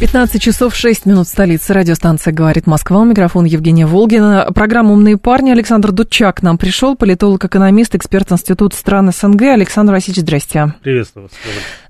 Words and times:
15 0.00 0.40
часов 0.40 0.76
6 0.76 1.06
минут 1.06 1.26
столицы. 1.26 1.72
Радиостанция 1.72 2.32
«Говорит 2.32 2.68
Москва». 2.68 3.00
У 3.00 3.04
микрофона 3.04 3.46
Евгения 3.46 3.84
Волгина. 3.84 4.46
Программа 4.54 4.92
«Умные 4.92 5.16
парни». 5.16 5.50
Александр 5.50 5.90
Дудчак 5.90 6.36
к 6.36 6.42
нам 6.42 6.56
пришел. 6.56 6.94
Политолог-экономист, 6.94 7.96
эксперт 7.96 8.30
Института 8.30 8.76
стран 8.76 9.10
СНГ. 9.10 9.42
Александр 9.42 9.94
Васильевич, 9.94 10.22
здрасте. 10.22 10.72
Приветствую 10.82 11.24
вас. 11.24 11.32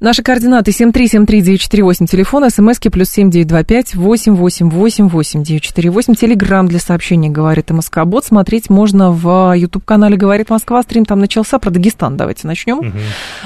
Наши 0.00 0.22
координаты 0.22 0.70
7373948, 0.70 2.06
телефон, 2.06 2.48
смски 2.48 2.88
плюс 2.88 3.10
7925 3.10 3.94
888 3.96 5.42
948, 5.42 6.14
телеграмм 6.14 6.66
для 6.66 6.78
сообщений 6.78 7.28
«Говорит 7.28 7.68
МСК 7.68 8.04
Бот». 8.06 8.24
Смотреть 8.24 8.70
можно 8.70 9.12
в 9.12 9.52
YouTube-канале 9.54 10.16
«Говорит 10.16 10.48
Москва». 10.48 10.82
Стрим 10.82 11.04
там 11.04 11.20
начался. 11.20 11.58
Про 11.58 11.70
Дагестан 11.70 12.16
давайте 12.16 12.46
начнем. 12.46 12.78
Угу. 12.78 12.92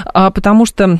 А, 0.05 0.31
потому 0.31 0.65
что 0.65 0.99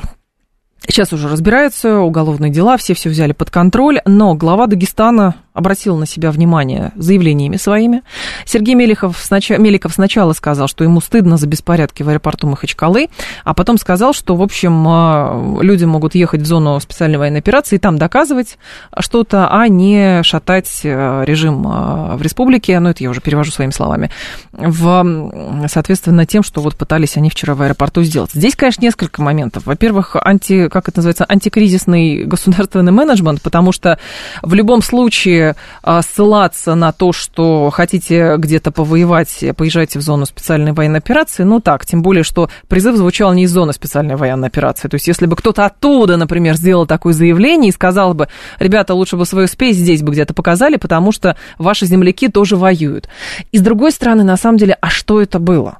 Сейчас 0.86 1.12
уже 1.12 1.28
разбираются 1.28 1.98
уголовные 2.00 2.50
дела, 2.50 2.76
все 2.76 2.94
все 2.94 3.08
взяли 3.08 3.32
под 3.32 3.50
контроль, 3.50 4.00
но 4.04 4.34
глава 4.34 4.66
Дагестана 4.66 5.36
обратил 5.54 5.96
на 5.96 6.04
себя 6.04 6.32
внимание 6.32 6.90
заявлениями 6.96 7.56
своими. 7.56 8.02
Сергей 8.44 8.74
Меликов, 8.74 9.16
снач... 9.16 9.50
Меликов 9.50 9.94
сначала 9.94 10.32
сказал, 10.32 10.66
что 10.66 10.82
ему 10.82 11.00
стыдно 11.00 11.36
за 11.36 11.46
беспорядки 11.46 12.02
в 12.02 12.08
аэропорту 12.08 12.48
Махачкалы, 12.48 13.08
а 13.44 13.54
потом 13.54 13.78
сказал, 13.78 14.12
что, 14.12 14.34
в 14.34 14.42
общем, 14.42 14.84
а, 14.88 15.60
люди 15.62 15.84
могут 15.84 16.16
ехать 16.16 16.42
в 16.42 16.46
зону 16.46 16.80
специальной 16.80 17.18
военной 17.18 17.38
операции 17.38 17.76
и 17.76 17.78
там 17.78 17.98
доказывать 17.98 18.58
что-то, 18.98 19.48
а 19.48 19.68
не 19.68 20.24
шатать 20.24 20.80
э, 20.82 21.24
режим 21.24 21.64
а, 21.68 22.16
в 22.16 22.22
республике, 22.22 22.80
ну, 22.80 22.88
это 22.88 23.04
я 23.04 23.10
уже 23.10 23.20
перевожу 23.20 23.52
своими 23.52 23.70
словами, 23.70 24.10
в, 24.52 25.68
соответственно, 25.68 26.26
тем, 26.26 26.42
что 26.42 26.62
вот 26.62 26.76
пытались 26.76 27.16
они 27.16 27.30
вчера 27.30 27.54
в 27.54 27.62
аэропорту 27.62 28.02
сделать. 28.02 28.32
Здесь, 28.32 28.56
конечно, 28.56 28.82
несколько 28.82 29.22
моментов. 29.22 29.66
Во-первых, 29.66 30.16
анти, 30.20 30.68
как 30.68 30.88
это 30.88 30.98
называется, 30.98 31.26
антикризисный 31.28 32.24
государственный 32.24 32.90
менеджмент, 32.90 33.40
потому 33.40 33.70
что 33.70 34.00
в 34.42 34.52
любом 34.54 34.82
случае 34.82 35.43
а, 35.82 36.02
ссылаться 36.02 36.74
на 36.74 36.92
то, 36.92 37.12
что 37.12 37.70
хотите 37.70 38.36
где-то 38.36 38.70
повоевать, 38.70 39.44
поезжайте 39.56 39.98
в 39.98 40.02
зону 40.02 40.26
специальной 40.26 40.72
военной 40.72 40.98
операции, 40.98 41.42
ну 41.42 41.60
так, 41.60 41.84
тем 41.86 42.02
более, 42.02 42.24
что 42.24 42.50
призыв 42.68 42.96
звучал 42.96 43.32
не 43.34 43.44
из 43.44 43.50
зоны 43.50 43.72
специальной 43.72 44.16
военной 44.16 44.48
операции. 44.48 44.88
То 44.88 44.94
есть, 44.94 45.06
если 45.06 45.26
бы 45.26 45.36
кто-то 45.36 45.64
оттуда, 45.64 46.16
например, 46.16 46.56
сделал 46.56 46.86
такое 46.86 47.12
заявление 47.12 47.68
и 47.68 47.72
сказал 47.72 48.14
бы, 48.14 48.28
ребята, 48.58 48.94
лучше 48.94 49.16
бы 49.16 49.26
свою 49.26 49.46
спесь 49.46 49.76
здесь 49.76 50.02
бы 50.02 50.12
где-то 50.12 50.34
показали, 50.34 50.76
потому 50.76 51.12
что 51.12 51.36
ваши 51.58 51.86
земляки 51.86 52.28
тоже 52.28 52.56
воюют. 52.56 53.08
И 53.52 53.58
с 53.58 53.60
другой 53.60 53.92
стороны, 53.92 54.24
на 54.24 54.36
самом 54.36 54.58
деле, 54.58 54.76
а 54.80 54.90
что 54.90 55.20
это 55.20 55.38
было? 55.38 55.78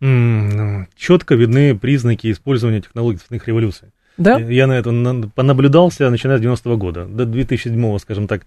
Mm, 0.00 0.86
четко 0.96 1.34
видны 1.34 1.78
признаки 1.78 2.32
использования 2.32 2.80
технологий 2.80 3.18
цветных 3.18 3.46
революций. 3.46 3.88
Да? 4.20 4.38
Я 4.38 4.66
на 4.66 4.74
это 4.74 4.92
понаблюдался, 5.34 6.10
начиная 6.10 6.36
с 6.36 6.42
90-го 6.42 6.76
года, 6.76 7.06
до 7.06 7.24
2007-го, 7.24 7.98
скажем 7.98 8.28
так, 8.28 8.42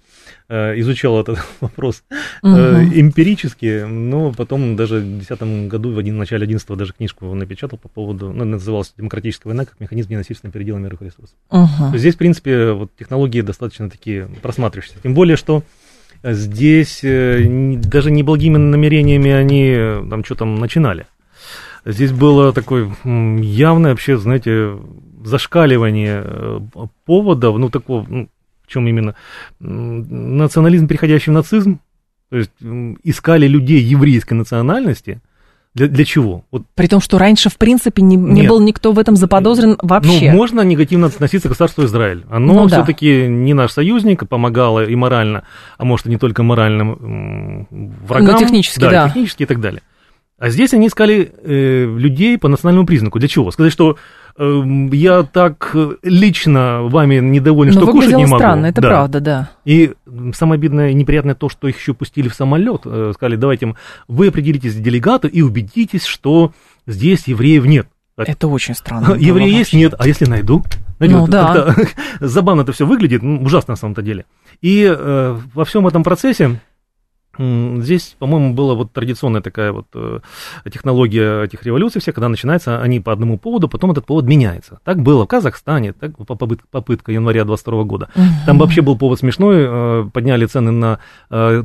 э, 0.47 0.79
изучал 0.79 1.19
этот 1.19 1.39
вопрос 1.61 2.03
угу. 2.43 2.51
эмпирически, 2.51 3.83
но 3.87 4.31
потом 4.31 4.75
даже 4.75 4.99
в 4.99 5.17
2010 5.17 5.69
году, 5.69 5.91
в 5.91 5.97
один, 5.97 6.19
начале 6.19 6.45
11-го 6.45 6.75
даже 6.75 6.93
книжку 6.93 7.25
напечатал 7.33 7.79
по 7.79 7.89
поводу, 7.89 8.31
ну, 8.31 8.45
называлась 8.45 8.93
«Демократическая 8.95 9.49
война 9.49 9.65
как 9.65 9.79
механизм 9.79 10.11
ненасильственного 10.11 10.53
передела 10.53 10.77
мировых 10.77 11.01
ресурсов». 11.01 11.35
Угу. 11.49 11.97
Здесь, 11.97 12.13
в 12.13 12.17
принципе, 12.19 12.73
вот 12.73 12.91
технологии 12.95 13.41
достаточно 13.41 13.89
такие 13.89 14.29
просматривающиеся. 14.43 14.99
Тем 15.01 15.15
более, 15.15 15.37
что 15.37 15.63
здесь 16.23 16.99
даже 17.01 18.11
неблагими 18.11 18.57
намерениями 18.57 19.31
они 19.31 20.07
там 20.07 20.23
что 20.23 20.35
там 20.35 20.55
начинали. 20.55 21.07
Здесь 21.85 22.11
было 22.11 22.53
такое 22.53 22.95
явное 23.03 23.91
вообще, 23.91 24.17
знаете, 24.17 24.77
зашкаливание 25.23 26.21
э, 26.23 26.59
поводов, 27.05 27.57
ну, 27.57 27.69
такого, 27.69 28.05
ну, 28.07 28.29
в 28.63 28.67
чем 28.67 28.87
именно, 28.87 29.15
национализм, 29.59 30.87
переходящий 30.87 31.31
в 31.31 31.33
нацизм, 31.33 31.79
то 32.29 32.37
есть 32.37 32.51
искали 33.03 33.47
людей 33.47 33.81
еврейской 33.81 34.33
национальности, 34.33 35.21
для, 35.75 35.87
для 35.87 36.05
чего? 36.05 36.45
Вот. 36.51 36.63
При 36.75 36.87
том, 36.87 37.01
что 37.01 37.17
раньше, 37.17 37.49
в 37.49 37.57
принципе, 37.57 38.03
не, 38.03 38.15
не 38.15 38.47
был 38.47 38.61
никто 38.61 38.91
в 38.91 38.99
этом 38.99 39.15
заподозрен 39.15 39.77
вообще. 39.81 40.31
Ну, 40.31 40.37
можно 40.37 40.61
негативно 40.61 41.07
относиться 41.07 41.47
к 41.47 41.51
государству 41.51 41.83
Израиль. 41.85 42.25
Оно 42.29 42.53
ну, 42.53 42.67
все-таки 42.67 43.23
да. 43.23 43.27
не 43.27 43.53
наш 43.53 43.71
союзник, 43.71 44.27
помогало 44.27 44.85
и 44.85 44.95
морально, 44.95 45.45
а 45.77 45.85
может, 45.85 46.05
и 46.05 46.09
не 46.09 46.17
только 46.17 46.43
моральным 46.43 47.67
врагам. 48.05 48.33
Ну, 48.33 48.39
технически, 48.39 48.79
да. 48.79 48.91
да. 48.91 49.07
технически 49.07 49.43
и 49.43 49.45
так 49.47 49.59
далее. 49.61 49.81
А 50.37 50.49
здесь 50.49 50.73
они 50.73 50.87
искали 50.87 51.31
э, 51.43 51.85
людей 51.85 52.37
по 52.37 52.49
национальному 52.49 52.85
признаку. 52.85 53.17
Для 53.17 53.27
чего? 53.27 53.49
Сказать, 53.49 53.71
что 53.71 53.97
я 54.37 55.23
так 55.23 55.75
лично 56.01 56.83
вами 56.83 57.19
недоволен, 57.19 57.73
Но 57.73 57.81
что 57.81 57.91
кушать 57.91 58.15
не 58.15 58.25
могу. 58.25 58.37
странно, 58.37 58.65
это 58.67 58.81
да. 58.81 58.87
правда, 58.87 59.19
да. 59.19 59.49
И 59.65 59.93
самое 60.33 60.57
обидное 60.57 60.89
и 60.89 60.93
неприятное 60.93 61.35
то, 61.35 61.49
что 61.49 61.67
их 61.67 61.77
еще 61.77 61.93
пустили 61.93 62.29
в 62.29 62.33
самолет. 62.33 62.81
Э, 62.85 63.11
сказали, 63.13 63.35
давайте 63.35 63.75
вы 64.07 64.27
определитесь 64.29 64.75
делегата 64.75 65.27
и 65.27 65.41
убедитесь, 65.41 66.05
что 66.05 66.51
здесь 66.87 67.27
евреев 67.27 67.65
нет. 67.65 67.87
Это 68.17 68.47
очень 68.47 68.75
странно. 68.75 69.15
Евреи 69.19 69.51
есть? 69.51 69.73
Нет. 69.73 69.93
А 69.97 70.07
если 70.07 70.25
найду? 70.25 70.63
Найду. 70.99 71.19
Ну, 71.19 71.27
да. 71.27 71.75
Забавно 72.19 72.61
это 72.61 72.71
все 72.71 72.85
выглядит, 72.85 73.21
ну, 73.21 73.41
ужасно 73.43 73.73
на 73.73 73.75
самом-то 73.75 74.01
деле. 74.01 74.25
И 74.61 74.83
э, 74.83 75.39
во 75.53 75.65
всем 75.65 75.87
этом 75.87 76.03
процессе 76.03 76.59
Здесь, 77.37 78.15
по-моему, 78.19 78.53
была 78.53 78.75
вот 78.75 78.91
традиционная 78.91 79.41
такая 79.41 79.71
вот 79.71 79.87
э, 79.95 80.19
технология 80.71 81.43
этих 81.43 81.63
революций 81.63 81.99
всех, 81.99 82.13
когда 82.13 82.29
начинается 82.29 82.79
они 82.79 82.99
по 82.99 83.11
одному 83.11 83.39
поводу, 83.39 83.67
потом 83.67 83.91
этот 83.91 84.05
повод 84.05 84.25
меняется. 84.25 84.79
Так 84.83 85.01
было 85.01 85.23
в 85.23 85.27
Казахстане, 85.27 85.93
так 85.93 86.11
попытка, 86.71 87.11
января 87.11 87.43
22 87.45 87.83
года. 87.83 88.09
Угу. 88.15 88.25
Там 88.45 88.59
вообще 88.59 88.81
был 88.81 88.97
повод 88.97 89.19
смешной, 89.19 89.65
э, 89.67 90.09
подняли 90.13 90.45
цены 90.45 90.71
на 90.71 90.99
э, 91.31 91.63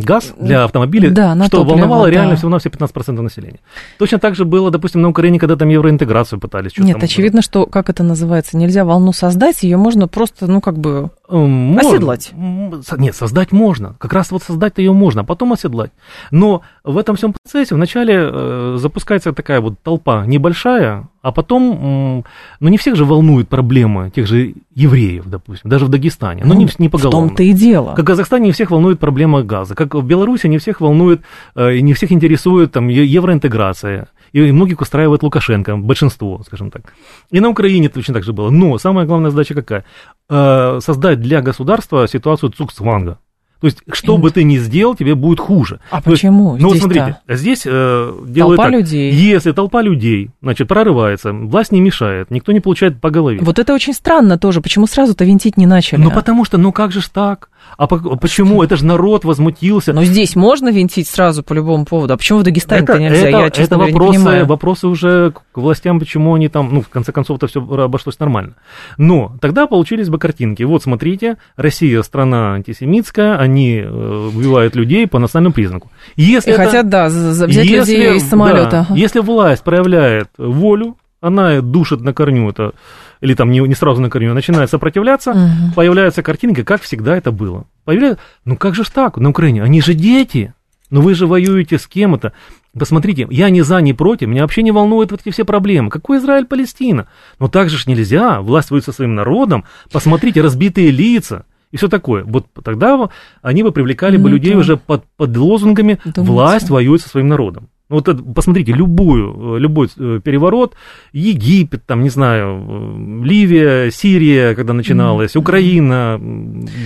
газ 0.00 0.32
для 0.38 0.64
автомобилей, 0.64 1.10
да, 1.10 1.34
на 1.34 1.46
что 1.46 1.58
топливо, 1.58 1.76
волновало 1.76 2.04
да. 2.04 2.10
реально 2.12 2.36
всего 2.36 2.50
на 2.50 2.58
все 2.60 2.68
15% 2.68 3.20
населения. 3.20 3.60
Точно 3.98 4.18
так 4.18 4.36
же 4.36 4.44
было, 4.44 4.70
допустим, 4.70 5.02
на 5.02 5.08
Украине, 5.08 5.38
когда 5.38 5.56
там 5.56 5.68
евроинтеграцию 5.68 6.38
пытались. 6.38 6.76
Нет, 6.78 6.94
там, 6.94 7.04
очевидно, 7.04 7.42
что, 7.42 7.66
как 7.66 7.90
это 7.90 8.02
называется, 8.04 8.56
нельзя 8.56 8.84
волну 8.84 9.12
создать, 9.12 9.62
ее 9.62 9.76
можно 9.76 10.06
просто, 10.06 10.46
ну, 10.46 10.60
как 10.60 10.78
бы 10.78 11.10
можно. 11.28 11.90
оседлать. 11.90 12.30
Нет, 12.32 13.14
создать 13.14 13.52
можно. 13.52 13.94
Как 13.98 14.12
раз 14.12 14.30
вот 14.30 14.42
создать-то 14.42 14.82
ее 14.82 14.92
можно, 15.00 15.22
а 15.22 15.24
потом 15.24 15.52
оседлать. 15.52 15.90
Но 16.30 16.62
в 16.84 16.98
этом 16.98 17.16
всем 17.16 17.32
процессе 17.32 17.74
вначале 17.74 18.14
э, 18.16 18.76
запускается 18.78 19.32
такая 19.32 19.60
вот 19.60 19.74
толпа 19.82 20.26
небольшая, 20.26 21.08
а 21.22 21.32
потом, 21.32 22.24
ну 22.60 22.68
не 22.68 22.78
всех 22.78 22.96
же 22.96 23.04
волнуют 23.04 23.48
проблемы 23.48 24.10
тех 24.10 24.26
же 24.26 24.54
евреев, 24.74 25.24
допустим, 25.26 25.70
даже 25.70 25.84
в 25.84 25.88
Дагестане, 25.88 26.42
но 26.44 26.54
ну, 26.54 26.60
не, 26.60 26.68
не 26.78 26.88
поголовно. 26.88 27.26
В 27.26 27.28
том-то 27.28 27.42
и 27.42 27.52
дело. 27.52 27.94
Как 27.94 28.04
в 28.04 28.06
Казахстане 28.06 28.46
не 28.46 28.52
всех 28.52 28.70
волнует 28.70 28.98
проблема 28.98 29.42
газа, 29.42 29.74
как 29.74 29.94
в 29.94 30.04
Беларуси 30.04 30.46
не 30.46 30.58
всех 30.58 30.80
волнует, 30.80 31.20
э, 31.54 31.80
не 31.80 31.92
всех 31.92 32.12
интересует 32.12 32.72
там 32.72 32.88
евроинтеграция. 32.88 34.08
И 34.32 34.52
многих 34.52 34.80
устраивает 34.80 35.22
Лукашенко, 35.22 35.76
большинство, 35.76 36.42
скажем 36.46 36.70
так. 36.70 36.94
И 37.32 37.40
на 37.40 37.48
Украине 37.48 37.88
точно 37.88 38.14
так 38.14 38.22
же 38.22 38.32
было. 38.32 38.50
Но 38.50 38.78
самая 38.78 39.06
главная 39.06 39.30
задача 39.30 39.54
какая? 39.54 39.84
Э, 40.28 40.78
создать 40.80 41.20
для 41.20 41.42
государства 41.42 42.06
ситуацию 42.08 42.50
цуксванга. 42.50 43.18
То 43.60 43.66
есть, 43.66 43.78
что 43.92 44.16
бы 44.16 44.30
ты 44.30 44.42
ни 44.42 44.56
сделал, 44.56 44.94
тебе 44.94 45.14
будет 45.14 45.38
хуже. 45.38 45.80
А 45.90 46.00
То 46.00 46.10
почему? 46.10 46.52
Есть, 46.52 46.62
ну, 46.62 46.68
вот 46.70 46.78
смотрите, 46.78 47.18
здесь 47.28 47.62
э, 47.66 48.12
делают 48.26 48.56
толпа 48.56 48.70
так. 48.70 48.80
людей. 48.80 49.12
Если 49.12 49.52
толпа 49.52 49.82
людей, 49.82 50.30
значит, 50.40 50.66
прорывается, 50.66 51.32
власть 51.32 51.70
не 51.70 51.80
мешает, 51.80 52.30
никто 52.30 52.52
не 52.52 52.60
получает 52.60 53.00
по 53.00 53.10
голове. 53.10 53.38
Вот 53.42 53.58
это 53.58 53.74
очень 53.74 53.92
странно 53.92 54.38
тоже. 54.38 54.62
Почему 54.62 54.86
сразу-то 54.86 55.24
винтить 55.24 55.58
не 55.58 55.66
начали? 55.66 56.00
Ну, 56.00 56.10
а? 56.10 56.14
потому 56.14 56.46
что, 56.46 56.56
ну 56.56 56.72
как 56.72 56.90
же 56.90 57.02
ж 57.02 57.08
так? 57.08 57.50
А 57.76 57.86
по, 57.86 57.98
почему? 58.16 58.56
Что? 58.56 58.64
Это 58.64 58.76
же 58.76 58.86
народ 58.86 59.24
возмутился. 59.24 59.92
Но 59.92 60.04
здесь 60.04 60.36
можно 60.36 60.70
винтить 60.70 61.08
сразу 61.08 61.42
по 61.42 61.52
любому 61.52 61.84
поводу. 61.84 62.14
А 62.14 62.16
почему 62.16 62.38
в 62.40 62.42
Дагестане-то 62.42 62.92
это, 62.92 63.02
нельзя? 63.02 63.28
Это, 63.28 63.38
Я, 63.38 63.50
честно 63.50 63.62
это 63.62 63.74
говоря, 63.76 63.92
вопросы, 63.92 64.18
не 64.18 64.24
понимаю. 64.24 64.46
вопросы 64.46 64.86
уже 64.88 65.34
к 65.52 65.58
властям, 65.58 65.98
почему 65.98 66.34
они 66.34 66.48
там, 66.48 66.68
ну, 66.72 66.80
в 66.80 66.88
конце 66.88 67.12
концов, 67.12 67.38
это 67.38 67.46
все 67.46 67.60
обошлось 67.60 68.18
нормально. 68.18 68.54
Но 68.96 69.36
тогда 69.40 69.66
получились 69.66 70.08
бы 70.08 70.18
картинки. 70.18 70.62
Вот, 70.62 70.82
смотрите, 70.82 71.38
Россия 71.56 72.02
страна 72.02 72.54
антисемитская, 72.54 73.36
они 73.36 73.78
э, 73.78 74.30
убивают 74.34 74.76
людей 74.76 75.06
по 75.06 75.18
национальному 75.18 75.54
признаку. 75.54 75.90
Если 76.16 76.50
И 76.50 76.54
это, 76.54 76.64
хотят, 76.64 76.88
да, 76.88 77.06
взять 77.06 77.50
если, 77.50 77.92
людей 77.92 78.16
из 78.16 78.28
самолета. 78.28 78.86
Да, 78.88 78.94
если 78.94 79.20
власть 79.20 79.64
проявляет 79.64 80.28
волю, 80.38 80.96
она 81.20 81.60
душит 81.60 82.00
на 82.00 82.14
корню 82.14 82.48
это, 82.48 82.72
или 83.20 83.34
там 83.34 83.50
не, 83.50 83.60
не 83.60 83.74
сразу 83.74 84.00
на 84.00 84.08
корню, 84.08 84.34
начинает 84.34 84.70
сопротивляться, 84.70 85.32
угу. 85.32 85.74
появляется 85.76 86.22
картинка, 86.22 86.64
как 86.64 86.82
всегда 86.82 87.16
это 87.16 87.30
было. 87.32 87.64
Появляется, 87.84 88.22
ну 88.44 88.56
как 88.56 88.74
же 88.74 88.84
ж 88.84 88.90
так 88.90 89.16
на 89.18 89.30
Украине? 89.30 89.62
Они 89.62 89.80
же 89.80 89.94
дети, 89.94 90.54
но 90.90 91.00
вы 91.00 91.14
же 91.14 91.26
воюете 91.26 91.78
с 91.78 91.86
кем-то. 91.86 92.32
Посмотрите, 92.78 93.26
я 93.30 93.50
не 93.50 93.62
за, 93.62 93.80
не 93.80 93.94
против, 93.94 94.28
меня 94.28 94.42
вообще 94.42 94.62
не 94.62 94.70
волнуют 94.70 95.10
вот 95.10 95.20
эти 95.20 95.30
все 95.30 95.44
проблемы. 95.44 95.90
Какой 95.90 96.18
Израиль-Палестина? 96.18 97.08
Но 97.38 97.48
так 97.48 97.70
же 97.70 97.78
ж 97.78 97.86
нельзя, 97.86 98.40
власть 98.40 98.70
воюет 98.70 98.84
со 98.84 98.92
своим 98.92 99.14
народом, 99.14 99.64
посмотрите, 99.92 100.40
разбитые 100.40 100.90
лица 100.90 101.46
и 101.70 101.76
все 101.76 101.88
такое. 101.88 102.24
Вот 102.24 102.46
тогда 102.64 103.08
они 103.42 103.62
бы 103.62 103.72
привлекали 103.72 104.16
ну, 104.16 104.24
бы 104.24 104.30
людей 104.30 104.52
да. 104.52 104.58
уже 104.58 104.76
под, 104.76 105.04
под 105.16 105.36
лозунгами? 105.36 105.98
«власть 106.16 106.70
воюет 106.70 107.00
со 107.00 107.08
своим 107.08 107.28
народом». 107.28 107.68
Ну, 107.90 107.96
вот 107.96 108.06
это, 108.06 108.22
посмотрите, 108.22 108.70
любую, 108.72 109.58
любой 109.58 109.88
э, 109.98 110.20
переворот, 110.22 110.74
Египет, 111.12 111.84
там, 111.84 112.02
не 112.04 112.08
знаю, 112.08 112.64
э, 112.64 113.24
Ливия, 113.24 113.90
Сирия, 113.90 114.54
когда 114.54 114.72
начиналась, 114.74 115.34
Украина, 115.34 116.16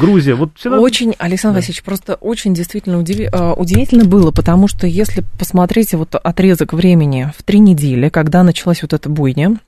Грузия, 0.00 0.34
вот 0.34 0.52
всегда... 0.56 0.80
Очень, 0.80 1.14
Александр 1.18 1.56
да. 1.56 1.58
Васильевич, 1.58 1.82
просто 1.82 2.14
очень 2.14 2.54
действительно 2.54 2.98
удиви... 2.98 3.28
Э, 3.30 3.52
удивительно 3.52 4.06
было, 4.06 4.30
потому 4.30 4.66
что 4.66 4.86
если 4.86 5.22
посмотреть 5.38 5.92
вот 5.92 6.14
отрезок 6.14 6.72
времени 6.72 7.30
в 7.36 7.42
три 7.42 7.58
недели, 7.58 8.08
когда 8.08 8.42
началась 8.42 8.80
вот 8.80 8.94
эта 8.94 9.10
бойня, 9.10 9.58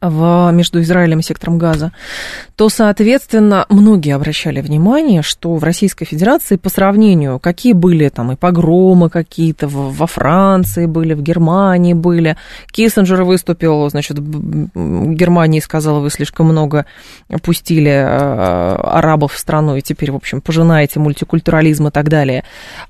в, 0.00 0.50
между 0.52 0.80
Израилем 0.80 1.18
и 1.18 1.22
сектором 1.22 1.58
Газа, 1.58 1.92
то, 2.56 2.68
соответственно, 2.68 3.66
многие 3.68 4.14
обращали 4.14 4.60
внимание, 4.60 5.22
что 5.22 5.54
в 5.56 5.64
Российской 5.64 6.04
Федерации 6.04 6.56
по 6.56 6.68
сравнению, 6.68 7.38
какие 7.40 7.72
были 7.72 8.08
там 8.08 8.32
и 8.32 8.36
погромы 8.36 9.10
какие-то, 9.10 9.66
во 9.68 10.06
Франции 10.06 10.86
были, 10.86 11.14
в 11.14 11.22
Германии 11.22 11.94
были, 11.94 12.36
Киссинджер 12.70 13.24
выступил, 13.24 13.88
значит, 13.90 14.18
в 14.18 15.12
Германии 15.12 15.60
сказал, 15.60 16.00
вы 16.00 16.10
слишком 16.10 16.46
много 16.46 16.86
пустили 17.42 17.90
э, 17.90 18.04
арабов 18.04 19.32
в 19.32 19.38
страну, 19.38 19.76
и 19.76 19.82
теперь, 19.82 20.12
в 20.12 20.16
общем, 20.16 20.40
пожинаете 20.40 21.00
мультикультурализм 21.00 21.88
и 21.88 21.90
так 21.90 22.08
далее. 22.08 22.44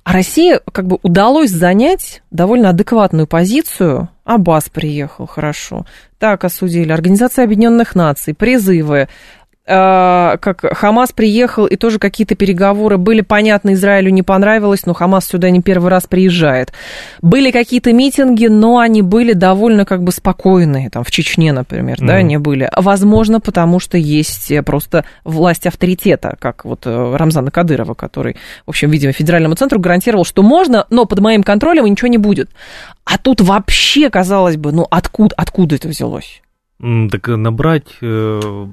А 0.04 0.12
России 0.12 0.60
как 0.70 0.86
бы 0.86 0.98
удалось 1.02 1.50
занять 1.50 2.22
довольно 2.30 2.70
адекватную 2.70 3.26
позицию 3.26 4.08
Аббас 4.28 4.68
приехал, 4.68 5.26
хорошо. 5.26 5.86
Так 6.18 6.44
осудили. 6.44 6.92
Организация 6.92 7.44
Объединенных 7.44 7.94
Наций, 7.94 8.34
призывы, 8.34 9.08
как 9.68 10.60
Хамас 10.62 11.12
приехал, 11.12 11.66
и 11.66 11.76
тоже 11.76 11.98
какие-то 11.98 12.34
переговоры 12.34 12.96
были, 12.96 13.20
понятно, 13.20 13.74
Израилю 13.74 14.10
не 14.10 14.22
понравилось, 14.22 14.86
но 14.86 14.94
Хамас 14.94 15.26
сюда 15.26 15.50
не 15.50 15.60
первый 15.60 15.90
раз 15.90 16.06
приезжает. 16.06 16.72
Были 17.20 17.50
какие-то 17.50 17.92
митинги, 17.92 18.46
но 18.46 18.78
они 18.78 19.02
были 19.02 19.34
довольно 19.34 19.84
как 19.84 20.02
бы 20.02 20.10
спокойные, 20.12 20.88
там 20.88 21.04
в 21.04 21.10
Чечне, 21.10 21.52
например, 21.52 21.98
mm. 21.98 22.06
да, 22.06 22.14
они 22.14 22.38
были. 22.38 22.70
Возможно, 22.74 23.40
потому 23.40 23.78
что 23.78 23.98
есть 23.98 24.52
просто 24.64 25.04
власть 25.24 25.66
авторитета, 25.66 26.36
как 26.38 26.64
вот 26.64 26.86
э, 26.86 27.16
Рамзана 27.16 27.50
Кадырова, 27.50 27.94
который, 27.94 28.36
в 28.66 28.70
общем, 28.70 28.90
видимо, 28.90 29.12
федеральному 29.12 29.54
центру 29.54 29.78
гарантировал, 29.80 30.24
что 30.24 30.42
можно, 30.42 30.86
но 30.88 31.04
под 31.04 31.20
моим 31.20 31.42
контролем 31.42 31.86
и 31.86 31.90
ничего 31.90 32.08
не 32.08 32.18
будет. 32.18 32.50
А 33.04 33.18
тут 33.18 33.40
вообще, 33.40 34.10
казалось 34.10 34.56
бы, 34.56 34.72
ну 34.72 34.86
откуда, 34.90 35.34
откуда 35.36 35.76
это 35.76 35.88
взялось? 35.88 36.42
Так 36.80 37.26
набрать 37.26 37.96
э, 38.00 38.66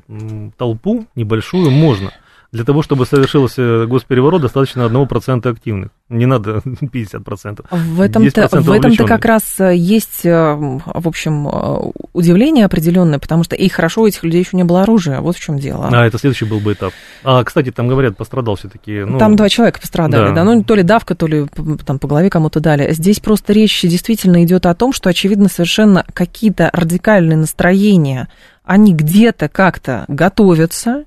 толпу 0.58 1.08
небольшую 1.16 1.72
можно. 1.72 2.12
Для 2.56 2.64
того, 2.64 2.82
чтобы 2.82 3.06
совершился 3.06 3.86
госпереворот, 3.86 4.42
достаточно 4.42 4.84
1% 4.84 5.52
активных. 5.52 5.90
Не 6.08 6.26
надо 6.26 6.62
50%. 6.66 7.66
В 7.70 8.00
этом-то, 8.00 8.48
в 8.62 8.72
этом-то 8.72 9.06
как 9.06 9.26
раз 9.26 9.60
э, 9.60 9.76
есть, 9.76 10.26
э, 10.26 10.56
в 10.56 11.08
общем, 11.08 11.50
э, 11.50 11.92
удивление 12.14 12.64
определенное, 12.64 13.20
потому 13.20 13.44
что 13.44 13.58
и 13.58 13.68
хорошо, 13.68 14.04
у 14.04 14.08
этих 14.08 14.24
людей 14.24 14.40
еще 14.40 14.56
не 14.56 14.64
было 14.64 14.84
оружия. 14.84 15.20
Вот 15.20 15.36
в 15.36 15.40
чем 15.42 15.60
дело. 15.60 15.90
А, 15.92 16.06
это 16.06 16.18
следующий 16.18 16.46
был 16.46 16.62
бы 16.62 16.72
этап. 16.72 16.94
А, 17.26 17.44
кстати, 17.44 17.72
там 17.72 17.90
говорят, 17.90 18.16
пострадал 18.16 18.56
все-таки. 18.56 19.04
Ну... 19.04 19.18
Там 19.20 19.36
два 19.36 19.50
человека 19.50 19.82
пострадали, 19.82 20.30
да. 20.30 20.36
да. 20.36 20.44
Ну, 20.46 20.64
то 20.64 20.76
ли 20.76 20.84
давка, 20.84 21.14
то 21.14 21.28
ли 21.28 21.48
там 21.86 22.00
по 22.00 22.08
голове 22.08 22.30
кому-то 22.30 22.62
дали. 22.62 22.94
Здесь 22.94 23.20
просто 23.20 23.52
речь 23.52 23.82
действительно 23.82 24.42
идет 24.46 24.66
о 24.66 24.76
том, 24.76 24.94
что, 24.94 25.10
очевидно, 25.10 25.50
совершенно 25.50 26.06
какие-то 26.14 26.70
радикальные 26.72 27.38
настроения, 27.38 28.30
они 28.64 28.94
где-то 28.94 29.50
как-то 29.50 30.06
готовятся, 30.08 31.04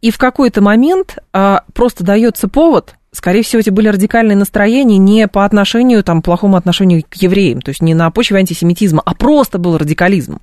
и 0.00 0.10
в 0.10 0.18
какой-то 0.18 0.60
момент 0.60 1.18
а, 1.32 1.62
просто 1.72 2.04
дается 2.04 2.48
повод 2.48 2.94
скорее 3.14 3.42
всего, 3.42 3.60
эти 3.60 3.70
были 3.70 3.88
радикальные 3.88 4.36
настроения 4.36 4.98
не 4.98 5.26
по 5.28 5.44
отношению, 5.44 6.02
там, 6.02 6.20
плохому 6.20 6.56
отношению 6.56 7.02
к 7.08 7.14
евреям, 7.14 7.62
то 7.62 7.70
есть 7.70 7.80
не 7.80 7.94
на 7.94 8.10
почве 8.10 8.38
антисемитизма, 8.38 9.02
а 9.04 9.14
просто 9.14 9.58
был 9.58 9.78
радикализм. 9.78 10.40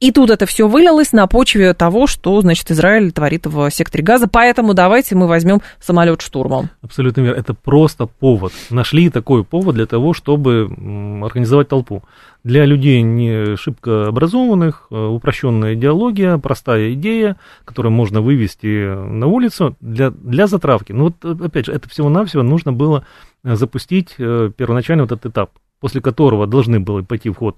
И 0.00 0.12
тут 0.12 0.30
это 0.30 0.46
все 0.46 0.68
вылилось 0.68 1.12
на 1.12 1.26
почве 1.26 1.74
того, 1.74 2.06
что, 2.06 2.40
значит, 2.40 2.70
Израиль 2.70 3.12
творит 3.12 3.46
в 3.46 3.70
секторе 3.70 4.04
газа, 4.04 4.28
поэтому 4.28 4.74
давайте 4.74 5.14
мы 5.14 5.26
возьмем 5.26 5.62
самолет 5.80 6.22
штурмом. 6.22 6.70
Абсолютно 6.82 7.22
верно. 7.22 7.40
Это 7.40 7.54
просто 7.54 8.06
повод. 8.06 8.52
Нашли 8.70 9.10
такой 9.10 9.44
повод 9.44 9.74
для 9.74 9.86
того, 9.86 10.12
чтобы 10.12 10.64
организовать 11.24 11.68
толпу. 11.68 12.02
Для 12.44 12.64
людей 12.64 13.02
не 13.02 13.56
шибко 13.56 14.08
образованных, 14.08 14.88
э, 14.90 14.96
упрощенная 14.96 15.74
идеология, 15.74 16.38
простая 16.38 16.94
идея, 16.94 17.36
которую 17.64 17.92
можно 17.92 18.20
вывести 18.20 18.94
на 18.94 19.28
улицу 19.28 19.76
для, 19.80 20.10
для 20.10 20.48
затравки. 20.48 20.92
Ну 20.92 21.04
вот, 21.04 21.40
опять 21.40 21.66
же, 21.66 21.72
это 21.72 21.88
всего-навсего 21.88 22.42
нужно 22.42 22.72
было 22.72 23.06
э, 23.44 23.54
запустить 23.54 24.14
э, 24.18 24.50
первоначально 24.56 25.04
вот 25.04 25.12
этот 25.12 25.32
этап, 25.32 25.50
после 25.78 26.00
которого 26.00 26.48
должны 26.48 26.80
были 26.80 27.04
пойти 27.04 27.30
в 27.30 27.36
ход 27.36 27.56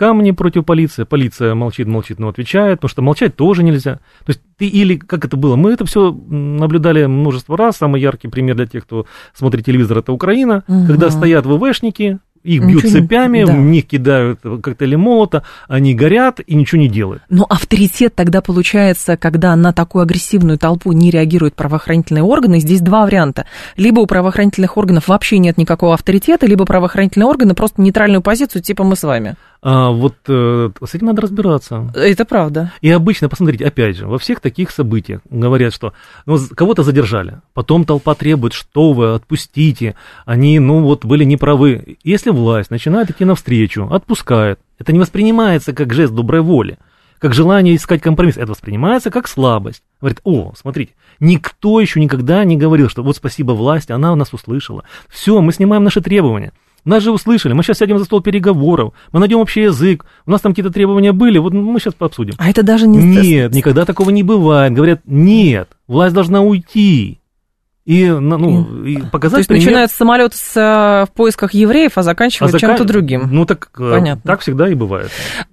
камни 0.00 0.30
против 0.30 0.64
полиции, 0.64 1.04
полиция 1.04 1.54
молчит, 1.54 1.86
молчит, 1.86 2.18
но 2.18 2.28
отвечает, 2.28 2.78
потому 2.78 2.88
что 2.88 3.02
молчать 3.02 3.36
тоже 3.36 3.62
нельзя. 3.62 3.96
То 4.24 4.28
есть 4.28 4.40
ты 4.56 4.66
или, 4.66 4.96
как 4.96 5.26
это 5.26 5.36
было, 5.36 5.56
мы 5.56 5.72
это 5.72 5.84
все 5.84 6.10
наблюдали 6.10 7.04
множество 7.04 7.54
раз, 7.54 7.76
самый 7.76 8.00
яркий 8.00 8.28
пример 8.28 8.56
для 8.56 8.64
тех, 8.64 8.84
кто 8.84 9.04
смотрит 9.34 9.66
телевизор, 9.66 9.98
это 9.98 10.14
Украина, 10.14 10.64
угу. 10.66 10.86
когда 10.86 11.10
стоят 11.10 11.44
ВВшники, 11.44 12.18
их 12.42 12.64
бьют 12.64 12.84
ничего 12.84 13.00
цепями, 13.00 13.44
да. 13.44 13.52
в 13.52 13.56
них 13.56 13.86
кидают 13.86 14.40
коктейли 14.40 14.96
молота, 14.96 15.42
они 15.68 15.94
горят 15.94 16.40
и 16.40 16.54
ничего 16.54 16.80
не 16.80 16.88
делают. 16.88 17.22
Но 17.28 17.44
авторитет 17.48 18.14
тогда 18.14 18.40
получается, 18.40 19.16
когда 19.16 19.54
на 19.56 19.72
такую 19.72 20.02
агрессивную 20.02 20.58
толпу 20.58 20.92
не 20.92 21.10
реагируют 21.10 21.54
правоохранительные 21.54 22.24
органы, 22.24 22.60
здесь 22.60 22.80
два 22.80 23.04
варианта. 23.04 23.46
Либо 23.76 24.00
у 24.00 24.06
правоохранительных 24.06 24.76
органов 24.76 25.08
вообще 25.08 25.38
нет 25.38 25.58
никакого 25.58 25.94
авторитета, 25.94 26.46
либо 26.46 26.64
правоохранительные 26.64 27.26
органы 27.26 27.54
просто 27.54 27.82
нейтральную 27.82 28.22
позицию, 28.22 28.62
типа 28.62 28.84
мы 28.84 28.96
с 28.96 29.02
вами. 29.02 29.36
А, 29.62 29.90
вот 29.90 30.14
э, 30.26 30.70
с 30.82 30.94
этим 30.94 31.06
надо 31.06 31.22
разбираться. 31.22 31.92
Это 31.94 32.24
правда. 32.24 32.72
И 32.80 32.90
обычно, 32.90 33.28
посмотрите, 33.28 33.66
опять 33.66 33.96
же, 33.96 34.06
во 34.06 34.18
всех 34.18 34.40
таких 34.40 34.70
событиях 34.70 35.20
говорят, 35.28 35.74
что 35.74 35.92
ну, 36.24 36.38
кого-то 36.54 36.82
задержали, 36.82 37.40
потом 37.52 37.84
толпа 37.84 38.14
требует, 38.14 38.54
что 38.54 38.92
вы, 38.92 39.14
отпустите, 39.14 39.96
они, 40.24 40.58
ну 40.58 40.82
вот, 40.82 41.04
были 41.04 41.24
неправы. 41.24 41.98
Если 42.02 42.30
власть 42.30 42.70
начинает 42.70 43.10
идти 43.10 43.26
навстречу, 43.26 43.86
отпускает, 43.90 44.60
это 44.78 44.92
не 44.92 44.98
воспринимается 44.98 45.74
как 45.74 45.92
жест 45.92 46.14
доброй 46.14 46.40
воли, 46.40 46.78
как 47.18 47.34
желание 47.34 47.76
искать 47.76 48.00
компромисс, 48.00 48.38
это 48.38 48.52
воспринимается 48.52 49.10
как 49.10 49.28
слабость. 49.28 49.82
Говорит, 50.00 50.20
о, 50.24 50.54
смотрите, 50.56 50.94
никто 51.20 51.78
еще 51.80 52.00
никогда 52.00 52.42
не 52.44 52.56
говорил, 52.56 52.88
что 52.88 53.02
вот 53.02 53.16
спасибо 53.16 53.52
власти, 53.52 53.92
она 53.92 54.16
нас 54.16 54.32
услышала. 54.32 54.84
Все, 55.10 55.38
мы 55.42 55.52
снимаем 55.52 55.84
наши 55.84 56.00
требования. 56.00 56.52
Нас 56.84 57.02
же 57.02 57.10
услышали, 57.10 57.52
мы 57.52 57.62
сейчас 57.62 57.78
сядем 57.78 57.98
за 57.98 58.04
стол 58.04 58.20
переговоров, 58.20 58.94
мы 59.12 59.20
найдем 59.20 59.38
общий 59.38 59.62
язык, 59.62 60.04
у 60.26 60.30
нас 60.30 60.40
там 60.40 60.52
какие-то 60.52 60.72
требования 60.72 61.12
были, 61.12 61.38
вот 61.38 61.52
мы 61.52 61.78
сейчас 61.78 61.94
пообсудим. 61.94 62.34
А 62.38 62.48
это 62.48 62.62
даже 62.62 62.86
не... 62.86 62.98
Нет, 62.98 63.52
никогда 63.52 63.84
такого 63.84 64.10
не 64.10 64.22
бывает. 64.22 64.72
Говорят, 64.72 65.00
нет, 65.06 65.68
власть 65.86 66.14
должна 66.14 66.40
уйти. 66.40 67.20
И, 67.86 68.06
ну, 68.08 68.84
и 68.84 68.98
показать 68.98 69.32
То 69.32 69.38
есть 69.38 69.48
пример... 69.48 69.66
начинают 69.66 69.90
самолет 69.90 70.34
с, 70.34 70.56
э, 70.56 71.06
в 71.10 71.16
поисках 71.16 71.54
евреев, 71.54 71.96
а 71.96 72.02
заканчивают 72.02 72.54
а 72.54 72.58
зака... 72.58 72.66
чем-то 72.68 72.84
другим. 72.84 73.28
Ну, 73.32 73.46
так, 73.46 73.70
э, 73.78 73.90
Понятно. 73.90 74.22
так 74.24 74.40
всегда 74.40 74.68
и 74.68 74.74
бывает. 74.74 75.10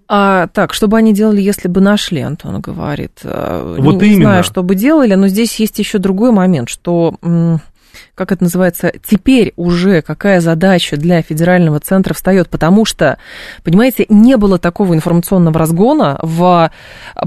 А, 0.07 0.47
так, 0.47 0.73
что 0.73 0.87
бы 0.87 0.97
они 0.97 1.13
делали, 1.13 1.41
если 1.41 1.67
бы 1.67 1.81
нашли, 1.81 2.21
Антон 2.21 2.59
говорит. 2.59 3.21
Э, 3.23 3.77
вот 3.79 4.01
не, 4.01 4.09
именно. 4.09 4.17
Не 4.17 4.23
знаю, 4.25 4.43
что 4.43 4.61
бы 4.61 4.75
делали, 4.75 5.15
но 5.15 5.29
здесь 5.29 5.55
есть 5.55 5.79
еще 5.79 5.99
другой 5.99 6.31
момент, 6.31 6.69
что 6.69 7.15
как 8.17 8.31
это 8.31 8.43
называется, 8.43 8.91
теперь 9.07 9.53
уже 9.55 10.01
какая 10.01 10.41
задача 10.41 10.97
для 10.97 11.21
федерального 11.21 11.79
центра 11.79 12.15
встает, 12.15 12.49
потому 12.49 12.83
что, 12.83 13.19
понимаете, 13.63 14.07
не 14.09 14.37
было 14.37 14.57
такого 14.57 14.95
информационного 14.95 15.59
разгона 15.59 16.17
в 16.23 16.71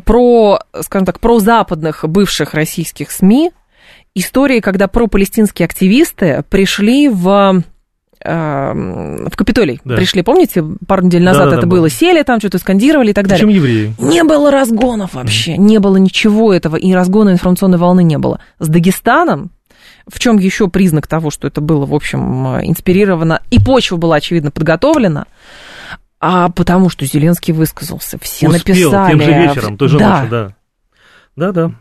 про, 0.05 0.59
скажем 0.81 1.07
так, 1.07 1.21
про 1.21 1.39
западных 1.39 2.05
бывших 2.09 2.55
российских 2.55 3.13
СМИ, 3.13 3.53
истории, 4.17 4.59
когда 4.59 4.89
пропалестинские 4.89 5.67
активисты 5.67 6.45
пришли 6.51 7.09
в 7.09 7.63
э, 8.25 8.73
в 8.73 9.37
Капитолий 9.37 9.81
да. 9.85 9.95
пришли, 9.95 10.23
помните, 10.23 10.65
пару 10.89 11.05
недель 11.05 11.23
назад 11.23 11.45
да, 11.45 11.51
да, 11.51 11.57
это 11.59 11.67
да, 11.67 11.71
было, 11.71 11.89
сели 11.89 12.25
там, 12.25 12.41
что-то 12.41 12.59
скандировали 12.59 13.11
и 13.11 13.15
так 13.15 13.29
далее. 13.29 13.47
Причем 13.47 13.57
евреи. 13.57 13.95
Не 14.01 14.25
было 14.25 14.51
разгонов 14.51 15.15
вообще, 15.15 15.53
mm. 15.55 15.59
не 15.59 15.79
было 15.79 15.99
ничего 15.99 16.53
этого, 16.53 16.75
и 16.75 16.93
разгона 16.93 17.31
информационной 17.31 17.79
волны 17.79 18.03
не 18.03 18.19
было. 18.19 18.41
С 18.59 18.67
Дагестаном 18.67 19.53
в 20.07 20.19
чем 20.19 20.39
еще 20.39 20.69
признак 20.69 21.07
того, 21.07 21.31
что 21.31 21.47
это 21.47 21.61
было, 21.61 21.87
в 21.87 21.95
общем, 21.95 22.47
инспирировано, 22.65 23.43
и 23.51 23.59
почва 23.59 23.97
была, 23.97 24.17
очевидно, 24.17 24.51
подготовлена, 24.51 25.27
А 26.21 26.49
потому 26.51 26.89
что 26.91 27.07
Зеленский 27.07 27.53
высказался, 27.55 28.19
все 28.21 28.49
Успел, 28.49 28.91
написали. 28.93 29.11
тем 29.13 29.21
же 29.23 29.33
вечером, 29.33 29.77
той 29.77 29.89
же 29.89 29.99
да. 29.99 30.11
ночью, 30.17 30.31
да. 30.31 30.55
Да-да. 31.37 31.73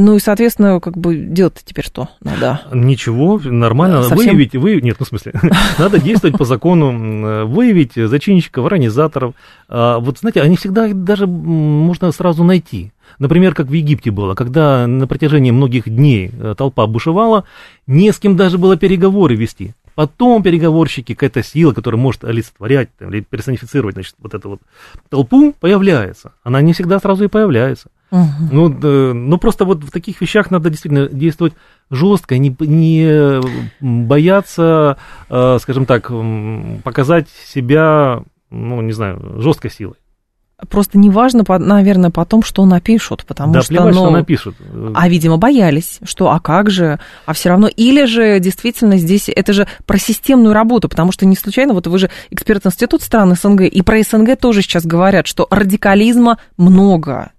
Ну 0.00 0.14
и, 0.14 0.20
соответственно, 0.20 0.78
как 0.78 0.96
бы 0.96 1.16
делать 1.16 1.60
теперь 1.64 1.84
что? 1.84 2.08
Да. 2.20 2.62
Ничего, 2.72 3.40
нормально. 3.42 4.04
Совсем? 4.04 4.36
Выявить, 4.36 4.54
вы, 4.54 4.80
нет, 4.80 4.96
ну 5.00 5.04
в 5.04 5.08
смысле, 5.08 5.32
надо 5.78 5.98
действовать 6.00 6.38
по 6.38 6.44
закону, 6.44 7.46
выявить 7.48 7.94
зачинщиков, 7.96 8.64
организаторов. 8.64 9.34
А, 9.68 9.98
Вот 9.98 10.18
знаете, 10.20 10.40
они 10.42 10.54
всегда 10.56 10.86
даже 10.92 11.26
можно 11.26 12.12
сразу 12.12 12.44
найти. 12.44 12.92
Например, 13.18 13.54
как 13.54 13.66
в 13.66 13.72
Египте 13.72 14.10
было, 14.10 14.34
когда 14.34 14.86
на 14.86 15.06
протяжении 15.06 15.50
многих 15.50 15.88
дней 15.88 16.30
э, 16.32 16.54
толпа 16.56 16.86
бушевала, 16.86 17.44
не 17.86 18.12
с 18.12 18.18
кем 18.18 18.36
даже 18.36 18.58
было 18.58 18.76
переговоры 18.76 19.34
вести. 19.34 19.74
Потом 19.96 20.44
переговорщики, 20.44 21.14
какая-то 21.14 21.42
сила, 21.42 21.72
которая 21.72 22.00
может 22.00 22.22
олицетворять 22.22 22.90
там, 22.96 23.10
или 23.10 23.20
персонифицировать 23.20 23.96
значит, 23.96 24.14
вот 24.18 24.34
эту 24.34 24.50
вот 24.50 24.60
толпу, 25.08 25.52
появляется. 25.58 26.32
Она 26.44 26.60
не 26.60 26.72
всегда 26.72 27.00
сразу 27.00 27.24
и 27.24 27.28
появляется. 27.28 27.88
Мгм. 28.12 28.48
Ну, 28.52 28.68
да, 28.68 29.12
ну, 29.12 29.38
просто 29.38 29.64
вот 29.64 29.82
в 29.82 29.90
таких 29.90 30.20
вещах 30.20 30.52
надо 30.52 30.70
действительно 30.70 31.08
действовать 31.08 31.54
жестко, 31.90 32.38
не, 32.38 32.54
не 32.60 33.40
бояться, 33.80 34.98
э, 35.28 35.58
скажем 35.60 35.84
так, 35.84 36.12
показать 36.84 37.28
себя, 37.44 38.22
ну, 38.50 38.80
не 38.80 38.92
знаю, 38.92 39.40
жесткой 39.40 39.72
силой. 39.72 39.96
Просто 40.68 40.98
неважно, 40.98 41.44
наверное, 41.46 42.10
потом, 42.10 42.42
что 42.42 42.64
напишут, 42.66 43.24
потому 43.24 43.52
да, 43.52 43.62
что, 43.62 43.68
плевать, 43.68 43.94
ну, 43.94 44.00
что 44.00 44.10
напишут. 44.10 44.56
А, 44.92 45.08
видимо, 45.08 45.36
боялись, 45.36 46.00
что 46.02 46.32
а 46.32 46.40
как 46.40 46.68
же, 46.68 46.98
а 47.26 47.32
все 47.32 47.50
равно, 47.50 47.68
или 47.68 48.06
же 48.06 48.40
действительно 48.40 48.98
здесь 48.98 49.28
это 49.28 49.52
же 49.52 49.68
про 49.86 49.98
системную 49.98 50.52
работу, 50.52 50.88
потому 50.88 51.12
что 51.12 51.26
не 51.26 51.36
случайно, 51.36 51.74
вот 51.74 51.86
вы 51.86 51.96
же 52.00 52.10
эксперт 52.30 52.66
институт 52.66 53.02
стран 53.02 53.36
СНГ, 53.36 53.62
и 53.62 53.82
про 53.82 54.02
СНГ 54.02 54.36
тоже 54.36 54.62
сейчас 54.62 54.84
говорят, 54.84 55.28
что 55.28 55.46
радикализма 55.48 56.38
много. 56.56 57.30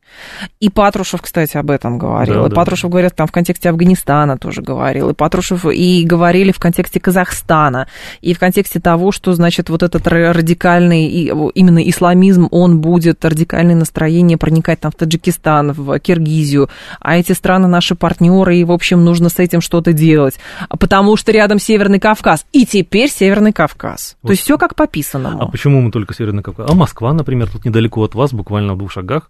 И 0.60 0.70
Патрушев, 0.70 1.22
кстати, 1.22 1.58
об 1.58 1.72
этом 1.72 1.98
говорил. 1.98 2.42
Да, 2.42 2.48
и 2.48 2.50
да. 2.50 2.56
Патрушев 2.56 2.89
говорит, 2.89 3.16
там 3.16 3.28
в 3.28 3.32
контексте 3.32 3.70
Афганистана 3.70 4.38
тоже 4.38 4.62
говорил. 4.62 5.10
И 5.10 5.13
Патрушев 5.13 5.66
и 5.66 6.04
говорили 6.04 6.51
в 6.51 6.60
контексте 6.60 7.00
Казахстана. 7.00 7.88
И 8.22 8.34
в 8.34 8.39
контексте 8.39 8.80
того, 8.80 9.12
что, 9.12 9.34
значит, 9.34 9.70
вот 9.70 9.84
этот 9.84 10.06
ра- 10.08 10.32
радикальный, 10.32 11.08
именно 11.08 11.89
исламизм, 11.89 12.48
он 12.51 12.82
будет, 12.82 13.24
радикальное 13.24 13.75
настроение 13.75 14.38
проникать 14.38 14.80
там 14.80 14.92
в 14.92 14.96
Таджикистан, 14.96 15.72
в 15.72 16.00
Киргизию. 16.00 16.70
А 17.00 17.18
эти 17.18 17.32
страны 17.32 17.68
наши 17.68 17.96
партнеры, 17.96 18.58
и, 18.58 18.63
в 18.63 18.72
общем, 18.72 19.04
нужно 19.04 19.30
с 19.30 19.39
этим 19.39 19.62
что-то 19.62 19.94
делать. 19.94 20.39
Потому 20.70 21.16
что 21.16 21.32
рядом 21.32 21.60
Северный 21.60 22.00
Кавказ. 22.00 22.46
И 22.51 22.66
теперь 22.66 23.10
Северный 23.10 23.54
Кавказ. 23.54 24.18
Вот. 24.22 24.30
То 24.30 24.32
есть 24.34 24.44
все 24.44 24.58
как 24.58 24.75
по 24.75 24.88
писанному. 24.88 25.42
А 25.42 25.48
почему 25.48 25.82
мы 25.82 25.92
только 25.92 26.13
Северный 26.13 26.44
Кавказ? 26.44 26.70
А 26.70 26.75
Москва, 26.75 27.13
например, 27.13 27.50
тут 27.50 27.66
недалеко 27.66 28.04
от 28.04 28.16
вас, 28.16 28.34
буквально 28.34 28.74
в 28.74 28.78
двух 28.78 28.92
шагах. 28.92 29.30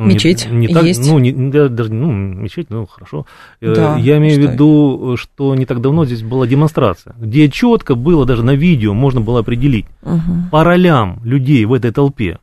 Ну, 0.00 0.06
не- 0.06 0.14
Мечеть 0.14 0.48
не, 0.50 0.66
так, 0.68 0.84
есть. 0.84 1.06
Ну, 1.06 1.18
не, 1.18 1.30
не- 1.30 1.68
даже, 1.68 1.92
ну, 1.92 2.10
мечеть, 2.10 2.70
ну, 2.70 2.86
хорошо. 2.86 3.26
Э, 3.60 3.74
Да, 3.74 3.96
Я 3.96 4.16
имею 4.16 4.36
в 4.40 4.50
виду, 4.52 5.16
что 5.18 5.54
не 5.54 5.66
так 5.66 5.82
давно 5.82 6.06
здесь 6.06 6.22
была 6.22 6.46
демонстрация, 6.46 7.14
где 7.20 7.50
четко 7.50 7.94
было, 7.94 8.24
даже 8.24 8.42
на 8.42 8.54
видео 8.54 8.94
можно 8.94 9.20
было 9.20 9.40
определить 9.40 9.84
Мгм. 10.02 10.48
по 10.50 10.64
ролям 10.64 11.20
людей 11.22 11.66
в 11.66 11.74
этой 11.74 11.90
толпе. 11.92 12.38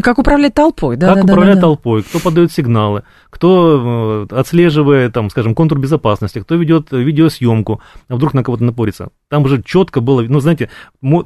Как 0.00 0.18
управлять 0.18 0.54
толпой, 0.54 0.96
да? 0.96 1.14
как 1.14 1.24
да, 1.26 1.32
управлять 1.34 1.54
да, 1.56 1.60
да. 1.60 1.66
толпой, 1.68 2.02
кто 2.02 2.18
подает 2.18 2.50
сигналы, 2.50 3.02
кто 3.30 4.26
э, 4.30 4.34
отслеживает, 4.34 5.12
там, 5.12 5.28
скажем, 5.30 5.54
контур 5.54 5.78
безопасности, 5.78 6.40
кто 6.40 6.56
ведет 6.56 6.90
видеосъемку, 6.90 7.80
а 8.08 8.16
вдруг 8.16 8.34
на 8.34 8.42
кого-то 8.42 8.64
напорится. 8.64 9.10
Там 9.28 9.46
же 9.46 9.62
четко 9.62 10.00
было, 10.00 10.22
ну, 10.22 10.40
знаете, 10.40 10.68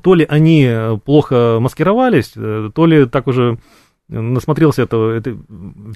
то 0.03 0.15
ли 0.15 0.27
они 0.29 0.67
э, 0.69 0.99
плохо 1.03 1.59
маскировались, 1.61 2.33
то 2.75 2.85
ли 2.87 3.07
так 3.07 3.27
уже 3.29 3.59
насмотрелся 4.09 4.83
этого. 4.83 5.13
Это, 5.13 5.37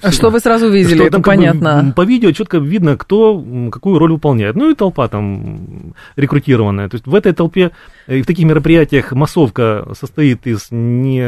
А 0.01 0.11
что 0.11 0.29
вы 0.29 0.39
сразу 0.39 0.69
видели, 0.69 0.95
что 0.95 1.03
это 1.03 1.11
там 1.13 1.21
бы, 1.21 1.25
понятно. 1.25 1.67
м, 1.79 1.93
по 1.93 2.03
видео 2.05 2.31
четко 2.31 2.57
видно, 2.59 2.95
кто 2.97 3.43
какую 3.71 3.97
роль 3.99 4.11
выполняет. 4.11 4.55
Ну 4.55 4.69
и 4.69 4.75
толпа 4.75 5.07
там 5.07 5.93
рекрутированная. 6.15 6.89
То 6.89 6.95
есть 6.95 7.07
в 7.07 7.15
этой 7.15 7.33
толпе 7.33 7.71
э, 8.07 8.19
и 8.19 8.21
в 8.21 8.25
таких 8.27 8.45
мероприятиях 8.45 9.11
массовка 9.13 9.87
состоит 9.99 10.45
из 10.45 10.67
не 10.71 11.23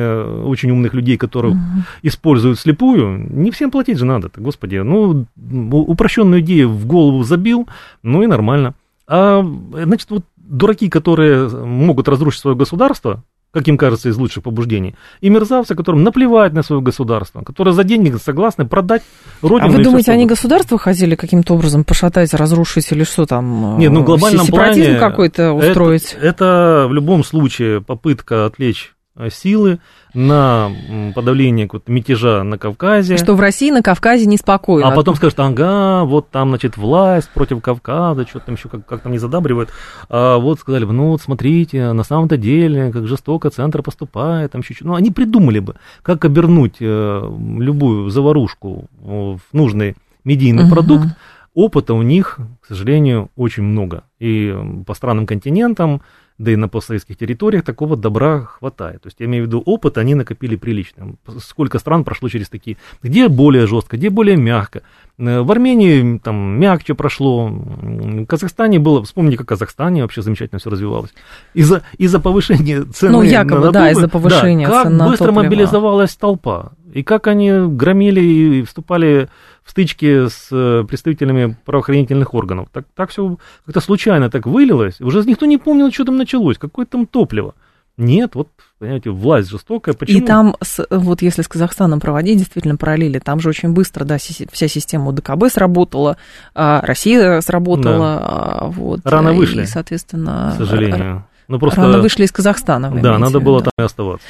очень 0.46 0.72
умных 0.72 0.94
людей, 0.94 1.18
которых 1.18 1.56
используют 2.04 2.60
слепую. 2.60 3.28
Не 3.32 3.52
всем 3.52 3.72
платить 3.72 3.98
же 3.98 4.06
надо, 4.06 4.30
господи. 4.38 4.78
Ну, 4.78 5.26
упрощенную 5.72 6.42
идею 6.42 6.70
в 6.70 6.86
голову 6.86 7.24
забил, 7.24 7.68
ну 8.04 8.22
и 8.22 8.28
нормально. 8.28 8.76
А, 9.08 9.44
значит, 9.74 10.10
вот 10.10 10.24
дураки, 10.38 10.90
которые 10.90 11.48
могут 11.50 12.08
разрушить 12.08 12.42
свое 12.42 12.56
государство, 12.56 13.24
как 13.56 13.70
им 13.70 13.78
кажется, 13.78 14.10
из 14.10 14.18
лучших 14.18 14.44
побуждений, 14.44 14.96
и 15.22 15.30
мерзавцы, 15.30 15.76
которым 15.76 16.04
наплевать 16.04 16.52
на 16.52 16.62
свое 16.62 16.82
государство, 16.82 17.42
которые 17.42 17.74
за 17.74 17.86
деньги 17.86 18.14
согласны 18.18 18.66
продать 18.66 19.02
родину. 19.42 19.72
А 19.72 19.78
вы 19.78 19.82
думаете, 19.82 20.12
они 20.12 20.26
государство 20.26 20.78
хотели 20.78 21.16
каким-то 21.16 21.54
образом 21.54 21.86
пошатать, 21.86 22.34
разрушить 22.34 22.92
или 22.92 23.06
что 23.06 23.26
там? 23.26 23.78
Нет, 23.80 23.94
ну 23.94 24.02
в 24.02 24.04
э, 24.04 24.06
глобальном 24.08 24.48
плане 24.48 25.00
какой-то 25.00 25.44
это- 25.44 25.54
устроить? 25.54 26.18
Это, 26.22 26.88
в 26.90 26.94
любом 26.94 27.24
случае 27.24 27.80
попытка 27.80 28.46
отвлечь 28.46 28.92
э, 28.92 28.95
силы 29.30 29.80
на 30.14 30.72
подавление 31.14 31.70
мятежа 31.88 32.44
на 32.44 32.58
Кавказе. 32.58 33.18
Что 33.18 33.36
в 33.36 33.40
России 33.40 33.72
на 33.72 33.82
Кавказе 33.82 34.26
неспокойно. 34.26 34.90
А 34.90 34.96
потом 34.96 35.16
скажут, 35.16 35.40
ага, 35.40 36.04
вот 36.04 36.30
там, 36.30 36.50
значит, 36.50 36.78
власть 36.78 37.30
против 37.30 37.62
Кавказа, 37.62 38.28
что 38.28 38.40
там 38.40 38.56
еще, 38.56 38.70
как, 38.70 38.86
как 38.86 39.02
там 39.02 39.12
не 39.12 39.18
задабривают. 39.18 39.70
А 40.10 40.38
вот 40.38 40.60
сказали 40.60 40.86
бы, 40.86 40.94
ну 40.94 41.10
вот 41.12 41.22
смотрите, 41.22 41.92
на 41.92 42.04
самом-то 42.04 42.38
деле, 42.38 42.92
как 42.92 43.08
жестоко 43.08 43.50
центр 43.50 43.82
поступает, 43.82 44.52
там 44.52 44.62
еще 44.62 44.76
Ну, 44.86 44.96
они 44.96 45.12
придумали 45.12 45.60
бы, 45.60 45.76
как 46.02 46.26
обернуть 46.26 46.76
э, 46.80 47.32
любую 47.60 48.10
заварушку 48.10 48.90
в 49.00 49.40
нужный 49.54 49.96
медийный 50.24 50.64
Мгм. 50.64 50.72
продукт. 50.72 51.08
Опыта 51.54 51.94
у 51.94 52.02
них, 52.02 52.40
к 52.62 52.68
сожалению, 52.68 53.30
очень 53.38 53.64
много. 53.64 54.04
И 54.20 54.54
по 54.86 54.94
странным 54.94 55.26
континентам, 55.26 56.02
да 56.38 56.52
и 56.52 56.56
на 56.58 56.68
постсоветских 56.68 57.18
территориях 57.18 57.64
такого 57.64 57.96
добра 57.96 58.42
хватает. 58.42 59.02
То 59.04 59.08
есть 59.08 59.18
я 59.20 59.26
имею 59.26 59.46
в 59.46 59.48
виду 59.48 59.62
опыт, 59.66 59.98
они 59.98 60.16
накопили 60.16 60.56
прилично. 60.58 61.14
Сколько 61.40 61.80
стран 61.80 62.04
прошло 62.04 62.28
через 62.28 62.50
такие, 62.50 62.76
где 63.02 63.30
более 63.30 63.68
жестко, 63.68 63.96
где 63.96 64.10
более 64.10 64.36
мягко. 64.36 64.82
Э, 65.18 65.42
В 65.42 65.52
Армении 65.52 66.18
там 66.18 66.36
мягче 66.60 66.94
прошло, 66.94 67.48
в 67.48 68.26
Казахстане 68.26 68.80
было, 68.80 69.04
вспомните, 69.04 69.38
как 69.38 69.46
в 69.46 69.50
Казахстане 69.50 70.02
вообще 70.02 70.22
замечательно 70.22 70.60
все 70.60 70.70
развивалось. 70.70 71.14
Из-за 71.54 71.84
из 71.98 72.12
повышения 72.20 72.84
цены 72.94 73.12
Ну, 73.14 73.22
якобы, 73.22 73.66
на 73.68 73.72
да, 73.72 73.92
из-за 73.92 74.10
повышения 74.10 74.68
как 74.68 74.88
цен 74.88 74.98
на 74.98 75.08
быстро 75.08 75.28
топливо. 75.28 75.44
мобилизовалась 75.44 76.16
толпа, 76.16 76.74
и 76.94 77.02
как 77.04 77.28
они 77.28 77.52
громили 77.70 78.22
и 78.22 78.64
вступали 78.64 79.30
в 79.66 79.72
стычки 79.72 80.28
с 80.28 80.48
э, 80.52 80.86
представителями 80.88 81.58
правоохранительных 81.66 82.34
органов. 82.34 82.70
Так, 82.72 82.86
так 82.96 83.10
все 83.10 83.38
как-то 83.66 83.82
случайно 83.82 84.30
так 84.30 84.46
вылилось. 84.46 85.02
Уже 85.02 85.24
никто 85.26 85.46
не 85.48 85.58
помнил, 85.58 85.92
что 85.92 86.06
там 86.06 86.18
началось, 86.18 86.58
какое 86.58 86.86
там 86.86 87.08
топливо. 87.08 87.56
Нет, 87.98 88.36
вот, 88.36 88.50
понимаете, 88.78 89.10
власть 89.10 89.50
жестокая. 89.50 89.96
Почему? 89.96 90.20
И 90.20 90.22
там, 90.22 90.56
вот 90.90 91.22
если 91.22 91.42
с 91.42 91.48
Казахстаном 91.48 92.02
проводить 92.02 92.38
действительно 92.38 92.76
параллели, 92.76 93.20
там 93.20 93.40
же 93.40 93.50
очень 93.50 93.70
быстро, 93.70 94.04
да, 94.04 94.18
вся 94.18 94.68
система 94.68 95.10
УДКБ 95.10 95.46
сработала, 95.50 96.18
а, 96.54 96.82
Россия 96.82 97.40
сработала, 97.40 98.20
а, 98.22 98.66
вот. 98.68 99.00
Рано 99.06 99.30
и, 99.30 99.38
вышли, 99.38 99.64
соответственно, 99.64 100.52
к 100.54 100.58
сожалению. 100.58 101.26
Ну, 101.48 101.60
просто... 101.60 101.82
рано 101.82 102.00
вышли 102.00 102.26
из 102.26 102.32
Казахстана. 102.32 102.92
Да, 103.02 103.18
надо 103.18 103.40
было 103.40 103.60
виду. 103.60 103.72
там 103.76 103.84
и 103.84 103.86
оставаться. 103.86 104.28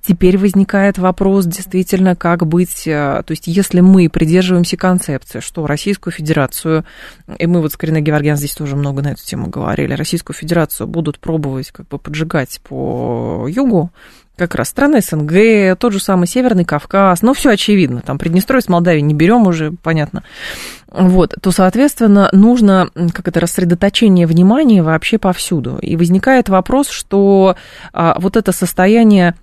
Теперь 0.00 0.38
возникает 0.38 0.98
вопрос 0.98 1.44
действительно, 1.44 2.16
как 2.16 2.46
быть, 2.46 2.86
э, 2.86 3.22
то 3.24 3.30
есть 3.30 3.46
если 3.46 3.80
мы 3.80 4.08
придерживаемся 4.08 4.76
концепции, 4.76 5.40
что 5.40 5.66
Российскую 5.66 6.12
Федерацию, 6.12 6.84
и 7.38 7.46
мы 7.46 7.60
вот 7.60 7.72
с 7.72 7.76
Кариной 7.76 8.00
Геворгян 8.00 8.36
здесь 8.36 8.54
тоже 8.54 8.74
много 8.74 9.02
на 9.02 9.08
эту 9.08 9.22
тему 9.24 9.48
говорили, 9.48 9.94
Российскую 9.94 10.34
Федерацию 10.34 10.86
будут 10.86 11.20
пробовать 11.20 11.70
как 11.70 11.86
бы 11.88 11.98
поджигать 11.98 12.60
по 12.64 13.46
югу, 13.48 13.92
как 14.36 14.54
раз 14.54 14.70
страны 14.70 15.00
СНГ, 15.02 15.78
тот 15.78 15.92
же 15.92 16.00
самый 16.00 16.26
Северный 16.26 16.64
Кавказ, 16.64 17.22
ну, 17.22 17.34
все 17.34 17.50
очевидно, 17.50 18.00
там 18.00 18.18
Приднестровье 18.18 18.62
с 18.62 18.68
Молдавией 18.68 19.02
не 19.02 19.14
берем 19.14 19.46
уже, 19.46 19.72
понятно, 19.82 20.24
вот, 20.88 21.34
то, 21.40 21.50
соответственно, 21.52 22.28
нужно, 22.32 22.90
как 23.12 23.28
это, 23.28 23.40
рассредоточение 23.40 24.26
внимания 24.26 24.82
вообще 24.82 25.18
повсюду. 25.18 25.78
И 25.78 25.96
возникает 25.96 26.48
вопрос, 26.48 26.88
что 26.88 27.56
а, 27.92 28.16
вот 28.18 28.36
это 28.36 28.52
состояние 28.52 29.34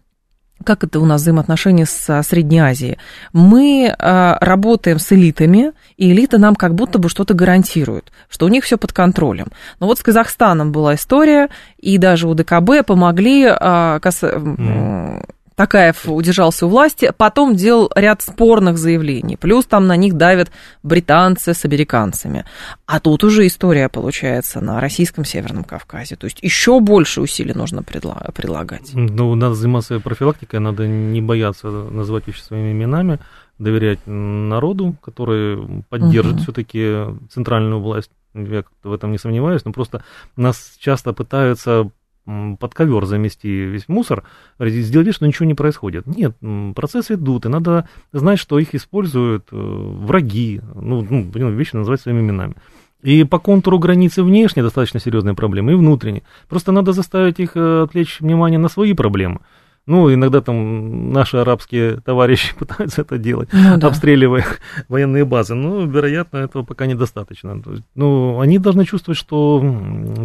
как 0.64 0.84
это 0.84 1.00
у 1.00 1.06
нас 1.06 1.22
взаимоотношения 1.22 1.86
с 1.86 2.22
Средней 2.24 2.60
Азией? 2.60 2.98
Мы 3.34 3.94
а, 3.98 4.38
работаем 4.42 5.00
с 5.00 5.12
элитами, 5.12 5.74
и 5.98 6.12
элита 6.12 6.38
нам 6.38 6.56
как 6.56 6.76
будто 6.76 7.00
бы 7.00 7.10
что-то 7.10 7.34
гарантирует, 7.34 8.12
что 8.30 8.46
у 8.46 8.50
них 8.50 8.64
все 8.64 8.78
под 8.78 8.94
контролем. 8.94 9.48
Но 9.80 9.88
вот 9.88 10.00
с 10.00 10.04
Казахстаном 10.04 10.72
была 10.72 10.96
история, 10.96 11.50
и 11.80 11.98
даже 11.98 12.28
у 12.28 12.34
ДКБ 12.34 12.86
помогли 12.86 13.46
а, 13.50 14.00
кас- 14.00 14.24
м, 14.24 15.24
Такаев 15.60 16.08
удержался 16.08 16.68
у 16.68 16.70
власти, 16.70 17.12
потом 17.18 17.54
делал 17.54 17.92
ряд 17.94 18.22
спорных 18.22 18.78
заявлений, 18.78 19.36
плюс 19.36 19.66
там 19.66 19.88
на 19.88 19.98
них 19.98 20.14
давят 20.14 20.54
британцы 20.84 21.54
с 21.54 21.66
американцами. 21.66 22.46
А 22.86 23.02
тут 23.02 23.26
уже 23.26 23.46
история 23.46 23.90
получается 23.90 24.62
на 24.62 24.80
российском 24.80 25.26
Северном 25.26 25.66
Кавказе, 25.66 26.16
то 26.16 26.28
есть 26.28 26.42
еще 26.42 26.80
больше 26.80 27.20
усилий 27.20 27.54
нужно 27.54 27.84
прилагать. 27.84 28.92
Ну, 28.94 29.36
надо 29.36 29.54
заниматься 29.54 30.00
профилактикой, 30.00 30.62
надо 30.62 30.88
не 30.88 31.22
бояться 31.22 31.68
называть 31.68 32.28
вещи 32.28 32.40
своими 32.40 32.72
именами, 32.72 33.20
доверять 33.58 34.00
народу, 34.06 34.96
который 35.04 35.84
поддержит 35.90 36.36
угу. 36.36 36.44
все-таки 36.44 37.04
центральную 37.34 37.82
власть. 37.82 38.12
Я 38.34 38.64
в 38.82 38.94
этом 38.94 39.12
не 39.12 39.18
сомневаюсь, 39.18 39.66
но 39.66 39.74
просто 39.74 40.06
нас 40.38 40.76
часто 40.80 41.12
пытаются 41.12 41.92
под 42.26 42.74
ковер 42.74 43.06
замести 43.06 43.50
весь 43.50 43.88
мусор, 43.88 44.24
сделать 44.60 45.08
вид, 45.08 45.16
что 45.16 45.28
ничего 45.28 45.46
не 45.46 45.56
происходит. 45.56 46.06
Нет, 46.06 46.36
процессы 46.76 47.16
идут, 47.16 47.46
и 47.46 47.50
надо 47.50 47.88
знать, 48.12 48.40
что 48.40 48.60
их 48.60 48.76
используют 48.76 49.48
э, 49.52 49.56
враги, 49.56 50.62
ну, 50.76 51.06
ну 51.10 51.50
вещи 51.50 51.76
называть 51.76 52.02
своими 52.02 52.20
именами. 52.20 52.56
И 53.02 53.24
по 53.24 53.40
контуру 53.40 53.80
границы 53.80 54.24
внешне 54.24 54.62
достаточно 54.62 55.00
серьезные 55.00 55.34
проблемы, 55.34 55.72
и 55.72 55.76
внутренне. 55.76 56.24
Просто 56.50 56.72
надо 56.72 56.92
заставить 56.92 57.40
их 57.40 57.56
э, 57.56 57.84
отвлечь 57.84 58.20
внимание 58.20 58.60
на 58.60 58.70
свои 58.70 58.94
проблемы. 58.94 59.40
Ну, 59.90 60.14
иногда 60.14 60.40
там 60.40 61.12
наши 61.12 61.38
арабские 61.38 62.00
товарищи 62.02 62.54
пытаются 62.60 63.02
это 63.02 63.18
делать, 63.18 63.50
ну, 63.52 63.78
да. 63.78 63.88
обстреливая 63.88 64.46
военные 64.88 65.26
базы. 65.26 65.56
Но, 65.56 65.82
вероятно, 65.86 66.38
этого 66.38 66.64
пока 66.64 66.86
недостаточно. 66.86 67.60
Ну, 67.96 68.40
они 68.40 68.60
должны 68.60 68.86
чувствовать, 68.86 69.18
что 69.18 69.66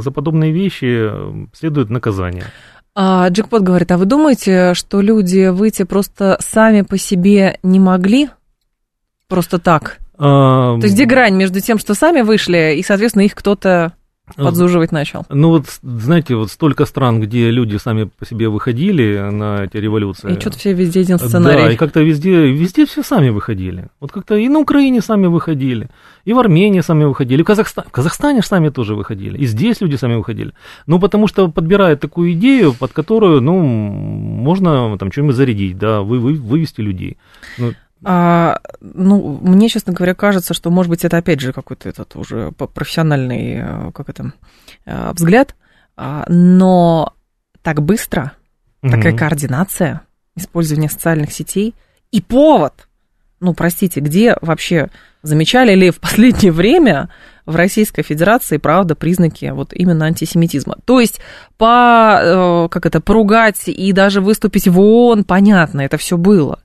за 0.00 0.10
подобные 0.10 0.52
вещи 0.52 1.10
следует 1.54 1.88
наказание. 1.88 2.44
А 2.94 3.26
Джекпот 3.30 3.62
говорит, 3.62 3.90
а 3.90 3.96
вы 3.96 4.04
думаете, 4.04 4.74
что 4.74 5.00
люди 5.00 5.48
выйти 5.48 5.84
просто 5.84 6.36
сами 6.40 6.82
по 6.82 6.98
себе 6.98 7.58
не 7.62 7.80
могли? 7.80 8.28
Просто 9.28 9.58
так? 9.58 9.98
А... 10.18 10.76
То 10.78 10.84
есть 10.84 10.94
где 10.94 11.06
грань 11.06 11.36
между 11.36 11.60
тем, 11.60 11.78
что 11.78 11.94
сами 11.94 12.20
вышли, 12.20 12.74
и, 12.76 12.82
соответственно, 12.82 13.22
их 13.22 13.34
кто-то 13.34 13.94
Подзуживать 14.36 14.90
начал. 14.90 15.26
Ну 15.28 15.50
вот, 15.50 15.66
знаете, 15.82 16.34
вот 16.34 16.50
столько 16.50 16.86
стран, 16.86 17.20
где 17.20 17.50
люди 17.50 17.76
сами 17.76 18.04
по 18.04 18.24
себе 18.24 18.48
выходили 18.48 19.18
на 19.18 19.64
эти 19.64 19.76
революции. 19.76 20.34
И 20.34 20.40
что-то 20.40 20.58
все 20.58 20.72
везде 20.72 21.00
один 21.00 21.18
сценарий. 21.18 21.62
Да, 21.62 21.72
и 21.72 21.76
как-то 21.76 22.00
везде, 22.00 22.50
везде 22.50 22.86
все 22.86 23.02
сами 23.02 23.28
выходили. 23.28 23.88
Вот 24.00 24.12
как-то 24.12 24.34
и 24.34 24.48
на 24.48 24.60
Украине 24.60 25.02
сами 25.02 25.26
выходили, 25.26 25.90
и 26.24 26.32
в 26.32 26.38
Армении 26.38 26.80
сами 26.80 27.04
выходили, 27.04 27.42
в, 27.42 27.44
Казахстане, 27.44 27.86
в 27.88 27.92
Казахстане 27.92 28.42
сами 28.42 28.70
тоже 28.70 28.94
выходили, 28.94 29.36
и 29.36 29.44
здесь 29.44 29.82
люди 29.82 29.96
сами 29.96 30.14
выходили. 30.14 30.54
Ну, 30.86 30.98
потому 30.98 31.28
что 31.28 31.48
подбирают 31.48 32.00
такую 32.00 32.32
идею, 32.32 32.72
под 32.72 32.92
которую, 32.92 33.42
ну, 33.42 33.60
можно 33.60 34.96
там 34.96 35.12
что-нибудь 35.12 35.36
зарядить, 35.36 35.76
да, 35.76 36.00
вы, 36.00 36.18
вы, 36.18 36.32
вывести 36.32 36.80
людей. 36.80 37.18
Ну, 37.58 37.74
а, 38.04 38.60
ну, 38.80 39.38
мне, 39.42 39.68
честно 39.68 39.92
говоря, 39.92 40.14
кажется, 40.14 40.54
что, 40.54 40.70
может 40.70 40.90
быть, 40.90 41.04
это 41.04 41.16
опять 41.16 41.40
же 41.40 41.52
какой-то 41.52 41.88
этот 41.88 42.14
уже 42.16 42.52
профессиональный, 42.52 43.56
э, 43.56 43.92
как 43.92 44.08
это, 44.08 44.32
э, 44.84 45.12
взгляд, 45.12 45.54
а, 45.96 46.24
но 46.28 47.14
так 47.62 47.82
быстро, 47.82 48.32
угу. 48.82 48.92
такая 48.92 49.16
координация, 49.16 50.02
использование 50.36 50.90
социальных 50.90 51.32
сетей 51.32 51.74
и 52.10 52.20
повод, 52.20 52.88
ну, 53.40 53.54
простите, 53.54 54.00
где 54.00 54.36
вообще 54.40 54.90
замечали 55.22 55.74
ли 55.74 55.90
в 55.90 56.00
последнее 56.00 56.52
время 56.52 57.08
в 57.46 57.56
Российской 57.56 58.02
Федерации, 58.02 58.56
правда, 58.56 58.94
признаки 58.94 59.50
вот 59.54 59.72
именно 59.72 60.06
антисемитизма. 60.06 60.76
То 60.84 61.00
есть 61.00 61.20
по, 61.58 62.18
э, 62.20 62.68
как 62.70 62.86
это, 62.86 63.00
поругать 63.00 63.62
и 63.66 63.92
даже 63.92 64.20
выступить 64.20 64.66
в 64.66 64.80
ООН, 64.80 65.24
понятно, 65.24 65.82
это 65.82 65.98
все 65.98 66.16
было. 66.16 66.60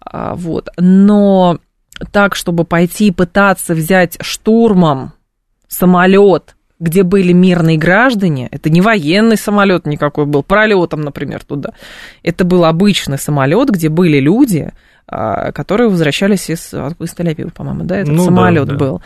А, 0.00 0.34
вот. 0.34 0.68
Но 0.78 1.58
так, 2.12 2.34
чтобы 2.34 2.64
пойти 2.64 3.10
пытаться 3.10 3.74
взять 3.74 4.18
штурмом 4.20 5.12
самолет, 5.68 6.56
где 6.78 7.02
были 7.04 7.32
мирные 7.32 7.78
граждане, 7.78 8.48
это 8.50 8.68
не 8.68 8.80
военный 8.80 9.36
самолет 9.36 9.86
никакой 9.86 10.26
был, 10.26 10.42
пролетом, 10.42 11.00
например, 11.00 11.42
туда. 11.44 11.70
Это 12.22 12.44
был 12.44 12.64
обычный 12.64 13.18
самолет, 13.18 13.70
где 13.70 13.88
были 13.88 14.18
люди, 14.18 14.72
которые 15.08 15.88
возвращались 15.88 16.50
из, 16.50 16.74
из 16.74 17.14
Тель-Авива, 17.14 17.52
по-моему, 17.52 17.84
да, 17.84 17.98
этот 17.98 18.14
ну, 18.14 18.24
самолет 18.24 18.66
да, 18.66 18.72
да. 18.72 18.78
был. 18.78 19.02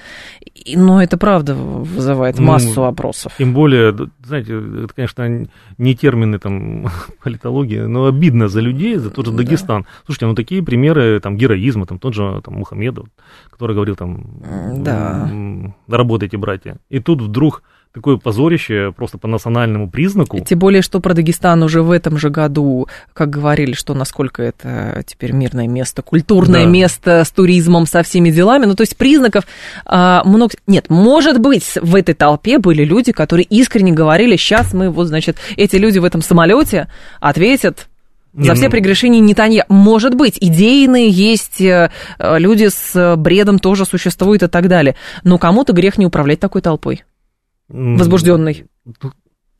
И, 0.54 0.76
но 0.76 1.02
это 1.02 1.18
правда 1.18 1.54
вызывает 1.54 2.38
ну, 2.38 2.46
массу 2.46 2.80
вопросов. 2.80 3.34
Тем 3.36 3.52
более, 3.52 3.94
знаете, 4.24 4.54
это, 4.84 4.94
конечно, 4.94 5.48
не 5.76 5.94
термины 5.94 6.38
там 6.38 6.86
политологии, 7.22 7.80
но 7.80 8.06
обидно 8.06 8.48
за 8.48 8.60
людей, 8.60 8.96
за 8.96 9.10
тот 9.10 9.26
же 9.26 9.32
Дагестан. 9.32 9.82
Да. 9.82 9.88
Слушайте, 10.06 10.26
ну 10.26 10.34
такие 10.34 10.62
примеры 10.62 11.20
там 11.20 11.36
героизма, 11.36 11.84
там 11.84 11.98
тот 11.98 12.14
же 12.14 12.40
там 12.42 12.54
Мухаммедов, 12.54 13.06
который 13.50 13.74
говорил 13.74 13.96
там, 13.96 14.24
да. 14.78 15.30
работайте, 15.86 16.38
братья. 16.38 16.78
И 16.88 17.00
тут 17.00 17.20
вдруг 17.20 17.62
такое 17.92 18.18
позорище 18.18 18.92
просто 18.96 19.18
по 19.18 19.26
национальному 19.26 19.90
признаку. 19.90 20.38
Тем 20.40 20.58
более, 20.58 20.82
что 20.82 21.00
про 21.00 21.12
Дагестан 21.12 21.62
уже 21.62 21.82
в 21.82 21.90
этом 21.90 22.18
же 22.18 22.30
году, 22.30 22.88
как 23.12 23.30
говорили, 23.30 23.72
что 23.72 23.94
насколько 23.94 24.42
это 24.42 25.02
теперь 25.06 25.32
мирное 25.32 25.66
место, 25.66 26.02
культурное 26.02 26.64
да. 26.64 26.70
место 26.70 27.24
с 27.24 27.30
туризмом, 27.30 27.86
со 27.86 28.02
всеми 28.02 28.30
делами. 28.30 28.66
Ну, 28.66 28.74
то 28.76 28.82
есть 28.82 28.96
признаков 28.96 29.44
а, 29.84 30.22
много... 30.24 30.54
Нет, 30.66 30.88
может 30.88 31.40
быть, 31.40 31.78
в 31.80 31.96
этой 31.96 32.14
толпе 32.14 32.58
были 32.58 32.84
люди, 32.84 33.10
которые 33.10 33.44
искренне 33.44 33.92
говорили, 33.92 34.36
сейчас 34.36 34.72
мы, 34.72 34.90
вот, 34.90 35.08
значит, 35.08 35.38
эти 35.56 35.76
люди 35.76 35.98
в 35.98 36.04
этом 36.04 36.22
самолете 36.22 36.88
ответят 37.20 37.88
за 38.32 38.54
все 38.54 38.66
ну 38.66 38.70
прегрешения 38.70 39.18
Нетанья. 39.18 39.66
Может 39.68 40.14
быть, 40.14 40.38
идейные 40.40 41.08
есть, 41.08 41.60
э, 41.60 41.90
люди 42.20 42.68
с 42.68 43.16
бредом 43.16 43.58
тоже 43.58 43.84
существуют 43.84 44.44
и 44.44 44.46
так 44.46 44.68
далее. 44.68 44.94
Но 45.24 45.38
кому-то 45.38 45.72
грех 45.72 45.98
не 45.98 46.06
управлять 46.06 46.38
такой 46.38 46.62
толпой 46.62 47.02
возбужденный. 47.70 48.66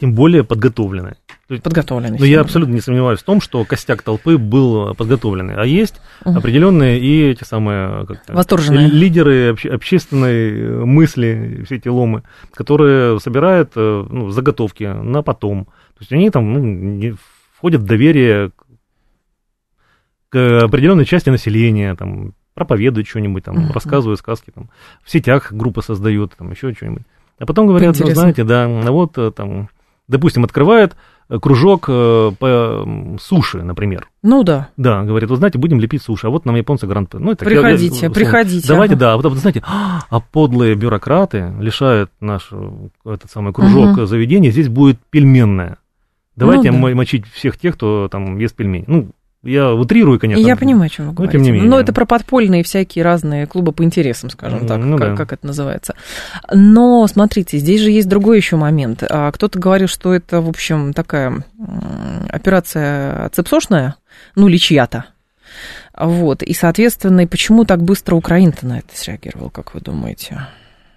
Тем 0.01 0.15
более 0.15 0.45
подготовленный. 0.45 1.17
Подготовленный. 1.47 2.19
Но 2.19 2.25
я 2.25 2.41
абсолютно 2.41 2.73
не 2.73 2.81
сомневаюсь 2.81 3.21
в 3.21 3.23
том, 3.23 3.43
что 3.43 3.63
костяк 3.67 4.01
толпы 4.01 4.39
был 4.39 4.95
подготовленный. 4.95 5.57
А 5.57 5.67
есть 5.67 6.01
угу. 6.25 6.39
определенные 6.39 6.99
и 6.99 7.31
эти 7.31 7.45
самые 7.45 8.07
как 8.07 8.23
Восторженные. 8.29 8.89
лидеры 8.89 9.53
обще, 9.53 9.69
общественной 9.69 10.87
мысли, 10.87 11.65
все 11.67 11.77
эти 11.77 11.89
ломы, 11.89 12.23
которые 12.55 13.21
собирают 13.21 13.73
э, 13.77 14.07
ну, 14.09 14.31
заготовки 14.31 14.85
на 14.85 15.23
потом. 15.23 15.67
То 15.67 16.01
есть 16.01 16.13
они 16.13 16.31
там 16.31 16.51
ну, 16.51 17.17
входят 17.53 17.83
в 17.83 17.85
доверие 17.85 18.53
к 20.31 20.65
определенной 20.65 21.05
части 21.05 21.29
населения, 21.29 21.95
там, 21.95 22.33
проповедуют 22.55 23.07
что-нибудь, 23.07 23.45
там, 23.45 23.71
рассказывают 23.73 24.19
сказки, 24.19 24.51
там, 24.51 24.71
в 25.05 25.11
сетях 25.11 25.53
группы 25.53 25.83
создают, 25.83 26.37
там, 26.37 26.53
еще 26.53 26.73
что-нибудь. 26.73 27.03
А 27.41 27.47
потом 27.47 27.67
говорят, 27.67 27.99
ну, 27.99 28.07
знаете, 28.11 28.45
да, 28.45 28.69
ну 28.69 28.93
вот 28.93 29.17
э, 29.17 29.33
там, 29.35 29.71
допустим, 30.09 30.45
открывает 30.45 30.95
э, 31.31 31.39
кружок 31.39 31.87
э, 31.89 32.33
по 32.39 33.17
суши, 33.19 33.63
например. 33.63 34.09
Ну 34.23 34.43
да. 34.43 34.69
Да, 34.77 35.03
говорит, 35.05 35.31
вы 35.31 35.37
знаете, 35.37 35.59
будем 35.59 35.81
лепить 35.81 36.03
суши, 36.03 36.27
а 36.27 36.31
вот 36.31 36.45
нам 36.45 36.57
японцы 36.57 36.87
грант... 36.87 37.15
Ну, 37.15 37.33
это, 37.33 37.47
приходите, 37.47 38.07
я, 38.07 38.11
приходите. 38.11 38.69
Давайте, 38.69 38.95
ага. 38.95 39.01
да, 39.01 39.13
а 39.15 39.17
вот, 39.17 39.33
знаете, 39.39 39.63
а 39.65 40.21
подлые 40.21 40.75
бюрократы 40.75 41.55
лишают 41.59 42.11
наш 42.21 42.51
этот 43.07 43.31
самый 43.31 43.55
кружок 43.55 43.97
угу. 43.97 44.05
заведения, 44.07 44.51
здесь 44.51 44.69
будет 44.69 44.99
пельменная. 45.09 45.79
Давайте 46.37 46.71
ну, 46.73 46.89
да. 46.89 46.95
мочить 46.95 47.27
всех 47.27 47.57
тех, 47.59 47.75
кто 47.75 48.09
там 48.11 48.37
ест 48.39 48.55
пельмени. 48.55 48.85
Ну, 48.87 49.09
я 49.43 49.73
утрирую, 49.73 50.21
конечно. 50.21 50.47
Я 50.47 50.55
понимаю, 50.55 50.87
о 50.87 50.89
чем 50.91 51.09
вы 51.09 51.13
говорите. 51.15 51.39
Но, 51.39 51.45
тем 51.45 51.53
не 51.53 51.59
менее. 51.59 51.71
Но 51.71 51.81
это 51.81 51.95
про 51.95 52.05
подпольные 52.05 52.63
всякие 52.63 53.03
разные 53.05 53.47
клубы 53.47 53.73
по 53.73 53.83
интересам, 53.83 54.29
скажем 54.29 54.67
так, 54.67 54.79
ну, 54.79 54.99
как, 54.99 55.11
да. 55.11 55.17
как 55.17 55.33
это 55.33 55.47
называется. 55.47 55.95
Но, 56.53 57.07
смотрите, 57.07 57.57
здесь 57.59 57.81
же 57.81 57.91
есть 57.91 58.09
другой 58.09 58.37
еще 58.37 58.57
момент. 58.57 59.03
А 59.09 59.33
кто-то 59.33 59.59
говорит, 59.59 59.89
что 59.89 60.13
это, 60.13 60.43
в 60.43 60.49
общем, 60.49 60.93
такая 60.93 61.43
операция 62.29 63.31
цепсошная, 63.31 63.95
ну, 64.35 64.49
или 64.49 64.59
чья-то. 64.59 65.07
Вот, 65.97 66.43
и, 66.43 66.53
соответственно, 66.53 67.23
и 67.23 67.27
почему 67.27 67.65
так 67.65 67.83
быстро 67.83 68.17
Украина-то 68.17 68.67
на 68.67 68.79
это 68.79 68.89
среагировала, 68.95 69.49
как 69.49 69.75
вы 69.75 69.81
думаете? 69.81 70.47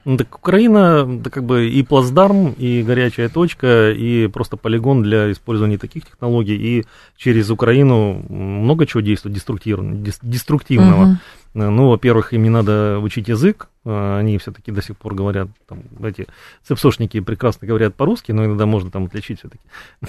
Ну, 0.06 0.18
так 0.18 0.36
Украина, 0.36 1.06
да, 1.06 1.30
как 1.30 1.46
бы 1.46 1.70
и 1.70 1.82
плацдарм, 1.84 2.54
и 2.58 2.84
горячая 2.84 3.30
точка, 3.30 3.92
и 3.92 4.28
просто 4.28 4.58
полигон 4.58 5.02
для 5.02 5.32
использования 5.32 5.78
таких 5.78 6.06
технологий, 6.06 6.56
и 6.56 6.86
через 7.16 7.50
Украину 7.50 8.22
много 8.30 8.86
чего 8.86 9.02
действует 9.02 9.36
деструктивного. 9.36 9.96
деструктивного. 10.22 11.04
Угу. 11.04 11.18
Ну, 11.54 11.90
во-первых, 11.90 12.34
им 12.34 12.44
не 12.44 12.50
надо 12.50 13.00
учить 13.00 13.28
язык, 13.28 13.70
а, 13.86 14.18
они 14.18 14.40
все-таки 14.40 14.72
до 14.72 14.82
сих 14.82 14.98
пор 14.98 15.14
говорят, 15.14 15.50
там, 15.68 15.84
эти 16.04 16.28
цепсошники 16.68 17.20
прекрасно 17.20 17.68
говорят 17.68 17.94
по-русски, 17.94 18.32
но 18.32 18.46
иногда 18.46 18.66
можно 18.66 18.90
там 18.90 19.06
отличить 19.06 19.40
все-таки. 19.40 19.64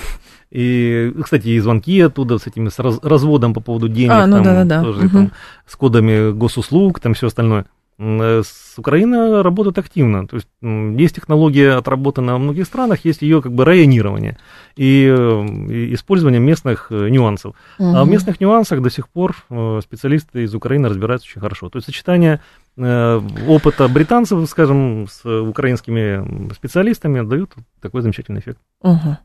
И, 0.50 1.12
кстати, 1.22 1.48
и 1.48 1.58
звонки 1.58 2.00
оттуда 2.00 2.38
с 2.38 2.46
этими 2.46 2.68
с 2.68 2.78
разводом 2.78 3.54
по 3.54 3.60
поводу 3.60 3.88
денег, 3.88 4.12
а, 4.12 4.26
ну, 4.26 4.36
там, 4.36 4.44
да, 4.44 4.54
да, 4.54 4.64
да. 4.64 4.82
тоже 4.82 5.00
угу. 5.00 5.08
там, 5.08 5.32
с 5.66 5.74
кодами 5.74 6.32
госуслуг, 6.32 7.00
там 7.00 7.14
все 7.14 7.26
остальное. 7.26 7.66
Э, 7.96 8.42
с 8.44 8.74
Украиной 8.76 9.42
работает 9.42 9.78
активно. 9.78 10.26
То 10.26 10.36
есть 10.36 10.48
есть 10.60 11.14
технология 11.14 11.72
отработана 11.72 12.32
во 12.32 12.38
многих 12.38 12.66
странах, 12.66 13.04
есть 13.04 13.22
ее 13.22 13.40
как 13.40 13.52
бы 13.52 13.64
районирование 13.64 14.36
и, 14.76 15.04
и 15.04 15.94
использование 15.94 16.40
местных 16.40 16.88
э, 16.90 17.08
нюансов. 17.08 17.54
Угу. 17.78 17.96
А 17.96 18.04
в 18.04 18.08
местных 18.08 18.40
нюансах 18.40 18.82
до 18.82 18.90
сих 18.90 19.08
пор 19.08 19.36
э, 19.48 19.80
специалисты 19.82 20.42
из 20.42 20.54
Украины 20.54 20.88
разбираются 20.88 21.28
очень 21.28 21.40
хорошо. 21.40 21.68
То 21.68 21.76
есть 21.76 21.86
сочетание 21.86 22.40
опыта 22.76 23.88
британцев, 23.88 24.48
скажем, 24.50 25.06
с 25.08 25.24
украинскими 25.24 26.52
специалистами 26.54 27.26
дают 27.26 27.52
такой 27.80 28.02
замечательный 28.02 28.40
эффект. 28.40 28.58
Угу. 28.82 29.16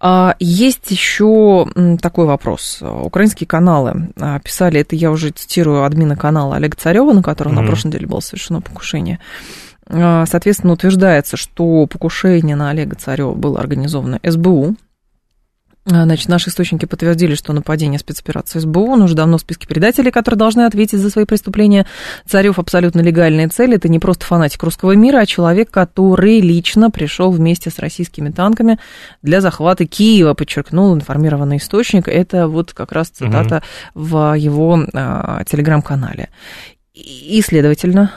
А, 0.00 0.34
есть 0.38 0.90
еще 0.90 1.68
такой 2.00 2.26
вопрос. 2.26 2.82
Украинские 2.82 3.46
каналы 3.46 4.10
а, 4.18 4.38
писали, 4.40 4.80
это 4.80 4.96
я 4.96 5.10
уже 5.10 5.30
цитирую 5.30 5.84
админа 5.84 6.16
канала 6.16 6.56
Олега 6.56 6.76
Царева, 6.76 7.12
на 7.12 7.22
котором 7.22 7.52
угу. 7.52 7.60
на 7.60 7.66
прошлой 7.66 7.88
неделе 7.88 8.06
было 8.06 8.20
совершено 8.20 8.62
покушение. 8.62 9.18
А, 9.86 10.24
соответственно, 10.26 10.72
утверждается, 10.72 11.36
что 11.36 11.86
покушение 11.86 12.56
на 12.56 12.70
Олега 12.70 12.96
Царева 12.96 13.34
было 13.34 13.60
организовано 13.60 14.18
СБУ, 14.22 14.76
значит, 15.88 16.28
наши 16.28 16.50
источники 16.50 16.84
подтвердили, 16.84 17.34
что 17.34 17.52
нападение 17.52 17.98
спецоперации 17.98 18.58
СБУ, 18.58 18.92
он 18.92 19.02
уже 19.02 19.14
давно 19.14 19.38
в 19.38 19.40
списке 19.40 19.66
предателей, 19.66 20.10
которые 20.10 20.38
должны 20.38 20.62
ответить 20.62 20.98
за 20.98 21.10
свои 21.10 21.24
преступления. 21.24 21.86
Царев 22.26 22.58
абсолютно 22.58 23.00
легальная 23.00 23.48
цель. 23.48 23.74
Это 23.74 23.88
не 23.88 23.98
просто 23.98 24.26
фанатик 24.26 24.62
русского 24.62 24.92
мира, 24.92 25.18
а 25.18 25.26
человек, 25.26 25.70
который 25.70 26.40
лично 26.40 26.90
пришел 26.90 27.30
вместе 27.30 27.70
с 27.70 27.78
российскими 27.78 28.30
танками 28.30 28.78
для 29.22 29.40
захвата 29.40 29.86
Киева, 29.86 30.34
подчеркнул 30.34 30.94
информированный 30.94 31.56
источник. 31.56 32.06
Это 32.06 32.48
вот 32.48 32.72
как 32.74 32.92
раз 32.92 33.08
цитата 33.08 33.62
угу. 33.94 34.04
в 34.04 34.36
его 34.36 34.84
а, 34.92 35.42
телеграм-канале. 35.44 36.28
И, 36.94 37.40
следовательно... 37.44 38.12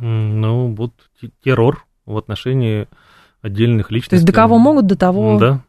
Ну, 0.00 0.74
вот 0.74 0.92
террор 1.42 1.84
в 2.06 2.16
отношении 2.16 2.86
отдельных 3.42 3.90
личностей. 3.90 4.10
То 4.10 4.16
есть 4.16 4.26
до 4.26 4.32
кого 4.32 4.58
могут, 4.58 4.86
до 4.86 4.96
того... 4.96 5.38
Да, 5.38 5.60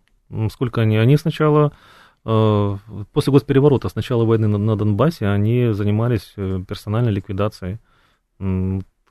Сколько 0.51 0.81
они? 0.81 0.97
Они 0.97 1.17
сначала, 1.17 1.71
э, 2.25 2.77
после 3.13 3.31
госпереворота, 3.31 3.89
с 3.89 3.95
начала 3.95 4.25
войны 4.25 4.47
на, 4.47 4.57
на 4.57 4.75
Донбассе, 4.75 5.27
они 5.27 5.73
занимались 5.73 6.33
э, 6.37 6.61
персональной 6.67 7.11
ликвидацией. 7.11 7.79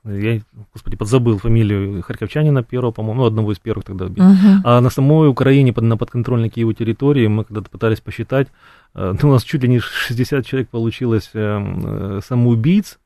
Я, 0.05 0.39
господи, 0.73 0.95
подзабыл 0.95 1.37
фамилию 1.37 2.01
харьковчанина 2.01 2.63
первого, 2.63 2.91
по-моему, 2.91 3.21
ну, 3.21 3.27
одного 3.27 3.51
из 3.51 3.59
первых 3.59 3.83
тогда 3.83 4.05
убил. 4.05 4.23
Uh-huh. 4.23 4.61
А 4.63 4.79
на 4.79 4.89
самой 4.89 5.27
Украине, 5.27 5.73
на 5.75 5.97
подконтрольной 5.97 6.49
Киеву 6.49 6.71
территории, 6.71 7.27
мы 7.27 7.43
когда-то 7.43 7.69
пытались 7.69 7.99
посчитать, 7.99 8.47
ну, 8.93 9.17
у 9.23 9.31
нас 9.33 9.43
чуть 9.43 9.61
ли 9.61 9.69
не 9.69 9.79
60 9.79 10.45
человек 10.45 10.69
получилось 10.69 11.29
самоубийц, 11.33 12.97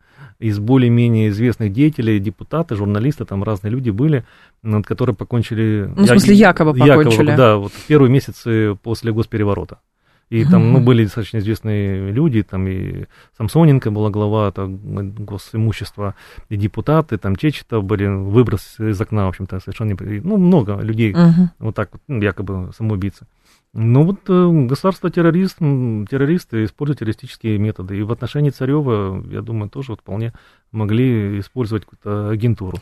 из 0.44 0.60
более-менее 0.60 1.30
известных 1.30 1.72
деятелей, 1.72 2.20
депутаты, 2.20 2.76
журналисты, 2.76 3.24
там 3.24 3.44
разные 3.44 3.72
люди 3.72 3.92
были, 3.92 4.26
которые 4.84 5.16
покончили... 5.16 5.90
Ну, 5.96 6.04
в 6.04 6.08
смысле, 6.08 6.36
якобы 6.36 6.74
покончили. 6.74 7.32
Якобы, 7.32 7.38
да, 7.38 7.56
вот 7.56 7.72
первые 7.88 8.12
месяцы 8.12 8.78
после 8.84 9.14
госпереворота. 9.14 9.80
И 10.30 10.44
там, 10.46 10.74
ну, 10.74 10.80
были 10.80 11.04
достаточно 11.04 11.38
известные 11.38 12.12
люди, 12.12 12.42
там 12.44 12.68
и 12.68 13.06
Самсоненко 13.38 13.92
была 13.92 14.10
глава 14.10 14.52
там, 14.52 14.80
госимущества, 15.26 16.16
и 16.50 16.58
депутаты, 16.58 17.18
там 17.18 17.36
Чечетов 17.36 17.84
были, 17.84 18.08
выброс 18.08 18.80
из 18.80 19.00
окна, 19.00 19.26
в 19.26 19.30
общем-то, 19.30 19.60
совершенно... 19.60 19.96
Ну, 20.24 20.38
много 20.38 20.82
людей, 20.82 21.14
uh-huh. 21.14 21.50
вот 21.60 21.76
так 21.76 21.90
вот, 21.94 22.02
ну, 22.08 22.22
якобы 22.22 22.72
самоубийцы. 22.76 23.28
Ну 23.76 24.04
вот 24.04 24.20
э, 24.30 24.50
государство-террорист, 24.68 25.58
террористы 25.58 26.66
используют 26.66 27.00
террористические 27.00 27.58
методы. 27.58 27.98
И 27.98 28.04
в 28.04 28.12
отношении 28.12 28.52
Царева, 28.52 29.24
я 29.32 29.42
думаю, 29.42 29.70
тоже 29.70 29.94
вот 29.94 30.02
вполне 30.02 30.32
могли 30.72 31.40
использовать 31.40 31.86
какую-то 31.86 32.30
агентуру. 32.30 32.78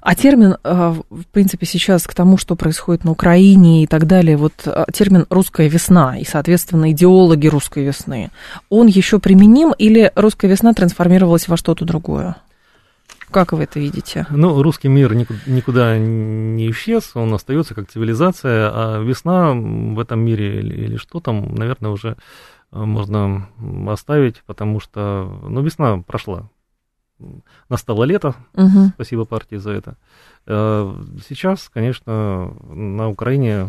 А 0.00 0.14
термин, 0.14 0.56
э, 0.62 0.94
в 1.10 1.26
принципе, 1.32 1.66
сейчас 1.66 2.06
к 2.06 2.14
тому, 2.14 2.38
что 2.38 2.54
происходит 2.54 3.02
на 3.02 3.10
Украине 3.10 3.82
и 3.82 3.86
так 3.88 4.06
далее, 4.06 4.36
вот 4.36 4.52
э, 4.66 4.84
термин 4.92 5.26
«русская 5.30 5.68
весна» 5.68 6.16
и, 6.16 6.24
соответственно, 6.24 6.92
идеологи 6.92 7.48
русской 7.48 7.84
весны, 7.84 8.30
он 8.68 8.86
еще 8.86 9.18
применим 9.18 9.72
или 9.76 10.12
русская 10.14 10.46
весна 10.46 10.74
трансформировалась 10.74 11.48
во 11.48 11.56
что-то 11.56 11.84
другое? 11.84 12.36
Как 13.30 13.52
вы 13.52 13.64
это 13.64 13.78
видите? 13.80 14.26
Ну, 14.30 14.62
русский 14.62 14.88
мир 14.88 15.14
никуда 15.14 15.98
не 15.98 16.70
исчез, 16.70 17.12
он 17.14 17.34
остается 17.34 17.74
как 17.74 17.90
цивилизация, 17.90 18.70
а 18.72 19.02
весна 19.02 19.52
в 19.52 19.98
этом 19.98 20.20
мире 20.20 20.60
или, 20.60 20.74
или 20.74 20.96
что 20.96 21.20
там, 21.20 21.54
наверное, 21.54 21.90
уже 21.90 22.16
э, 22.72 22.78
можно 22.78 23.48
оставить, 23.88 24.42
потому 24.46 24.80
что, 24.80 25.40
ну, 25.48 25.62
весна 25.62 25.98
прошла. 25.98 26.48
Настало 27.68 28.04
лето, 28.04 28.34
угу. 28.54 28.90
спасибо 28.94 29.24
партии 29.24 29.56
за 29.56 29.70
это. 29.70 29.96
Э, 30.46 30.94
сейчас, 31.26 31.68
конечно, 31.68 32.54
на 32.68 33.08
Украине 33.08 33.68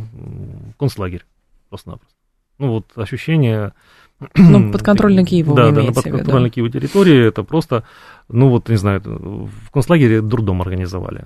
концлагерь 0.78 1.26
просто-напросто. 1.70 2.16
Ну, 2.60 2.72
вот 2.72 2.92
ощущение 2.96 3.74
ну, 4.36 4.72
подконтрольно 4.72 5.26
Киеву 5.26 5.56
Да, 5.56 5.72
да, 5.72 5.84
на 5.84 5.94
подконтрольной 5.94 6.50
да? 6.50 6.54
Киеву 6.54 6.70
территории 6.70 7.28
это 7.28 7.44
просто, 7.44 7.84
ну 8.30 8.50
вот, 8.50 8.70
не 8.70 8.78
знаю, 8.78 9.02
в 9.04 9.72
концлагере 9.72 10.22
дурдом 10.22 10.62
организовали. 10.62 11.26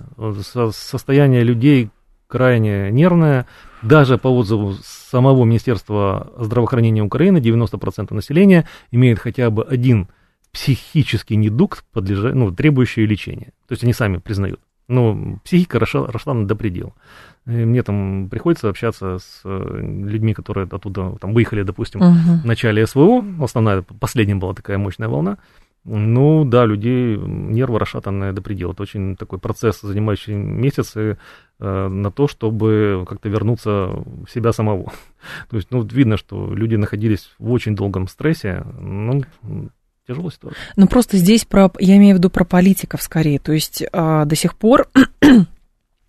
Состояние 0.72 1.42
людей 1.42 1.90
крайне 2.32 2.90
нервное. 2.90 3.46
Даже 3.82 4.16
по 4.16 4.28
отзыву 4.28 4.74
самого 4.82 5.44
Министерства 5.44 6.32
здравоохранения 6.38 7.02
Украины 7.02 7.38
90% 7.38 8.14
населения 8.14 8.66
имеет 8.90 9.18
хотя 9.18 9.50
бы 9.50 9.64
один 9.64 10.08
психический 10.52 11.36
недуг, 11.36 11.84
подлежа... 11.92 12.32
ну, 12.34 12.52
требующий 12.52 13.04
лечения. 13.06 13.52
То 13.68 13.72
есть 13.72 13.84
они 13.84 13.92
сами 13.92 14.18
признают. 14.18 14.60
Но 14.92 15.38
психика 15.44 15.78
росла, 15.78 16.06
росла 16.06 16.34
до 16.34 16.54
предела. 16.54 16.92
И 17.46 17.50
мне 17.50 17.82
там 17.82 18.28
приходится 18.30 18.68
общаться 18.68 19.18
с 19.18 19.40
э, 19.44 19.80
людьми, 19.80 20.34
которые 20.34 20.68
оттуда 20.70 21.16
там, 21.20 21.32
выехали, 21.32 21.62
допустим, 21.62 22.00
uh-huh. 22.00 22.42
в 22.42 22.44
начале 22.44 22.86
СВО. 22.86 23.24
Основная, 23.40 23.82
последняя 23.82 24.36
была 24.36 24.54
такая 24.54 24.78
мощная 24.78 25.08
волна. 25.08 25.38
Ну, 25.84 26.44
да, 26.44 26.64
людей 26.64 27.16
нервы 27.16 27.80
расшатанные 27.80 28.32
до 28.32 28.42
предела. 28.42 28.72
Это 28.72 28.82
очень 28.82 29.16
такой 29.16 29.40
процесс, 29.40 29.80
занимающий 29.80 30.34
месяцы 30.34 31.18
э, 31.58 31.88
на 31.88 32.12
то, 32.12 32.28
чтобы 32.28 33.04
как-то 33.08 33.28
вернуться 33.28 33.88
в 33.88 34.28
себя 34.32 34.52
самого. 34.52 34.92
То 35.50 35.56
есть, 35.56 35.72
ну, 35.72 35.82
видно, 35.82 36.16
что 36.16 36.54
люди 36.54 36.76
находились 36.76 37.34
в 37.38 37.50
очень 37.50 37.74
долгом 37.74 38.06
стрессе. 38.06 38.64
Ну, 38.78 39.22
тяжелая 40.06 40.30
ситуация. 40.30 40.58
Ну, 40.76 40.86
просто 40.86 41.16
здесь 41.16 41.44
про, 41.44 41.70
я 41.78 41.96
имею 41.96 42.16
в 42.16 42.18
виду 42.18 42.30
про 42.30 42.44
политиков 42.44 43.02
скорее. 43.02 43.38
То 43.38 43.52
есть, 43.52 43.82
э, 43.82 44.22
до 44.24 44.36
сих 44.36 44.56
пор 44.56 44.88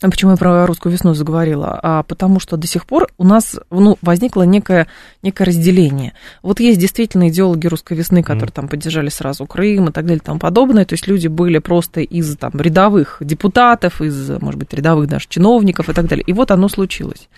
а 0.03 0.10
Почему 0.10 0.32
я 0.32 0.38
про 0.38 0.65
русскую 0.65 0.91
весну 0.91 1.13
заговорила? 1.13 1.79
А 1.82 2.03
потому 2.03 2.39
что 2.39 2.58
до 2.58 2.67
сих 2.67 2.86
пор 2.86 3.08
у 3.17 3.23
нас 3.23 3.58
ну, 3.69 3.97
возникло 4.01 4.43
некое, 4.43 4.88
некое 5.21 5.45
разделение. 5.45 6.13
Вот 6.41 6.60
есть 6.60 6.79
действительно 6.79 7.29
идеологи 7.29 7.67
русской 7.67 7.95
весны, 7.95 8.21
которые 8.21 8.49
mm. 8.49 8.53
там 8.53 8.67
поддержали 8.67 9.10
сразу 9.10 9.45
Крым 9.45 9.89
и 9.89 9.91
так 9.91 10.06
далее 10.06 10.17
и 10.17 10.25
тому 10.25 10.39
подобное. 10.39 10.86
То 10.86 10.93
есть 10.93 11.08
люди 11.08 11.27
были 11.27 11.60
просто 11.60 12.01
из 12.01 12.36
там, 12.36 12.51
рядовых 12.56 13.17
депутатов, 13.21 14.01
из, 14.01 14.29
может 14.41 14.60
быть, 14.60 14.73
рядовых 14.73 15.08
даже 15.08 15.27
чиновников 15.29 15.88
и 15.88 15.93
так 15.93 16.08
далее. 16.08 16.25
И 16.27 16.34
вот 16.34 16.51
оно 16.51 16.67
случилось. 16.67 17.29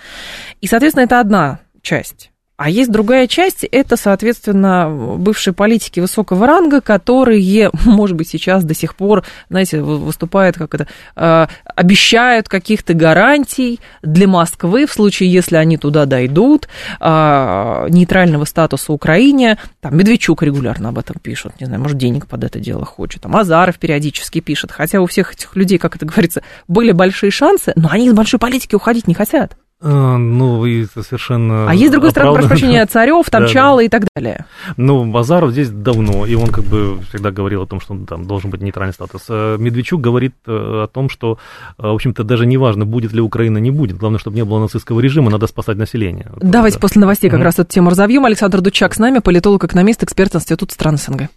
И, 0.61 0.67
соответственно, 0.67 1.03
это 1.03 1.19
одна 1.19 1.59
часть. 1.81 2.31
А 2.57 2.69
есть 2.69 2.89
другая 2.89 3.27
часть, 3.27 3.65
это, 3.65 3.97
соответственно, 3.97 4.89
бывшие 4.89 5.53
политики 5.53 5.99
высокого 5.99 6.47
ранга, 6.47 6.79
которые, 6.79 7.69
может 7.85 8.15
быть, 8.15 8.29
сейчас 8.29 8.63
до 8.63 8.73
сих 8.73 8.95
пор, 8.95 9.25
знаете, 9.49 9.81
выступают 9.81 10.57
как 10.57 10.73
это, 10.73 10.87
э, 11.17 11.47
обещают 11.75 12.47
каких-то 12.47 12.93
гарантий 12.93 13.81
для 14.01 14.27
Москвы 14.29 14.85
в 14.85 14.93
случае, 14.93 15.31
если 15.33 15.57
они 15.57 15.77
туда 15.77 16.05
дойдут, 16.05 16.69
э, 17.01 17.87
нейтрального 17.89 18.45
статуса 18.45 18.93
Украине. 18.93 19.57
Там 19.81 19.97
Медведчук 19.97 20.41
регулярно 20.41 20.89
об 20.89 20.97
этом 20.97 21.17
пишет, 21.21 21.59
не 21.59 21.65
знаю, 21.65 21.81
может, 21.81 21.97
денег 21.97 22.27
под 22.27 22.45
это 22.45 22.59
дело 22.59 22.85
хочет. 22.85 23.23
Там 23.23 23.35
Азаров 23.35 23.77
периодически 23.79 24.39
пишет. 24.39 24.71
Хотя 24.71 25.01
у 25.01 25.07
всех 25.07 25.33
этих 25.33 25.55
людей, 25.57 25.77
как 25.77 25.97
это 25.97 26.05
говорится, 26.05 26.41
были 26.69 26.93
большие 26.93 27.31
шансы, 27.31 27.73
но 27.75 27.89
они 27.91 28.07
из 28.07 28.13
большой 28.13 28.39
политики 28.39 28.75
уходить 28.75 29.09
не 29.09 29.13
хотят. 29.13 29.57
А, 29.87 30.17
ну, 30.17 30.57
вы 30.57 30.87
совершенно... 30.95 31.69
А 31.69 31.75
есть, 31.75 31.89
с 31.89 31.91
другой 31.91 32.09
стороны, 32.09 32.33
прошу 32.33 32.47
прощения, 32.47 32.83
Царев, 32.91 33.29
там 33.29 33.45
Чало 33.45 33.81
и 33.81 33.87
так 33.87 34.07
далее. 34.15 34.47
Ну, 34.77 35.05
Базаров 35.05 35.51
здесь 35.51 35.69
давно, 35.69 36.25
и 36.25 36.33
он 36.33 36.47
как 36.47 36.63
бы 36.63 36.99
всегда 37.09 37.29
говорил 37.29 37.61
о 37.61 37.67
том, 37.67 37.79
что 37.79 37.95
там 38.03 38.25
должен 38.25 38.49
быть 38.49 38.61
нейтральный 38.61 38.93
статус. 38.93 39.25
А 39.29 39.57
Медведчук 39.57 40.01
говорит 40.01 40.33
э, 40.47 40.51
о 40.51 40.87
том, 40.87 41.07
что, 41.07 41.37
э, 41.77 41.83
в 41.83 41.93
общем-то, 41.93 42.23
даже 42.23 42.47
не 42.47 42.57
важно, 42.57 42.87
будет 42.87 43.13
ли 43.13 43.21
Украина, 43.21 43.59
не 43.59 43.69
будет. 43.69 43.97
Главное, 43.97 44.17
чтобы 44.17 44.35
не 44.37 44.43
было 44.43 44.57
нацистского 44.59 44.99
режима, 45.01 45.29
надо 45.29 45.45
спасать 45.45 45.77
население. 45.77 46.31
Давайте 46.41 46.77
да. 46.77 46.81
после 46.81 47.01
новостей 47.01 47.29
как 47.29 47.39
mm-hmm. 47.39 47.43
раз 47.43 47.59
эту 47.59 47.71
тему 47.71 47.91
разовьем. 47.91 48.25
Александр 48.25 48.61
Дучак 48.61 48.95
с 48.95 48.97
нами, 48.97 49.19
политолог, 49.19 49.65
экономист, 49.65 50.01
эксперт 50.01 50.33
Института 50.33 50.73
стран 50.73 50.97
СНГ. 50.97 51.29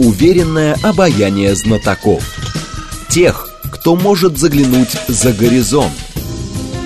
Уверенное 0.00 0.74
обаяние 0.82 1.54
знатоков. 1.54 2.24
Тех, 3.08 3.48
кто 3.70 3.94
может 3.94 4.38
заглянуть 4.38 4.90
за 5.06 5.32
горизонт 5.32 5.92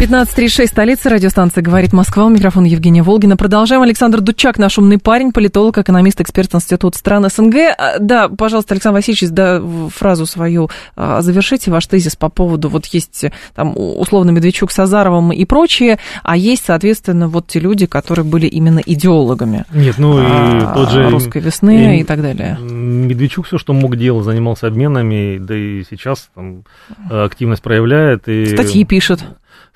15.36, 0.00 0.66
столица, 0.66 1.10
радиостанция 1.10 1.60
«Говорит 1.60 1.92
Москва». 1.92 2.24
У 2.24 2.30
микрофона 2.30 2.64
Евгения 2.64 3.02
Волгина. 3.02 3.36
Продолжаем. 3.36 3.82
Александр 3.82 4.22
Дудчак, 4.22 4.56
наш 4.56 4.78
умный 4.78 4.96
парень, 4.96 5.30
политолог, 5.30 5.76
экономист, 5.76 6.22
эксперт 6.22 6.54
Института 6.54 6.96
стран 6.96 7.28
СНГ. 7.28 7.54
А, 7.76 7.98
да, 7.98 8.30
пожалуйста, 8.30 8.72
Александр 8.72 8.96
Васильевич, 8.96 9.28
да, 9.28 9.62
фразу 9.94 10.24
свою 10.24 10.70
а, 10.96 11.20
завершите, 11.20 11.70
ваш 11.70 11.86
тезис 11.86 12.16
по 12.16 12.30
поводу, 12.30 12.70
вот 12.70 12.86
есть 12.86 13.26
там 13.54 13.74
условно 13.76 14.30
Медведчук 14.30 14.70
с 14.70 14.78
Азаровым 14.78 15.32
и 15.32 15.44
прочие, 15.44 15.98
а 16.22 16.34
есть, 16.34 16.64
соответственно, 16.64 17.28
вот 17.28 17.48
те 17.48 17.60
люди, 17.60 17.84
которые 17.84 18.24
были 18.24 18.46
именно 18.46 18.78
идеологами. 18.78 19.66
Нет, 19.70 19.98
ну 19.98 20.18
и 20.18 20.24
а, 20.26 20.72
тот 20.76 20.92
же... 20.92 21.10
Русской 21.10 21.42
весны 21.42 21.98
и, 21.98 22.00
и 22.00 22.04
так 22.04 22.22
далее. 22.22 22.56
Медведчук 22.58 23.44
все, 23.44 23.58
что 23.58 23.74
мог 23.74 23.96
делать, 23.96 24.24
занимался 24.24 24.66
обменами, 24.66 25.36
да 25.36 25.54
и 25.54 25.84
сейчас 25.90 26.30
там 26.34 26.64
активность 27.10 27.60
проявляет. 27.60 28.28
И... 28.28 28.46
Статьи 28.46 28.86
пишет 28.86 29.22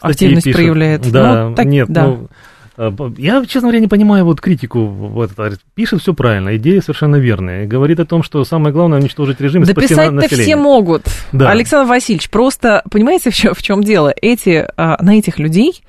активность 0.00 0.44
пишут. 0.44 0.60
проявляет. 0.60 1.10
Да, 1.10 1.48
ну, 1.48 1.54
так, 1.54 1.66
нет, 1.66 1.88
да. 1.88 2.06
ну, 2.06 2.28
а, 2.76 2.92
я, 3.18 3.44
честно 3.46 3.68
говоря, 3.68 3.80
не 3.80 3.86
понимаю 3.86 4.24
вот 4.24 4.40
критику. 4.40 4.86
Вот, 4.86 5.30
пишет 5.74 6.00
все 6.00 6.12
правильно, 6.14 6.56
идея 6.56 6.80
совершенно 6.80 7.16
верная. 7.16 7.66
Говорит 7.66 8.00
о 8.00 8.04
том, 8.04 8.22
что 8.22 8.44
самое 8.44 8.72
главное 8.72 9.00
уничтожить 9.00 9.40
режим 9.40 9.62
и 9.62 9.66
да 9.66 9.72
спасти 9.72 9.94
население. 9.94 10.28
все 10.28 10.56
могут. 10.56 11.06
Да. 11.32 11.50
Александр 11.50 11.88
Васильевич, 11.88 12.30
просто 12.30 12.82
понимаете, 12.90 13.30
в 13.30 13.34
чем, 13.34 13.54
в 13.54 13.62
чем 13.62 13.82
дело? 13.82 14.12
Эти, 14.20 14.66
а, 14.76 15.00
на 15.02 15.18
этих 15.18 15.38
людей 15.38 15.84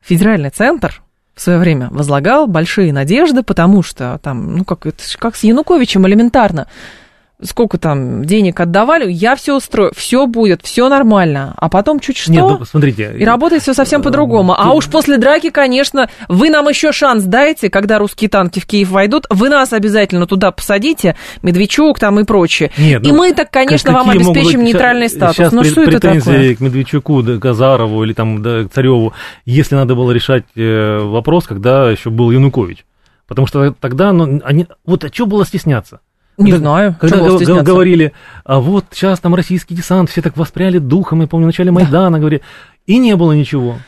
федеральный 0.00 0.50
центр 0.50 1.02
в 1.34 1.40
свое 1.40 1.58
время 1.58 1.88
возлагал 1.90 2.46
большие 2.46 2.92
надежды, 2.92 3.42
потому 3.42 3.82
что 3.82 4.18
там, 4.22 4.56
ну 4.56 4.64
как, 4.64 4.86
это, 4.86 5.02
как 5.18 5.36
с 5.36 5.42
Януковичем 5.42 6.06
элементарно 6.06 6.68
сколько 7.44 7.78
там 7.78 8.24
денег 8.24 8.58
отдавали, 8.60 9.10
я 9.10 9.36
все 9.36 9.56
устрою, 9.56 9.92
все 9.94 10.26
будет, 10.26 10.62
все 10.62 10.88
нормально. 10.88 11.54
А 11.56 11.68
потом 11.68 12.00
чуть 12.00 12.16
что, 12.16 12.32
Нет, 12.32 12.42
ну, 12.42 12.64
смотрите, 12.64 13.14
и 13.18 13.24
работает 13.24 13.62
все 13.62 13.74
совсем 13.74 14.00
э, 14.00 14.04
по-другому. 14.04 14.54
А 14.56 14.72
уж 14.72 14.88
после 14.88 15.18
драки, 15.18 15.50
конечно, 15.50 16.08
вы 16.28 16.50
нам 16.50 16.68
еще 16.68 16.92
шанс 16.92 17.24
дайте, 17.24 17.70
когда 17.70 17.98
русские 17.98 18.30
танки 18.30 18.60
в 18.60 18.66
Киев 18.66 18.90
войдут, 18.90 19.26
вы 19.30 19.48
нас 19.48 19.72
обязательно 19.72 20.26
туда 20.26 20.50
посадите, 20.50 21.16
Медведчук 21.42 21.98
там 21.98 22.18
и 22.20 22.24
прочее. 22.24 22.70
Нет, 22.78 23.04
и 23.04 23.12
ну, 23.12 23.18
мы 23.18 23.32
так, 23.32 23.50
конечно, 23.50 23.92
вам 23.92 24.10
обеспечим 24.10 24.60
быть, 24.60 24.68
нейтральный 24.68 25.08
статус. 25.08 25.36
Сейчас 25.36 25.52
ну 25.52 25.64
что 25.64 25.82
это 25.82 26.00
такое? 26.00 26.54
к 26.54 26.60
Медведчуку, 26.60 27.22
да, 27.22 27.38
Казарову 27.38 28.04
или 28.04 28.12
там 28.12 28.42
да, 28.42 28.64
к 28.64 28.72
Цареву, 28.72 29.12
если 29.44 29.74
надо 29.74 29.94
было 29.94 30.10
решать 30.10 30.44
э, 30.56 30.98
вопрос, 30.98 31.46
когда 31.46 31.90
еще 31.90 32.10
был 32.10 32.30
Янукович. 32.30 32.84
Потому 33.26 33.46
что 33.46 33.72
тогда, 33.72 34.12
ну, 34.12 34.40
они, 34.44 34.66
вот 34.84 35.04
а 35.04 35.08
что 35.08 35.26
было 35.26 35.46
стесняться? 35.46 36.00
Не 36.38 36.50
когда, 36.50 36.58
знаю. 36.58 36.96
Когда 37.00 37.18
г- 37.18 37.62
говорили, 37.62 38.12
а 38.44 38.60
вот 38.60 38.86
сейчас 38.92 39.20
там 39.20 39.34
российский 39.34 39.74
десант, 39.74 40.10
все 40.10 40.22
так 40.22 40.36
воспряли 40.36 40.78
духом, 40.78 41.20
я 41.20 41.26
помню, 41.26 41.46
в 41.46 41.48
начале 41.48 41.70
Майдана 41.70 42.16
да. 42.16 42.18
говорили, 42.18 42.42
и 42.86 42.98
не 42.98 43.16
было 43.16 43.32
ничего. 43.32 43.78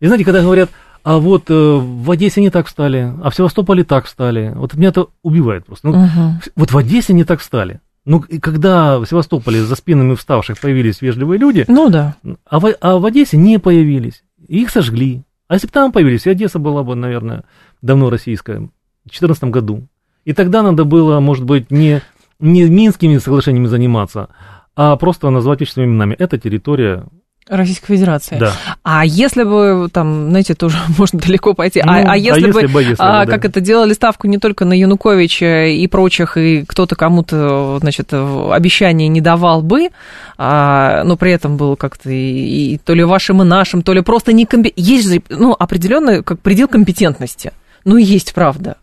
И 0.00 0.06
знаете, 0.06 0.24
когда 0.24 0.42
говорят, 0.42 0.70
а 1.02 1.18
вот 1.18 1.50
э, 1.50 1.54
в 1.54 2.10
Одессе 2.10 2.40
не 2.40 2.50
так 2.50 2.66
встали, 2.66 3.12
а 3.22 3.30
в 3.30 3.34
Севастополе 3.34 3.84
так 3.84 4.06
встали, 4.06 4.52
вот 4.54 4.74
меня 4.74 4.88
это 4.88 5.06
убивает 5.22 5.66
просто. 5.66 5.88
Ну, 5.88 6.04
угу. 6.04 6.40
Вот 6.56 6.72
в 6.72 6.78
Одессе 6.78 7.12
не 7.12 7.24
так 7.24 7.40
встали. 7.40 7.80
Ну, 8.06 8.20
и 8.20 8.38
когда 8.38 8.98
в 8.98 9.06
Севастополе 9.06 9.62
за 9.62 9.76
спинами 9.76 10.14
вставших 10.14 10.58
появились 10.60 11.00
вежливые 11.00 11.38
люди, 11.38 11.64
ну 11.68 11.88
да. 11.88 12.16
А 12.48 12.58
в, 12.60 12.74
а 12.80 12.98
в 12.98 13.06
Одессе 13.06 13.36
не 13.36 13.58
появились, 13.58 14.24
их 14.46 14.70
сожгли. 14.70 15.24
А 15.48 15.54
если 15.54 15.66
бы 15.66 15.72
там 15.72 15.92
появились, 15.92 16.26
и 16.26 16.30
Одесса 16.30 16.58
была 16.58 16.82
бы, 16.82 16.94
наверное, 16.94 17.44
давно 17.82 18.10
российская, 18.10 18.56
в 18.56 18.70
2014 19.08 19.44
году. 19.44 19.86
И 20.24 20.32
тогда 20.32 20.62
надо 20.62 20.84
было, 20.84 21.20
может 21.20 21.44
быть, 21.44 21.70
не, 21.70 22.00
не 22.40 22.64
Минскими 22.64 23.18
соглашениями 23.18 23.66
заниматься, 23.66 24.28
а 24.76 24.96
просто 24.96 25.30
назвать 25.30 25.60
вещественными 25.60 25.92
именами. 25.92 26.14
Это 26.18 26.38
территория 26.38 27.04
Российской 27.46 27.88
Федерации. 27.88 28.38
Да. 28.38 28.52
А 28.82 29.04
если 29.04 29.42
бы, 29.42 29.90
там, 29.92 30.30
знаете, 30.30 30.54
тоже 30.54 30.78
можно 30.98 31.18
далеко 31.18 31.52
пойти, 31.52 31.80
а, 31.80 31.86
ну, 31.86 31.92
а, 31.92 32.12
а 32.12 32.16
если, 32.16 32.48
а 32.48 32.52
бы, 32.52 32.68
бы 32.68 32.82
если 32.82 32.96
а, 32.98 33.24
бы, 33.24 33.30
как 33.30 33.44
это, 33.44 33.60
делали 33.60 33.92
ставку 33.92 34.26
не 34.26 34.38
только 34.38 34.64
на 34.64 34.72
Януковича 34.72 35.66
и 35.66 35.86
прочих, 35.86 36.38
и 36.38 36.64
кто-то 36.66 36.96
кому-то, 36.96 37.78
значит, 37.80 38.14
обещания 38.14 39.08
не 39.08 39.20
давал 39.20 39.60
бы, 39.60 39.90
а, 40.38 41.04
но 41.04 41.18
при 41.18 41.32
этом 41.32 41.58
был 41.58 41.76
как-то 41.76 42.10
и, 42.10 42.74
и 42.74 42.78
то 42.78 42.94
ли 42.94 43.04
вашим 43.04 43.42
и 43.42 43.44
нашим, 43.44 43.82
то 43.82 43.92
ли 43.92 44.00
просто 44.00 44.32
не 44.32 44.46
комби... 44.46 44.72
Есть 44.76 45.08
же, 45.10 45.22
ну, 45.28 45.52
определенный 45.52 46.22
как 46.22 46.40
предел 46.40 46.68
компетентности. 46.68 47.52
Ну, 47.84 47.98
есть 47.98 48.32
правда 48.32 48.76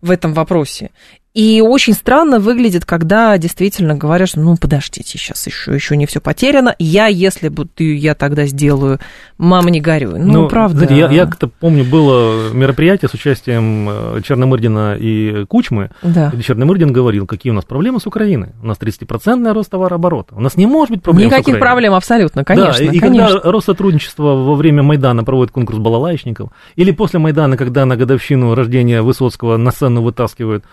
в 0.00 0.10
этом 0.10 0.34
вопросе. 0.34 0.90
И 1.32 1.60
очень 1.60 1.92
странно 1.92 2.40
выглядит, 2.40 2.84
когда 2.84 3.38
действительно 3.38 3.94
говорят, 3.94 4.30
что 4.30 4.40
ну 4.40 4.56
подождите, 4.56 5.16
сейчас 5.16 5.46
еще, 5.46 5.72
еще 5.72 5.96
не 5.96 6.06
все 6.06 6.20
потеряно. 6.20 6.74
Я, 6.80 7.06
если 7.06 7.48
бы 7.48 7.66
ты, 7.66 7.94
я 7.94 8.16
тогда 8.16 8.46
сделаю, 8.46 8.98
мама 9.38 9.70
не 9.70 9.80
горюй. 9.80 10.18
Ну, 10.18 10.42
ну 10.42 10.48
правда. 10.48 10.86
Знаете, 10.86 10.96
я, 10.96 11.08
я 11.08 11.26
как-то 11.26 11.46
помню, 11.46 11.84
было 11.84 12.52
мероприятие 12.52 13.08
с 13.08 13.14
участием 13.14 13.88
э, 13.88 14.22
Черномырдина 14.24 14.96
и 14.98 15.44
Кучмы, 15.44 15.90
да. 16.02 16.30
где 16.34 16.42
Черномырдин 16.42 16.92
говорил, 16.92 17.28
какие 17.28 17.52
у 17.52 17.54
нас 17.54 17.64
проблемы 17.64 18.00
с 18.00 18.08
Украиной. 18.08 18.48
У 18.60 18.66
нас 18.66 18.78
30% 18.78 19.52
рост 19.52 19.70
товарооборота. 19.70 20.34
У 20.34 20.40
нас 20.40 20.56
не 20.56 20.66
может 20.66 20.90
быть 20.90 21.02
проблем 21.04 21.28
Никаких 21.28 21.54
с 21.54 21.58
проблем 21.58 21.94
абсолютно, 21.94 22.44
конечно. 22.44 22.84
Да, 22.84 22.92
и, 22.92 22.98
конечно. 22.98 23.34
когда 23.34 23.52
Россотрудничество 23.52 24.34
во 24.34 24.56
время 24.56 24.82
Майдана 24.82 25.22
проводит 25.22 25.52
конкурс 25.52 25.78
балалайчников, 25.78 26.50
или 26.74 26.90
после 26.90 27.20
Майдана, 27.20 27.56
когда 27.56 27.86
на 27.86 27.96
годовщину 27.96 28.56
рождения 28.56 29.00
Высоцкого 29.00 29.56
на 29.56 29.70
сцену 29.70 30.02
вытаскивают 30.02 30.64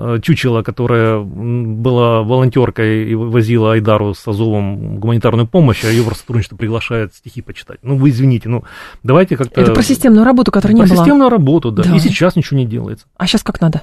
Э, 0.00 0.20
чучело, 0.22 0.62
которая 0.62 1.18
была 1.18 2.22
волонтеркой 2.22 3.10
и 3.10 3.16
возила 3.16 3.72
Айдару 3.72 4.14
с 4.14 4.28
Азовом 4.28 5.00
гуманитарную 5.00 5.48
помощь, 5.48 5.84
а 5.84 5.88
ее 5.88 6.04
в 6.04 6.14
сотрудничество 6.14 6.56
приглашает 6.56 7.14
стихи 7.16 7.42
почитать. 7.42 7.80
Ну, 7.82 7.96
вы 7.96 8.10
извините, 8.10 8.48
ну, 8.48 8.62
давайте 9.02 9.36
как-то... 9.36 9.60
Это 9.60 9.72
про 9.72 9.82
системную 9.82 10.24
работу, 10.24 10.52
которая 10.52 10.76
не 10.76 10.82
про 10.82 10.86
была. 10.86 10.98
Про 10.98 11.04
системную 11.04 11.30
работу, 11.30 11.72
да. 11.72 11.82
да. 11.82 11.96
И 11.96 11.98
сейчас 11.98 12.36
ничего 12.36 12.60
не 12.60 12.64
делается. 12.64 13.06
А 13.16 13.26
сейчас 13.26 13.42
как 13.42 13.60
надо? 13.60 13.82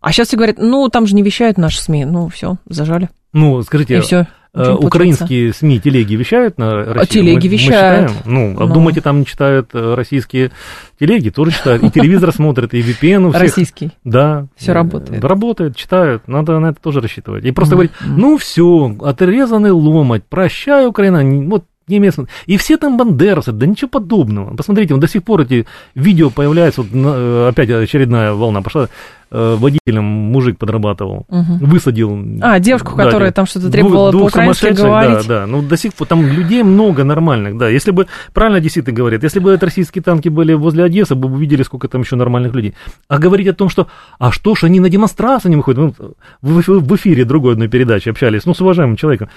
А 0.00 0.12
сейчас 0.12 0.28
все 0.28 0.36
говорят, 0.36 0.58
ну, 0.58 0.88
там 0.90 1.08
же 1.08 1.16
не 1.16 1.22
вещают 1.22 1.58
наши 1.58 1.80
СМИ. 1.80 2.04
Ну, 2.04 2.28
все, 2.28 2.58
зажали. 2.66 3.08
Ну, 3.32 3.60
скажите, 3.62 3.96
и 3.96 4.00
все. 4.00 4.28
Э, 4.54 4.72
украинские 4.72 5.52
СМИ, 5.52 5.78
телеги 5.80 6.14
вещают 6.14 6.58
на 6.58 6.70
Россию? 6.74 7.00
А 7.00 7.06
телеги 7.06 7.46
мы, 7.46 7.52
вещают. 7.52 8.12
Мы 8.24 8.32
ну, 8.32 8.56
а 8.56 8.66
Но... 8.66 8.74
думаете, 8.74 9.00
там 9.00 9.20
не 9.20 9.26
читают 9.26 9.70
э, 9.74 9.94
российские 9.94 10.52
телеги? 10.98 11.30
Тоже 11.30 11.52
читают. 11.52 11.82
И 11.82 11.90
телевизор 11.90 12.32
смотрят, 12.32 12.72
и 12.74 12.80
VPN 12.80 13.26
у 13.26 13.30
всех. 13.30 13.42
Российский? 13.42 13.90
Да. 14.04 14.46
Все 14.56 14.72
работает? 14.72 15.22
Работает, 15.22 15.76
читают. 15.76 16.26
Надо 16.26 16.58
на 16.58 16.68
это 16.70 16.80
тоже 16.80 17.00
рассчитывать. 17.00 17.44
И 17.44 17.50
просто 17.52 17.74
говорить, 17.74 17.92
ну 18.04 18.38
все, 18.38 18.96
отрезанный 19.00 19.70
ломать, 19.70 20.24
прощай, 20.24 20.86
Украина. 20.86 21.22
Вот 21.48 21.64
немецким. 21.88 22.28
И 22.46 22.56
все 22.56 22.76
там 22.76 22.96
бандеровцы, 22.96 23.52
да 23.52 23.66
ничего 23.66 23.88
подобного. 23.88 24.54
Посмотрите, 24.54 24.94
вот 24.94 25.00
до 25.00 25.08
сих 25.08 25.22
пор 25.24 25.42
эти 25.42 25.66
видео 25.94 26.30
появляются, 26.30 26.82
вот 26.82 26.90
э, 26.92 27.48
опять 27.48 27.70
очередная 27.70 28.32
волна 28.32 28.62
пошла, 28.62 28.88
э, 29.30 29.56
водителем 29.58 30.04
мужик 30.04 30.58
подрабатывал, 30.58 31.26
угу. 31.28 31.58
высадил. 31.60 32.18
А, 32.40 32.58
девушку, 32.58 32.96
да, 32.96 33.04
которая 33.04 33.32
там 33.32 33.46
что-то 33.46 33.70
требовала 33.70 34.12
по-украински 34.12 34.72
говорить. 34.72 35.26
Да, 35.26 35.40
да, 35.40 35.46
ну 35.46 35.62
до 35.62 35.76
сих 35.76 35.94
пор, 35.94 36.06
там 36.06 36.26
людей 36.26 36.62
много 36.62 37.04
нормальных, 37.04 37.56
да. 37.56 37.68
Если 37.68 37.90
бы, 37.90 38.06
правильно 38.32 38.58
одесситы 38.58 38.92
говорят, 38.92 39.22
если 39.22 39.40
бы 39.40 39.50
это 39.50 39.66
российские 39.66 40.02
танки 40.02 40.28
были 40.28 40.54
возле 40.54 40.84
Одессы, 40.84 41.14
бы 41.14 41.28
вы 41.28 41.40
видели, 41.40 41.62
сколько 41.62 41.88
там 41.88 42.02
еще 42.02 42.16
нормальных 42.16 42.54
людей. 42.54 42.74
А 43.08 43.18
говорить 43.18 43.48
о 43.48 43.54
том, 43.54 43.68
что, 43.68 43.88
а 44.18 44.30
что 44.32 44.54
ж, 44.54 44.64
они 44.64 44.80
на 44.80 44.88
демонстрации 44.88 45.48
не 45.48 45.56
выходят, 45.56 45.78
ну, 45.78 46.14
в, 46.42 46.62
в 46.62 46.96
эфире 46.96 47.24
другой 47.24 47.52
одной 47.52 47.68
передачи 47.68 48.08
общались, 48.08 48.46
ну, 48.46 48.54
с 48.54 48.60
уважаемым 48.60 48.96
человеком. 48.96 49.28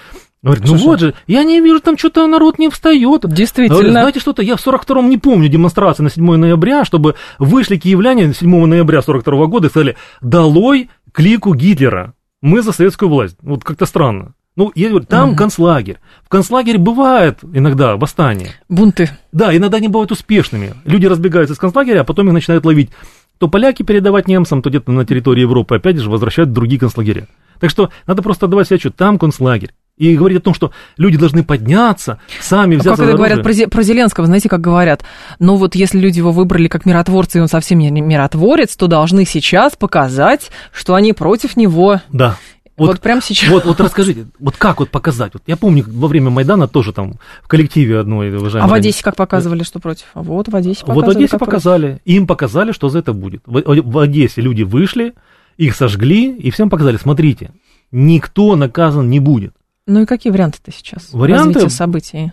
Говорит, 0.42 0.64
ну 0.66 0.76
вот 0.76 0.98
же, 0.98 1.14
я 1.28 1.44
не 1.44 1.60
вижу, 1.60 1.80
там 1.80 1.96
что-то 1.96 2.26
народ 2.26 2.58
не 2.58 2.68
встает. 2.68 3.22
Действительно. 3.28 3.76
Говорит, 3.76 3.92
знаете 3.92 4.20
что-то, 4.20 4.42
я 4.42 4.56
в 4.56 4.66
42-м 4.66 5.08
не 5.08 5.16
помню 5.16 5.48
демонстрации 5.48 6.02
на 6.02 6.10
7 6.10 6.34
ноября, 6.34 6.84
чтобы 6.84 7.14
вышли 7.38 7.76
киевляне 7.76 8.34
7 8.34 8.66
ноября 8.66 9.02
42 9.02 9.34
-го 9.36 9.46
года 9.46 9.68
и 9.68 9.70
сказали, 9.70 9.96
долой 10.20 10.90
клику 11.12 11.54
Гитлера, 11.54 12.14
мы 12.40 12.62
за 12.62 12.72
советскую 12.72 13.08
власть. 13.08 13.36
Вот 13.40 13.62
как-то 13.62 13.86
странно. 13.86 14.34
Ну, 14.56 14.72
я 14.74 14.88
говорю, 14.90 15.06
там 15.06 15.30
угу. 15.30 15.38
концлагерь. 15.38 15.98
В 16.24 16.28
концлагере 16.28 16.78
бывает 16.78 17.38
иногда 17.54 17.96
восстание. 17.96 18.50
Бунты. 18.68 19.10
Да, 19.30 19.56
иногда 19.56 19.78
они 19.78 19.88
бывают 19.88 20.10
успешными. 20.10 20.74
Люди 20.84 21.06
разбегаются 21.06 21.54
из 21.54 21.58
концлагеря, 21.58 22.00
а 22.00 22.04
потом 22.04 22.26
их 22.26 22.34
начинают 22.34 22.66
ловить. 22.66 22.90
То 23.38 23.48
поляки 23.48 23.84
передавать 23.84 24.28
немцам, 24.28 24.60
то 24.60 24.70
где-то 24.70 24.90
на 24.92 25.06
территории 25.06 25.40
Европы 25.40 25.76
опять 25.76 25.98
же 25.98 26.10
возвращают 26.10 26.50
в 26.50 26.52
другие 26.52 26.80
концлагеря. 26.80 27.28
Так 27.60 27.70
что 27.70 27.90
надо 28.06 28.22
просто 28.22 28.46
отдавать 28.46 28.66
себе 28.66 28.76
отчет, 28.76 28.96
там 28.96 29.18
концлагерь 29.18 29.72
и 30.10 30.16
говорить 30.16 30.38
о 30.38 30.40
том, 30.40 30.52
что 30.52 30.72
люди 30.96 31.16
должны 31.16 31.44
подняться, 31.44 32.18
сами 32.40 32.74
взяться 32.74 33.02
Как 33.02 33.08
это 33.08 33.16
говорят 33.16 33.42
про, 33.42 33.52
про 33.68 33.82
Зеленского, 33.82 34.26
знаете, 34.26 34.48
как 34.48 34.60
говорят, 34.60 35.04
ну 35.38 35.54
вот 35.54 35.76
если 35.76 35.98
люди 35.98 36.18
его 36.18 36.32
выбрали 36.32 36.66
как 36.66 36.86
миротворца, 36.86 37.38
и 37.38 37.40
он 37.40 37.48
совсем 37.48 37.78
не 37.78 37.90
миротворец, 37.90 38.74
то 38.74 38.88
должны 38.88 39.24
сейчас 39.24 39.76
показать, 39.76 40.50
что 40.72 40.94
они 40.94 41.12
против 41.12 41.56
него. 41.56 42.00
Да. 42.10 42.36
Вот, 42.76 42.88
вот 42.88 43.00
прямо 43.00 43.20
сейчас. 43.22 43.48
Вот, 43.50 43.64
вот 43.64 43.80
расскажите, 43.80 44.26
вот 44.40 44.56
как 44.56 44.80
вот 44.80 44.90
показать? 44.90 45.34
Вот 45.34 45.42
я 45.46 45.56
помню, 45.56 45.84
во 45.86 46.08
время 46.08 46.30
Майдана 46.30 46.66
тоже 46.66 46.92
там 46.92 47.14
в 47.42 47.46
коллективе 47.46 48.00
одной 48.00 48.34
уважаемой... 48.34 48.66
А 48.66 48.68
в 48.68 48.72
Одессе 48.72 49.04
как 49.04 49.14
показывали, 49.14 49.62
что 49.62 49.78
против? 49.78 50.06
А 50.14 50.22
вот 50.22 50.48
в 50.48 50.56
Одессе 50.56 50.80
показали. 50.80 50.94
Вот 50.94 51.14
в 51.14 51.16
Одессе 51.16 51.38
показали. 51.38 51.86
Против. 51.86 52.06
Им 52.06 52.26
показали, 52.26 52.72
что 52.72 52.88
за 52.88 53.00
это 53.00 53.12
будет. 53.12 53.42
В, 53.46 53.62
в 53.82 53.98
Одессе 53.98 54.40
люди 54.40 54.62
вышли, 54.62 55.12
их 55.58 55.76
сожгли, 55.76 56.34
и 56.34 56.50
всем 56.50 56.70
показали, 56.70 56.96
смотрите, 56.96 57.52
никто 57.92 58.56
наказан 58.56 59.08
не 59.10 59.20
будет. 59.20 59.54
Ну 59.86 60.02
и 60.02 60.06
какие 60.06 60.32
варианты-то 60.32 60.70
сейчас? 60.70 61.12
Варианты? 61.12 61.54
Развития 61.54 61.70
событий. 61.70 62.32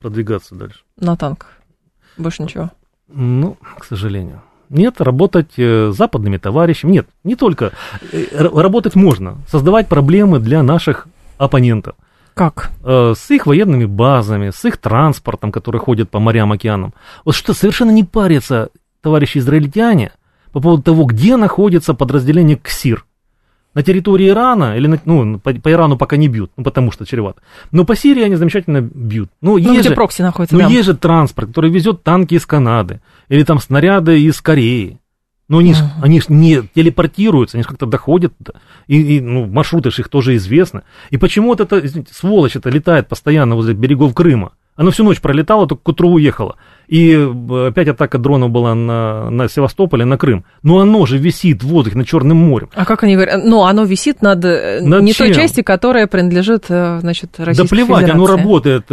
продвигаться 0.00 0.54
дальше. 0.54 0.80
На 0.96 1.16
танках. 1.16 1.52
Больше 2.16 2.42
ничего. 2.42 2.70
Ну, 3.08 3.56
к 3.78 3.84
сожалению. 3.84 4.42
Нет, 4.68 5.00
работать 5.00 5.52
э, 5.56 5.92
с 5.92 5.96
западными 5.96 6.38
товарищами. 6.38 6.92
Нет, 6.92 7.08
не 7.22 7.36
только. 7.36 7.72
Э, 8.12 8.26
работать 8.32 8.96
можно. 8.96 9.38
Создавать 9.48 9.88
проблемы 9.88 10.40
для 10.40 10.62
наших 10.62 11.06
оппонентов. 11.38 11.94
Как? 12.34 12.70
Э, 12.82 13.14
с 13.16 13.30
их 13.30 13.46
военными 13.46 13.84
базами, 13.84 14.50
с 14.50 14.64
их 14.64 14.78
транспортом, 14.78 15.52
который 15.52 15.80
ходит 15.80 16.10
по 16.10 16.18
морям, 16.18 16.50
океанам. 16.50 16.94
Вот 17.24 17.36
что 17.36 17.54
совершенно 17.54 17.92
не 17.92 18.02
парятся 18.02 18.70
товарищи 19.02 19.38
израильтяне 19.38 20.12
по 20.52 20.60
поводу 20.60 20.82
того, 20.82 21.04
где 21.04 21.36
находится 21.36 21.94
подразделение 21.94 22.56
КСИР 22.56 23.04
на 23.76 23.82
территории 23.82 24.30
Ирана, 24.30 24.74
или 24.78 24.86
на, 24.86 24.98
ну, 25.04 25.38
по, 25.38 25.52
по 25.52 25.70
Ирану 25.70 25.98
пока 25.98 26.16
не 26.16 26.28
бьют, 26.28 26.50
ну, 26.56 26.64
потому 26.64 26.90
что 26.90 27.04
чревато. 27.04 27.42
Но 27.72 27.84
по 27.84 27.94
Сирии 27.94 28.22
они 28.22 28.36
замечательно 28.36 28.80
бьют. 28.80 29.28
Ну, 29.42 29.58
ну 29.58 29.72
где 29.74 29.82
же, 29.82 29.94
прокси 29.94 30.22
находится, 30.22 30.56
Ну, 30.56 30.62
да. 30.62 30.68
есть 30.68 30.86
же 30.86 30.96
транспорт, 30.96 31.48
который 31.48 31.70
везет 31.70 32.02
танки 32.02 32.36
из 32.36 32.46
Канады, 32.46 33.02
или 33.28 33.42
там 33.42 33.60
снаряды 33.60 34.18
из 34.22 34.40
Кореи. 34.40 34.98
Но 35.48 35.58
они, 35.58 35.72
uh-huh. 35.72 35.74
ж, 35.74 36.02
они 36.02 36.20
ж 36.22 36.28
не 36.30 36.62
телепортируются, 36.74 37.58
они 37.58 37.64
же 37.64 37.68
как-то 37.68 37.84
доходят, 37.84 38.32
и, 38.86 39.18
и 39.18 39.20
ну, 39.20 39.44
маршруты 39.44 39.90
же 39.90 40.00
их 40.00 40.08
тоже 40.08 40.36
известны. 40.36 40.80
И 41.10 41.18
почему 41.18 41.48
вот 41.48 41.60
эта, 41.60 41.78
извините, 41.78 42.14
сволочь 42.14 42.56
это 42.56 42.70
летает 42.70 43.08
постоянно 43.08 43.56
возле 43.56 43.74
берегов 43.74 44.14
Крыма? 44.14 44.52
Оно 44.76 44.90
всю 44.90 45.04
ночь 45.04 45.20
пролетало, 45.20 45.66
только 45.66 45.82
к 45.82 45.88
утру 45.88 46.12
уехало. 46.12 46.56
И 46.88 47.12
э, 47.12 47.66
опять 47.68 47.88
атака 47.88 48.18
дронов 48.18 48.50
была 48.50 48.74
на, 48.74 49.30
на 49.30 49.48
Севастополь, 49.48 50.04
на 50.04 50.16
Крым. 50.16 50.44
Но 50.62 50.78
оно 50.78 51.04
же 51.06 51.18
висит 51.18 51.62
в 51.62 51.68
воздухе 51.68 51.98
над 51.98 52.06
Черным 52.06 52.36
морем. 52.36 52.70
А 52.74 52.84
как 52.84 53.02
они 53.02 53.14
говорят? 53.14 53.42
Ну, 53.44 53.64
оно 53.64 53.84
висит 53.84 54.22
над, 54.22 54.44
э, 54.44 54.80
над 54.82 55.02
не 55.02 55.12
чем? 55.12 55.26
той 55.26 55.34
части, 55.34 55.62
которая 55.62 56.06
принадлежит, 56.06 56.66
э, 56.68 56.98
значит, 57.00 57.38
Российской 57.38 57.64
Да 57.64 57.68
плевать, 57.68 58.06
Федерации. 58.06 58.12
оно 58.12 58.26
работает, 58.26 58.86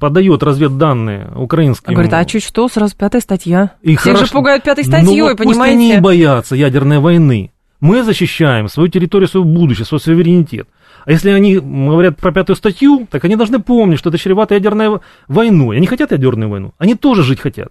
подает 0.00 0.42
разведданные 0.42 1.30
украинские. 1.34 1.94
Говорит, 1.94 2.12
а 2.12 2.24
чуть 2.24 2.42
что, 2.42 2.68
сразу 2.68 2.94
пятая 2.96 3.22
статья. 3.22 3.72
И 3.82 3.96
Всех 3.96 4.14
хорошо. 4.14 4.26
же 4.26 4.32
пугают 4.32 4.64
пятой 4.64 4.84
статьей, 4.84 5.20
ну, 5.20 5.28
вот 5.28 5.38
понимаете? 5.38 5.76
Пусть 5.76 5.92
они 5.92 6.00
боятся 6.00 6.56
ядерной 6.56 6.98
войны. 6.98 7.52
Мы 7.80 8.02
защищаем 8.02 8.68
свою 8.68 8.88
территорию, 8.90 9.26
свое 9.28 9.44
будущее, 9.46 9.86
свой 9.86 10.00
суверенитет. 10.00 10.68
А 11.04 11.10
если 11.10 11.30
они 11.30 11.58
говорят 11.58 12.16
про 12.16 12.32
пятую 12.32 12.56
статью, 12.56 13.06
так 13.10 13.24
они 13.24 13.36
должны 13.36 13.60
помнить, 13.60 13.98
что 13.98 14.10
это 14.10 14.18
чревато 14.18 14.54
ядерной 14.54 15.00
войной. 15.28 15.76
Они 15.76 15.86
хотят 15.86 16.12
ядерную 16.12 16.48
войну, 16.48 16.74
они 16.78 16.94
тоже 16.94 17.22
жить 17.22 17.40
хотят. 17.40 17.68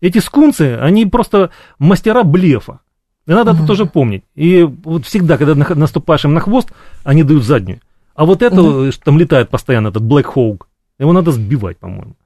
Эти 0.00 0.18
скунцы, 0.18 0.76
они 0.80 1.06
просто 1.06 1.50
мастера 1.78 2.22
блефа. 2.24 2.80
И 3.26 3.30
надо 3.30 3.52
угу. 3.52 3.58
это 3.58 3.66
тоже 3.66 3.86
помнить. 3.86 4.24
И 4.34 4.62
вот 4.62 5.06
всегда, 5.06 5.38
когда 5.38 5.54
наступаешь 5.54 6.24
им 6.24 6.34
на 6.34 6.40
хвост, 6.40 6.72
они 7.04 7.22
дают 7.22 7.44
заднюю. 7.44 7.80
А 8.14 8.24
вот 8.24 8.42
это, 8.42 8.60
угу. 8.60 8.92
что 8.92 9.04
там 9.04 9.18
летает 9.18 9.48
постоянно, 9.48 9.88
этот 9.88 10.02
Black 10.02 10.34
Hawk, 10.34 10.62
его 10.98 11.12
надо 11.12 11.30
сбивать, 11.30 11.78
по-моему. 11.78 12.16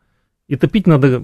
И 0.49 0.57
топить 0.57 0.87
надо 0.87 1.23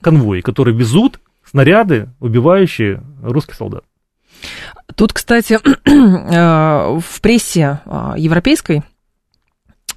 конвои, 0.00 0.40
которые 0.40 0.76
везут 0.76 1.20
снаряды, 1.44 2.10
убивающие 2.20 3.02
русских 3.22 3.54
солдат. 3.54 3.84
Тут, 4.94 5.12
кстати, 5.12 5.58
э, 5.84 6.98
в 7.00 7.20
прессе 7.20 7.80
э, 7.84 8.14
европейской 8.16 8.82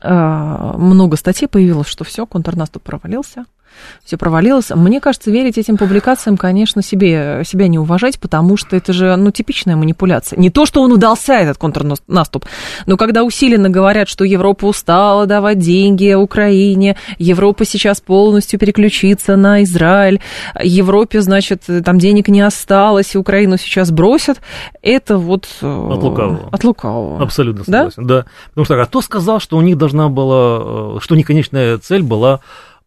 э, 0.01 0.73
много 0.77 1.17
статей 1.17 1.47
появилось, 1.47 1.87
что 1.87 2.03
все, 2.03 2.25
контрнаступ 2.25 2.83
провалился 2.83 3.45
все 4.03 4.17
провалилось. 4.17 4.69
Мне 4.69 4.99
кажется, 4.99 5.31
верить 5.31 5.57
этим 5.57 5.77
публикациям, 5.77 6.37
конечно, 6.37 6.81
себе, 6.81 7.43
себя 7.45 7.67
не 7.67 7.79
уважать, 7.79 8.19
потому 8.19 8.57
что 8.57 8.75
это 8.75 8.93
же, 8.93 9.15
ну, 9.15 9.31
типичная 9.31 9.75
манипуляция. 9.75 10.39
Не 10.39 10.49
то, 10.49 10.65
что 10.65 10.81
он 10.81 10.91
удался, 10.91 11.33
этот 11.33 11.57
контрнаступ, 11.57 12.45
но 12.85 12.97
когда 12.97 13.23
усиленно 13.23 13.69
говорят, 13.69 14.07
что 14.09 14.23
Европа 14.23 14.65
устала 14.65 15.25
давать 15.25 15.59
деньги 15.59 16.13
Украине, 16.13 16.97
Европа 17.17 17.65
сейчас 17.65 18.01
полностью 18.01 18.59
переключится 18.59 19.35
на 19.35 19.63
Израиль, 19.63 20.21
Европе, 20.61 21.21
значит, 21.21 21.63
там 21.83 21.99
денег 21.99 22.27
не 22.27 22.41
осталось, 22.41 23.15
и 23.15 23.17
Украину 23.17 23.57
сейчас 23.57 23.91
бросят, 23.91 24.39
это 24.81 25.17
вот... 25.17 25.47
Э, 25.61 25.89
от 25.91 26.03
лукавого. 26.03 26.49
От 26.51 26.63
лукавого. 26.63 27.21
Абсолютно 27.21 27.63
согласен, 27.63 28.07
да? 28.07 28.21
да. 28.21 28.25
Потому 28.49 28.65
что, 28.65 28.81
а 28.81 28.85
кто 28.85 29.01
сказал, 29.01 29.39
что 29.39 29.57
у 29.57 29.61
них 29.61 29.77
должна 29.77 30.09
была, 30.09 30.97
э, 30.97 30.99
что 31.01 31.13
у 31.13 31.17
них 31.17 31.27
конечная 31.27 31.77
цель 31.77 32.03
была 32.03 32.41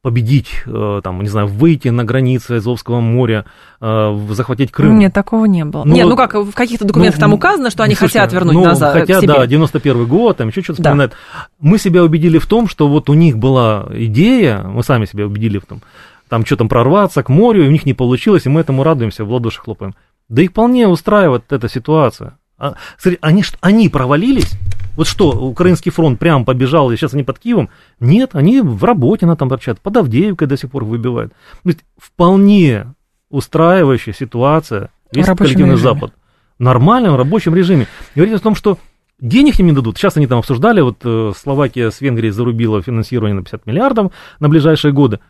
победить, 0.05 0.51
э, 0.67 1.01
там, 1.03 1.23
не 1.23 1.31
знаю, 1.31 1.47
выйти 1.47 1.89
на 1.89 2.05
границы 2.05 2.57
Азовского 2.57 3.01
моря, 3.01 3.47
э, 3.81 4.19
захватить 4.33 4.71
Крым. 4.71 4.99
Нет, 4.99 5.15
такого 5.15 5.47
не 5.47 5.65
было. 5.65 5.85
Ну, 5.85 5.95
Нет, 5.95 6.07
ну 6.07 6.15
как, 6.15 6.35
в 6.35 6.53
каких-то 6.53 6.85
документах 6.85 7.17
ну, 7.17 7.21
там 7.23 7.33
указано, 7.33 7.71
что 7.71 7.85
они 7.85 7.95
слушай, 7.95 8.13
хотят 8.13 8.31
вернуть 8.35 8.55
ну, 8.55 8.65
назад 8.67 8.93
хотя, 8.93 9.17
к 9.17 9.21
себе. 9.23 9.33
да, 9.33 9.47
91 9.47 10.07
год, 10.07 10.37
там 10.37 10.49
еще 10.49 10.61
что-то 10.61 10.83
да. 10.83 10.91
вспоминают. 10.91 11.15
Мы 11.59 11.79
себя 11.79 12.05
убедили 12.05 12.37
в 12.37 12.45
том, 12.45 12.69
что 12.69 12.87
вот 12.87 13.09
у 13.09 13.15
них 13.15 13.39
была 13.39 13.87
идея, 13.93 14.63
мы 14.63 14.83
сами 14.83 15.07
себя 15.07 15.25
убедили 15.25 15.57
в 15.57 15.65
том, 15.65 15.81
там 16.29 16.45
что 16.45 16.57
там 16.59 16.69
прорваться 16.69 17.23
к 17.23 17.31
морю, 17.31 17.65
и 17.65 17.69
у 17.69 17.71
них 17.71 17.87
не 17.87 17.95
получилось, 17.95 18.45
и 18.45 18.51
мы 18.51 18.61
этому 18.61 18.83
радуемся, 18.83 19.25
в 19.25 19.33
ладоши 19.33 19.63
хлопаем. 19.63 19.95
Да 20.29 20.43
их 20.43 20.51
вполне 20.51 20.87
устраивает 20.87 21.51
эта 21.51 21.71
ситуация. 21.71 22.37
А, 22.59 22.75
смотри, 22.99 23.19
они, 23.23 23.43
они 23.63 23.89
провалились, 23.89 24.53
вот 24.97 25.07
что, 25.07 25.31
украинский 25.31 25.91
фронт 25.91 26.19
прям 26.19 26.45
побежал, 26.45 26.91
и 26.91 26.97
сейчас 26.97 27.15
они 27.15 27.23
под 27.23 27.39
Киевом? 27.39 27.69
Нет, 28.01 28.31
они 28.35 28.61
в 28.61 28.85
работе 28.85 29.27
на 29.27 29.37
там 29.37 29.49
торчат, 29.49 29.81
под 29.81 29.97
Авдеевкой 29.97 30.49
до 30.49 30.57
сих 30.57 30.71
пор 30.71 30.85
выбивают. 30.85 31.33
То 31.63 31.69
есть 31.69 31.81
вполне 31.97 32.95
устраивающая 33.31 34.13
ситуация, 34.13 34.91
весь 35.13 35.27
коллективный 35.27 35.75
режиме. 35.75 35.77
Запад. 35.77 36.13
В 36.59 36.63
нормальном 36.63 37.17
рабочем 37.17 37.55
режиме. 37.55 37.89
Говорить 38.15 38.35
о 38.37 38.39
том, 38.39 38.55
что 38.55 38.79
денег 39.21 39.59
им 39.59 39.67
не 39.67 39.73
дадут. 39.73 39.99
Сейчас 39.99 40.17
они 40.17 40.27
там 40.27 40.39
обсуждали, 40.39 40.81
вот 40.81 40.99
э, 41.05 41.33
Словакия 41.37 41.91
с 41.91 42.01
Венгрией 42.01 42.31
зарубила 42.31 42.83
финансирование 42.83 43.35
на 43.35 43.43
50 43.43 43.67
миллиардов 43.67 44.13
на 44.39 44.49
ближайшие 44.49 44.93
годы. 44.93 45.21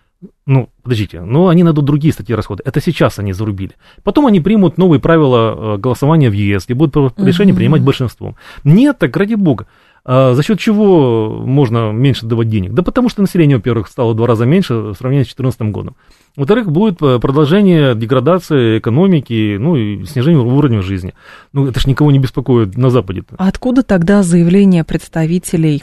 Ну, 0.47 0.69
подождите, 0.83 1.23
но 1.23 1.49
они 1.49 1.63
найдут 1.63 1.85
другие 1.85 2.13
статьи 2.13 2.35
расхода. 2.35 2.63
Это 2.67 2.81
сейчас 2.81 3.19
они 3.19 3.33
зарубили. 3.33 3.73
Потом 4.03 4.27
они 4.27 4.41
примут 4.41 4.79
новые 4.79 5.01
правила 5.01 5.75
э, 5.75 5.79
голосования 5.79 6.31
в 6.31 6.33
ЕС, 6.33 6.65
и 6.69 6.75
будут 6.75 7.19
решение 7.19 7.55
принимать 7.55 7.83
большинством. 7.83 8.37
Нет, 8.63 8.99
так 8.99 9.17
ради 9.17 9.35
бога. 9.35 9.67
А 10.07 10.35
за 10.35 10.43
счет 10.43 10.59
чего 10.59 11.43
можно 11.47 11.91
меньше 11.93 12.27
давать 12.27 12.51
денег? 12.51 12.75
Да 12.75 12.83
потому 12.83 13.09
что 13.09 13.23
население, 13.23 13.57
во-первых, 13.57 13.89
стало 13.89 14.13
в 14.13 14.17
два 14.17 14.27
раза 14.27 14.45
меньше 14.45 14.75
в 14.75 14.95
сравнении 14.95 15.25
с 15.25 15.35
2014 15.35 15.73
годом. 15.73 15.97
Во-вторых, 16.37 16.71
будет 16.71 17.01
э, 17.01 17.19
продолжение 17.19 17.95
деградации 17.95 18.79
экономики, 18.79 19.57
ну 19.59 19.77
и 19.77 20.05
снижение 20.05 20.43
уровня 20.43 20.83
жизни. 20.83 21.15
Ну, 21.55 21.67
это 21.67 21.81
ж 21.81 21.87
никого 21.87 22.11
не 22.11 22.19
беспокоит 22.19 22.77
на 22.77 22.91
Западе. 22.91 23.21
-то. 23.21 23.35
А 23.39 23.49
откуда 23.49 23.83
тогда 23.83 24.23
заявление 24.23 24.85
представителей 24.85 25.83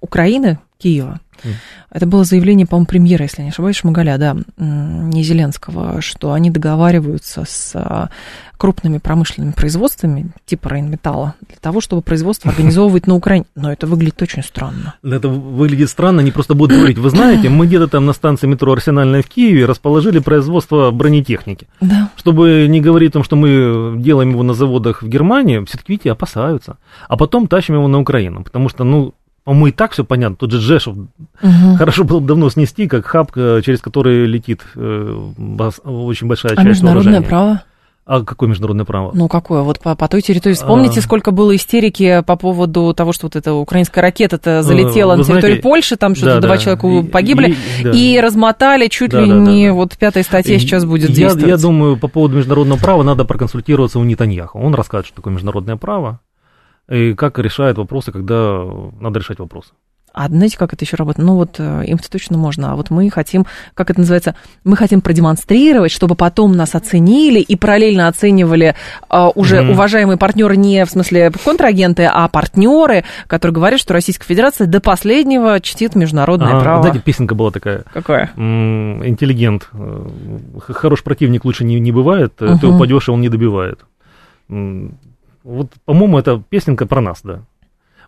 Украины, 0.00 0.58
Киева. 0.78 1.20
Mm. 1.44 1.54
Это 1.90 2.06
было 2.06 2.24
заявление, 2.24 2.66
по-моему, 2.66 2.86
премьера, 2.86 3.22
если 3.22 3.42
не 3.42 3.50
ошибаюсь, 3.50 3.76
Шмагаля, 3.76 4.18
да, 4.18 4.36
не 4.56 5.22
Зеленского, 5.22 6.00
что 6.00 6.32
они 6.32 6.50
договариваются 6.50 7.44
с 7.46 7.72
а, 7.74 8.10
крупными 8.56 8.98
промышленными 8.98 9.52
производствами, 9.52 10.30
типа 10.46 10.68
Рейнметалла, 10.68 11.34
для 11.46 11.56
того, 11.60 11.80
чтобы 11.80 12.02
производство 12.02 12.50
организовывать 12.54 13.06
на 13.06 13.14
Украине. 13.14 13.46
Но 13.54 13.72
это 13.72 13.86
выглядит 13.86 14.20
очень 14.22 14.42
странно. 14.42 14.94
Это 15.02 15.28
выглядит 15.28 15.90
странно, 15.90 16.20
они 16.20 16.30
просто 16.30 16.54
будут 16.54 16.76
говорить, 16.76 16.98
вы 16.98 17.10
знаете, 17.10 17.48
мы 17.48 17.66
где-то 17.66 17.88
там 17.88 18.06
на 18.06 18.12
станции 18.12 18.46
метро 18.46 18.72
Арсенальная 18.72 19.22
в 19.22 19.26
Киеве 19.26 19.66
расположили 19.66 20.18
производство 20.18 20.90
бронетехники. 20.90 21.68
Да. 21.80 22.10
Чтобы 22.16 22.66
не 22.68 22.80
говорить 22.80 23.10
о 23.10 23.14
том, 23.14 23.24
что 23.24 23.36
мы 23.36 24.00
делаем 24.00 24.30
его 24.30 24.42
на 24.42 24.54
заводах 24.54 25.02
в 25.02 25.08
Германии, 25.08 25.64
все-таки, 25.66 25.92
видите, 25.92 26.10
опасаются. 26.10 26.78
А 27.08 27.16
потом 27.16 27.46
тащим 27.46 27.74
его 27.74 27.88
на 27.88 28.00
Украину, 28.00 28.42
потому 28.42 28.68
что, 28.68 28.84
ну, 28.84 29.14
по-моему, 29.44 29.66
и 29.68 29.72
так 29.72 29.92
все 29.92 30.04
понятно. 30.04 30.36
Тут 30.36 30.52
же 30.52 30.58
Джешев 30.58 30.96
угу. 30.96 31.76
хорошо 31.76 32.04
было 32.04 32.20
бы 32.20 32.26
давно 32.26 32.48
снести, 32.48 32.88
как 32.88 33.04
хаб, 33.04 33.30
э, 33.36 33.60
через 33.64 33.80
который 33.80 34.26
летит 34.26 34.62
э, 34.74 35.30
очень 35.84 36.26
большая 36.26 36.52
а 36.52 36.56
часть 36.56 36.66
международное 36.66 37.12
вооружения. 37.12 37.28
право? 37.28 37.62
А 38.06 38.22
какое 38.22 38.50
международное 38.50 38.84
право? 38.84 39.12
Ну, 39.14 39.28
какое? 39.28 39.62
Вот 39.62 39.80
по, 39.80 39.94
по 39.94 40.08
той 40.08 40.20
территории. 40.20 40.54
Вспомните, 40.54 41.00
а... 41.00 41.02
сколько 41.02 41.30
было 41.30 41.56
истерики 41.56 42.22
по 42.26 42.36
поводу 42.36 42.92
того, 42.92 43.12
что 43.12 43.26
вот 43.26 43.36
эта 43.36 43.54
украинская 43.54 44.02
ракета-то 44.02 44.62
залетела 44.62 45.12
Вы 45.12 45.18
на 45.18 45.24
территорию 45.24 45.40
знаете, 45.40 45.62
Польши, 45.62 45.96
там 45.96 46.14
что-то 46.14 46.34
да, 46.34 46.40
два 46.40 46.56
да. 46.56 46.58
человека 46.58 47.10
погибли, 47.10 47.56
и, 47.80 47.82
да. 47.82 47.90
и 47.92 48.20
размотали 48.20 48.88
чуть 48.88 49.10
да, 49.10 49.20
ли 49.20 49.28
да, 49.30 49.38
не 49.38 49.68
да, 49.68 49.74
вот 49.74 49.96
пятая 49.96 50.22
статья 50.22 50.58
сейчас 50.58 50.84
будет 50.84 51.10
я, 51.10 51.16
действовать. 51.16 51.48
Я 51.48 51.56
думаю, 51.56 51.96
по 51.96 52.08
поводу 52.08 52.36
международного 52.36 52.78
права 52.78 53.02
надо 53.02 53.24
проконсультироваться 53.24 53.98
у 53.98 54.04
Нетаньяху. 54.04 54.58
Он 54.58 54.74
расскажет, 54.74 55.06
что 55.06 55.16
такое 55.16 55.32
международное 55.32 55.76
право 55.76 56.20
и 56.88 57.14
как 57.14 57.38
решает 57.38 57.78
вопросы, 57.78 58.12
когда 58.12 58.64
надо 59.00 59.18
решать 59.18 59.38
вопросы. 59.38 59.72
А 60.14 60.28
знаете, 60.28 60.56
как 60.56 60.72
это 60.72 60.84
еще 60.84 60.94
работает? 60.94 61.26
Ну 61.26 61.34
вот 61.34 61.56
э, 61.58 61.84
им-то 61.86 62.08
точно 62.08 62.38
можно, 62.38 62.72
а 62.72 62.76
вот 62.76 62.90
мы 62.90 63.10
хотим, 63.10 63.46
как 63.74 63.90
это 63.90 63.98
называется, 63.98 64.36
мы 64.62 64.76
хотим 64.76 65.00
продемонстрировать, 65.00 65.90
чтобы 65.90 66.14
потом 66.14 66.52
нас 66.52 66.76
оценили 66.76 67.40
и 67.40 67.56
параллельно 67.56 68.06
оценивали 68.06 68.76
а, 69.08 69.30
уже 69.30 69.56
mm-hmm. 69.56 69.72
уважаемые 69.72 70.16
партнеры 70.16 70.56
не 70.56 70.84
в 70.84 70.90
смысле 70.90 71.32
контрагенты, 71.32 72.04
а 72.04 72.28
партнеры, 72.28 73.02
которые 73.26 73.56
говорят, 73.56 73.80
что 73.80 73.92
Российская 73.92 74.26
Федерация 74.26 74.68
до 74.68 74.80
последнего 74.80 75.60
чтит 75.60 75.96
международное 75.96 76.58
а, 76.58 76.60
право. 76.60 76.82
Знаете, 76.82 77.00
песенка 77.00 77.34
была 77.34 77.50
такая. 77.50 77.82
Какая? 77.92 78.30
М-м, 78.36 79.04
интеллигент. 79.04 79.68
Э, 79.72 80.06
хороший 80.60 81.02
противник 81.02 81.44
лучше 81.44 81.64
не, 81.64 81.80
не 81.80 81.90
бывает, 81.90 82.34
uh-huh. 82.38 82.60
ты 82.60 82.68
упадешь, 82.68 83.08
и 83.08 83.10
он 83.10 83.20
не 83.20 83.28
добивает. 83.28 83.80
Вот, 85.44 85.72
по-моему, 85.84 86.18
это 86.18 86.42
песенка 86.48 86.86
про 86.86 87.00
нас, 87.00 87.20
да. 87.22 87.42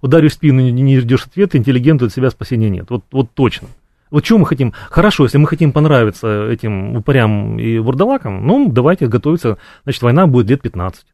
Ударишь 0.01 0.32
в 0.32 0.34
спину, 0.34 0.61
не 0.68 0.99
ждешь 0.99 1.26
ответа, 1.26 1.59
интеллигенту 1.59 2.07
от 2.07 2.12
себя 2.12 2.30
спасения 2.30 2.70
нет. 2.70 2.91
Вот, 2.91 3.05
вот 3.12 3.30
точно. 3.34 3.68
Вот 4.11 4.24
чего 4.24 4.39
мы 4.39 4.47
хотим? 4.47 4.72
Хорошо, 4.91 5.24
если 5.24 5.39
мы 5.39 5.47
хотим 5.47 5.72
понравиться 5.72 6.49
этим 6.49 6.97
упырям 6.97 7.59
и 7.59 7.78
вурдалакам, 7.78 8.47
ну, 8.47 8.70
давайте 8.70 9.07
готовиться, 9.07 9.59
значит, 9.84 10.03
война 10.03 10.26
будет 10.26 10.49
лет 10.49 10.62
15. 10.62 11.05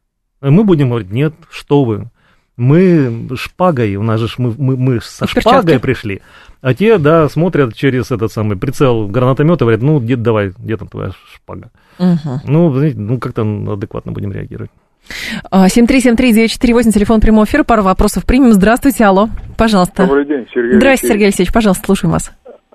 Мы 0.41 0.63
будем 0.63 0.89
говорить, 0.89 1.11
нет, 1.11 1.33
что 1.49 1.83
вы, 1.83 2.09
мы 2.55 3.29
шпагой, 3.35 3.95
у 3.95 4.03
нас 4.03 4.19
же 4.19 4.27
мы, 4.37 4.53
мы, 4.57 4.77
мы 4.77 5.01
со 5.01 5.27
шпагой 5.27 5.79
пришли, 5.79 6.21
а 6.61 6.73
те, 6.73 6.97
да, 6.97 7.27
смотрят 7.29 7.73
через 7.75 8.11
этот 8.11 8.31
самый 8.31 8.57
прицел 8.57 9.07
гранатомета 9.07 9.63
и 9.63 9.65
говорят, 9.65 9.81
ну, 9.81 9.99
дед, 9.99 10.21
давай, 10.21 10.53
где 10.57 10.77
там 10.77 10.87
твоя 10.87 11.11
шпага? 11.33 11.71
Угу. 11.97 12.41
Ну, 12.45 12.73
знаете, 12.73 12.97
ну, 12.99 13.17
как-то 13.17 13.41
адекватно 13.41 14.11
будем 14.11 14.31
реагировать. 14.31 14.71
7373948, 15.51 16.89
а, 16.89 16.91
телефон 16.91 17.21
прямого 17.21 17.45
эфира, 17.45 17.63
пару 17.63 17.83
вопросов 17.83 18.25
примем. 18.25 18.53
Здравствуйте, 18.53 19.05
алло, 19.05 19.27
пожалуйста. 19.57 20.07
Добрый 20.07 20.25
день, 20.25 20.47
Сергей 20.53 20.73
Здравствуйте, 20.73 21.13
Сергей 21.13 21.25
Алексеевич, 21.25 21.53
пожалуйста, 21.53 21.85
слушаем 21.85 22.11
вас. 22.13 22.31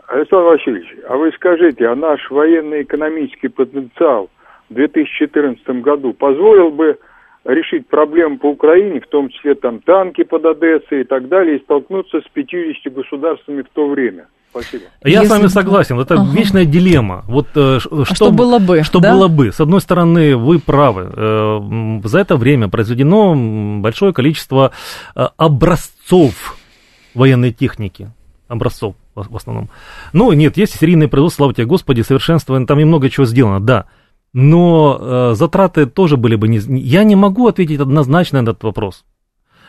Александр 0.08 0.44
Васильевич, 0.44 0.96
а 1.08 1.16
вы 1.16 1.30
скажите, 1.32 1.86
а 1.86 1.94
наш 1.94 2.30
военно-экономический 2.30 3.48
потенциал 3.48 4.30
в 4.70 4.74
2014 4.74 5.66
году 5.82 6.14
позволил 6.14 6.70
бы 6.70 6.98
решить 7.44 7.86
проблему 7.88 8.38
по 8.38 8.46
Украине, 8.46 9.00
в 9.00 9.06
том 9.06 9.28
числе 9.28 9.54
там 9.54 9.80
танки 9.80 10.24
под 10.24 10.44
Одессой 10.46 11.02
и 11.02 11.04
так 11.04 11.28
далее, 11.28 11.58
и 11.58 11.62
столкнуться 11.62 12.20
с 12.20 12.28
50 12.32 12.92
государствами 12.92 13.62
в 13.62 13.68
то 13.72 13.88
время? 13.88 14.26
Спасибо. 14.60 14.84
Я 15.04 15.10
Если... 15.10 15.26
с 15.26 15.30
вами 15.30 15.46
согласен. 15.48 15.98
Это 15.98 16.14
ага. 16.14 16.30
вечная 16.32 16.64
дилемма. 16.64 17.24
Вот 17.26 17.48
э, 17.54 17.78
что, 17.80 18.02
а 18.02 18.14
что 18.14 18.30
было 18.30 18.58
бы? 18.58 18.82
Что 18.82 19.00
да? 19.00 19.12
было 19.12 19.28
бы? 19.28 19.52
С 19.52 19.60
одной 19.60 19.80
стороны, 19.80 20.36
вы 20.36 20.58
правы. 20.58 21.10
Э, 21.14 22.00
за 22.04 22.18
это 22.18 22.36
время 22.36 22.68
произведено 22.68 23.34
большое 23.80 24.12
количество 24.12 24.72
э, 25.14 25.26
образцов 25.36 26.56
военной 27.14 27.52
техники. 27.52 28.10
Образцов 28.48 28.94
в 29.14 29.36
основном. 29.36 29.68
Ну, 30.12 30.32
нет, 30.32 30.56
есть 30.56 30.78
серийные 30.78 31.08
производства, 31.08 31.42
слава 31.42 31.54
тебе, 31.54 31.66
Господи, 31.66 32.02
совершенство, 32.02 32.64
там 32.64 32.78
и 32.78 32.84
много 32.84 33.10
чего 33.10 33.26
сделано, 33.26 33.60
да 33.60 33.86
но 34.32 34.98
э, 35.00 35.34
затраты 35.34 35.86
тоже 35.86 36.16
были 36.16 36.36
бы 36.36 36.48
не... 36.48 36.58
Я 36.58 37.04
не 37.04 37.16
могу 37.16 37.46
ответить 37.46 37.80
однозначно 37.80 38.40
на 38.40 38.50
этот 38.50 38.62
вопрос. 38.62 39.04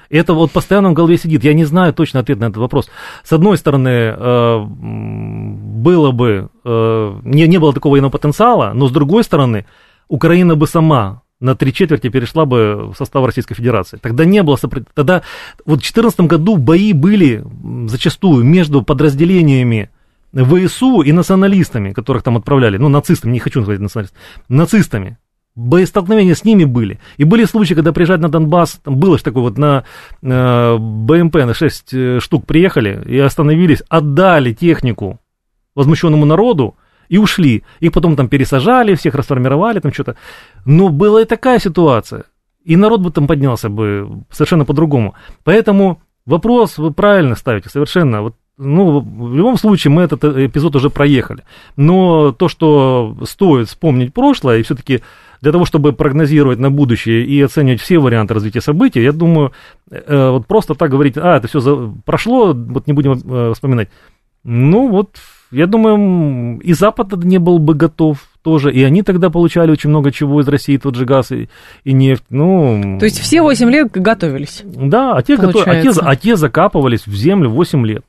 Это 0.09 0.33
вот 0.33 0.51
постоянно 0.51 0.89
в 0.89 0.93
голове 0.93 1.17
сидит. 1.17 1.43
Я 1.43 1.53
не 1.53 1.65
знаю 1.65 1.93
точно 1.93 2.19
ответ 2.19 2.39
на 2.39 2.45
этот 2.45 2.57
вопрос. 2.57 2.89
С 3.23 3.31
одной 3.31 3.57
стороны, 3.57 3.89
э, 3.89 4.65
было 4.65 6.11
бы, 6.11 6.49
э, 6.63 7.19
не, 7.23 7.47
не 7.47 7.57
было 7.59 7.73
такого 7.73 7.91
военного 7.91 8.11
потенциала, 8.11 8.71
но 8.73 8.87
с 8.87 8.91
другой 8.91 9.23
стороны, 9.23 9.65
Украина 10.07 10.55
бы 10.55 10.67
сама 10.67 11.21
на 11.39 11.55
три 11.55 11.71
четверти 11.73 12.09
перешла 12.09 12.45
бы 12.45 12.91
в 12.91 12.95
состав 12.97 13.25
Российской 13.25 13.55
Федерации. 13.55 13.97
Тогда 14.01 14.25
не 14.25 14.43
было 14.43 14.55
сопротивления. 14.55 14.91
Тогда 14.93 15.21
вот 15.65 15.79
в 15.79 15.81
2014 15.81 16.21
году 16.21 16.57
бои 16.57 16.93
были 16.93 17.43
зачастую 17.87 18.43
между 18.43 18.81
подразделениями 18.81 19.89
ВСУ 20.33 21.01
и 21.01 21.11
националистами, 21.11 21.93
которых 21.93 22.23
там 22.23 22.37
отправляли, 22.37 22.77
ну, 22.77 22.89
нацистами, 22.89 23.31
не 23.31 23.39
хочу 23.39 23.61
сказать 23.61 23.79
националистами, 23.79 24.21
нацистами. 24.49 25.17
Боестолкновения 25.55 26.35
с 26.35 26.45
ними 26.45 26.63
были. 26.63 26.99
И 27.17 27.23
были 27.23 27.45
случаи, 27.45 27.73
когда 27.73 27.91
приезжать 27.91 28.21
на 28.21 28.29
Донбасс, 28.29 28.79
там 28.83 28.97
было 28.97 29.17
же 29.17 29.23
такое 29.23 29.43
вот 29.43 29.57
на 29.57 29.83
э, 30.21 30.77
БМП 30.77 31.35
на 31.35 31.53
6 31.53 31.93
э, 31.93 32.19
штук 32.21 32.45
приехали 32.45 33.03
и 33.05 33.17
остановились, 33.19 33.83
отдали 33.89 34.53
технику 34.53 35.19
возмущенному 35.75 36.25
народу 36.25 36.75
и 37.09 37.17
ушли. 37.17 37.63
Их 37.79 37.91
потом 37.91 38.15
там 38.15 38.29
пересажали, 38.29 38.95
всех 38.95 39.15
расформировали, 39.15 39.79
там 39.79 39.91
что-то. 39.91 40.15
Но 40.65 40.89
была 40.89 41.23
и 41.23 41.25
такая 41.25 41.59
ситуация. 41.59 42.23
И 42.63 42.75
народ 42.75 43.01
бы 43.01 43.11
там 43.11 43.27
поднялся 43.27 43.69
бы 43.69 44.23
совершенно 44.29 44.65
по-другому. 44.65 45.15
Поэтому 45.43 46.01
вопрос 46.25 46.77
вы 46.77 46.91
правильно 46.91 47.35
ставите, 47.35 47.69
совершенно. 47.69 48.21
Вот 48.21 48.35
ну, 48.57 48.99
в 48.99 49.35
любом 49.35 49.57
случае 49.57 49.91
мы 49.91 50.01
этот 50.03 50.23
эпизод 50.25 50.75
уже 50.75 50.89
проехали. 50.89 51.43
Но 51.77 52.33
то, 52.33 52.49
что 52.49 53.17
стоит 53.23 53.69
вспомнить 53.69 54.13
прошлое, 54.13 54.57
и 54.57 54.63
все-таки 54.63 55.01
для 55.41 55.51
того, 55.51 55.65
чтобы 55.65 55.93
прогнозировать 55.93 56.59
на 56.59 56.71
будущее 56.71 57.25
и 57.25 57.41
оценивать 57.41 57.81
все 57.81 57.99
варианты 57.99 58.33
развития 58.33 58.61
событий, 58.61 59.01
я 59.01 59.11
думаю, 59.11 59.51
э, 59.89 60.29
вот 60.29 60.47
просто 60.47 60.75
так 60.75 60.91
говорить, 60.91 61.17
а, 61.17 61.37
это 61.37 61.47
все 61.47 61.93
прошло, 62.05 62.53
вот 62.53 62.87
не 62.87 62.93
будем 62.93 63.13
э, 63.13 63.53
вспоминать. 63.53 63.89
Ну, 64.43 64.89
вот, 64.89 65.17
я 65.51 65.67
думаю, 65.67 66.59
и 66.59 66.73
Запад 66.73 67.11
не 67.23 67.39
был 67.39 67.59
бы 67.59 67.73
готов 67.73 68.19
тоже, 68.41 68.71
и 68.71 68.83
они 68.83 69.03
тогда 69.03 69.29
получали 69.29 69.71
очень 69.71 69.89
много 69.89 70.11
чего 70.11 70.41
из 70.41 70.47
России, 70.47 70.77
тот 70.77 70.95
же 70.95 71.05
газ 71.05 71.31
и, 71.31 71.49
и 71.83 71.93
нефть, 71.93 72.23
ну... 72.29 72.97
То 72.99 73.05
есть 73.05 73.19
все 73.19 73.41
8 73.41 73.69
лет 73.69 73.91
готовились? 73.91 74.61
Да, 74.63 75.13
а 75.13 75.21
те, 75.21 75.37
готов... 75.37 75.67
а, 75.67 75.81
те, 75.81 75.91
а 76.01 76.15
те 76.15 76.35
закапывались 76.35 77.05
в 77.05 77.13
землю 77.13 77.49
8 77.49 77.85
лет. 77.85 78.05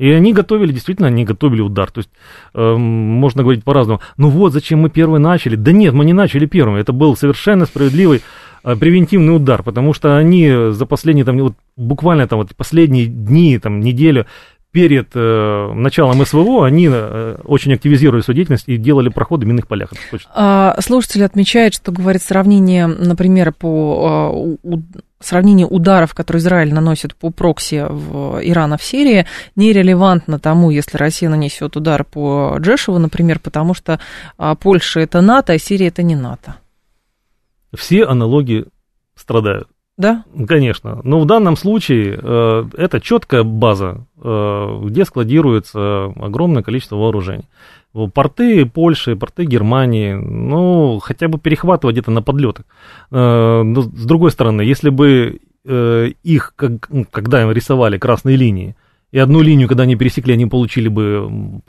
И 0.00 0.10
они 0.10 0.32
готовили, 0.32 0.72
действительно, 0.72 1.08
они 1.08 1.24
готовили 1.24 1.60
удар. 1.60 1.90
То 1.90 1.98
есть, 1.98 2.10
э, 2.54 2.74
можно 2.76 3.42
говорить 3.42 3.64
по-разному. 3.64 4.00
Ну 4.16 4.30
вот, 4.30 4.54
зачем 4.54 4.80
мы 4.80 4.88
первые 4.88 5.20
начали? 5.20 5.56
Да 5.56 5.72
нет, 5.72 5.92
мы 5.92 6.06
не 6.06 6.14
начали 6.14 6.46
первым. 6.46 6.76
Это 6.76 6.94
был 6.94 7.16
совершенно 7.16 7.66
справедливый 7.66 8.22
э, 8.64 8.76
превентивный 8.76 9.36
удар, 9.36 9.62
потому 9.62 9.92
что 9.92 10.16
они 10.16 10.70
за 10.70 10.86
последние, 10.86 11.26
там, 11.26 11.36
вот, 11.38 11.54
буквально 11.76 12.26
там, 12.26 12.38
вот, 12.38 12.56
последние 12.56 13.06
дни, 13.08 13.58
там, 13.58 13.80
неделю 13.80 14.24
перед 14.72 15.08
э, 15.14 15.72
началом 15.74 16.24
СВО 16.24 16.64
они 16.64 16.88
э, 16.90 17.36
очень 17.44 17.74
активизировали 17.74 18.22
свою 18.22 18.36
деятельность 18.36 18.68
и 18.68 18.78
делали 18.78 19.10
проходы 19.10 19.44
в 19.44 19.48
минных 19.48 19.66
полях. 19.66 19.92
А, 20.32 20.76
слушатель 20.80 21.24
отмечает, 21.24 21.74
что 21.74 21.92
говорит 21.92 22.22
сравнение, 22.22 22.86
например, 22.86 23.52
по 23.52 24.06
а, 24.06 24.30
у, 24.30 24.58
сравнение 25.20 25.66
ударов, 25.66 26.14
которые 26.14 26.40
Израиль 26.40 26.72
наносит 26.72 27.14
по 27.14 27.30
прокси 27.30 27.86
в 27.88 28.40
Ирана 28.42 28.76
в 28.76 28.82
Сирии, 28.82 29.26
нерелевантно 29.54 30.38
тому, 30.38 30.70
если 30.70 30.96
Россия 30.96 31.28
нанесет 31.28 31.76
удар 31.76 32.04
по 32.04 32.56
Джешеву, 32.58 32.98
например, 32.98 33.38
потому 33.38 33.74
что 33.74 34.00
а, 34.38 34.54
Польша 34.54 35.00
это 35.00 35.20
НАТО, 35.20 35.52
а 35.52 35.58
Сирия 35.58 35.88
это 35.88 36.02
не 36.02 36.16
НАТО. 36.16 36.56
Все 37.74 38.04
аналогии 38.04 38.66
страдают. 39.14 39.68
Да? 39.96 40.24
Конечно. 40.48 41.00
Но 41.04 41.20
в 41.20 41.26
данном 41.26 41.58
случае 41.58 42.18
э, 42.20 42.64
это 42.78 43.00
четкая 43.02 43.42
база, 43.42 44.06
э, 44.16 44.80
где 44.84 45.04
складируется 45.04 46.06
огромное 46.16 46.62
количество 46.62 46.96
вооружений. 46.96 47.44
Порты 47.92 48.66
Польши, 48.66 49.16
порты 49.16 49.44
Германии, 49.44 50.14
ну, 50.14 51.00
хотя 51.02 51.28
бы 51.28 51.38
перехватывать 51.38 51.94
где-то 51.94 52.10
на 52.10 52.22
подлетах. 52.22 52.64
Э, 53.10 53.62
но 53.62 53.82
с 53.82 54.06
другой 54.06 54.30
стороны, 54.30 54.62
если 54.62 54.90
бы 54.90 55.40
э, 55.64 56.10
их, 56.22 56.54
ну, 56.88 57.04
когда 57.10 57.42
им 57.42 57.50
рисовали 57.50 57.98
красные 57.98 58.36
линии, 58.36 58.76
и 59.12 59.18
одну 59.18 59.42
линию, 59.42 59.66
когда 59.66 59.82
они 59.82 59.96
пересекли, 59.96 60.34
они 60.34 60.46
получили 60.46 60.86
бы 60.86 61.60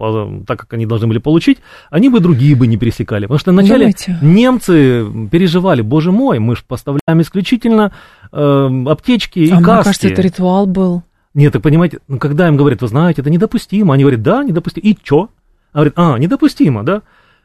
так, 0.45 0.59
как 0.59 0.73
они 0.73 0.85
должны 0.85 1.07
были 1.07 1.17
получить, 1.17 1.57
они 1.89 2.09
бы 2.09 2.19
другие 2.19 2.55
бы 2.55 2.67
не 2.67 2.77
пересекали. 2.77 3.25
Потому 3.25 3.39
что 3.39 3.51
вначале 3.51 3.85
Думаете? 3.85 4.19
немцы 4.21 5.07
переживали, 5.31 5.81
боже 5.81 6.11
мой, 6.11 6.37
мы 6.37 6.55
же 6.55 6.61
поставляем 6.67 7.19
исключительно 7.21 7.93
э, 8.31 8.83
аптечки 8.87 9.39
и 9.39 9.49
а 9.49 9.55
каски. 9.55 9.63
мне 9.63 9.83
кажется, 9.83 10.07
это 10.09 10.21
ритуал 10.21 10.67
был. 10.67 11.01
Нет, 11.33 11.53
так 11.53 11.63
понимаете, 11.63 11.99
ну, 12.07 12.19
когда 12.19 12.47
им 12.47 12.57
говорят, 12.57 12.81
вы 12.81 12.87
знаете, 12.87 13.21
это 13.21 13.31
недопустимо, 13.31 13.93
они 13.95 14.03
говорят, 14.03 14.21
да, 14.21 14.43
недопустимо. 14.43 14.83
И 14.85 14.97
что? 15.01 15.29
Они 15.73 15.89
говорят, 15.89 15.93
а, 15.97 16.17
недопустимо, 16.17 16.83
да? 16.83 17.01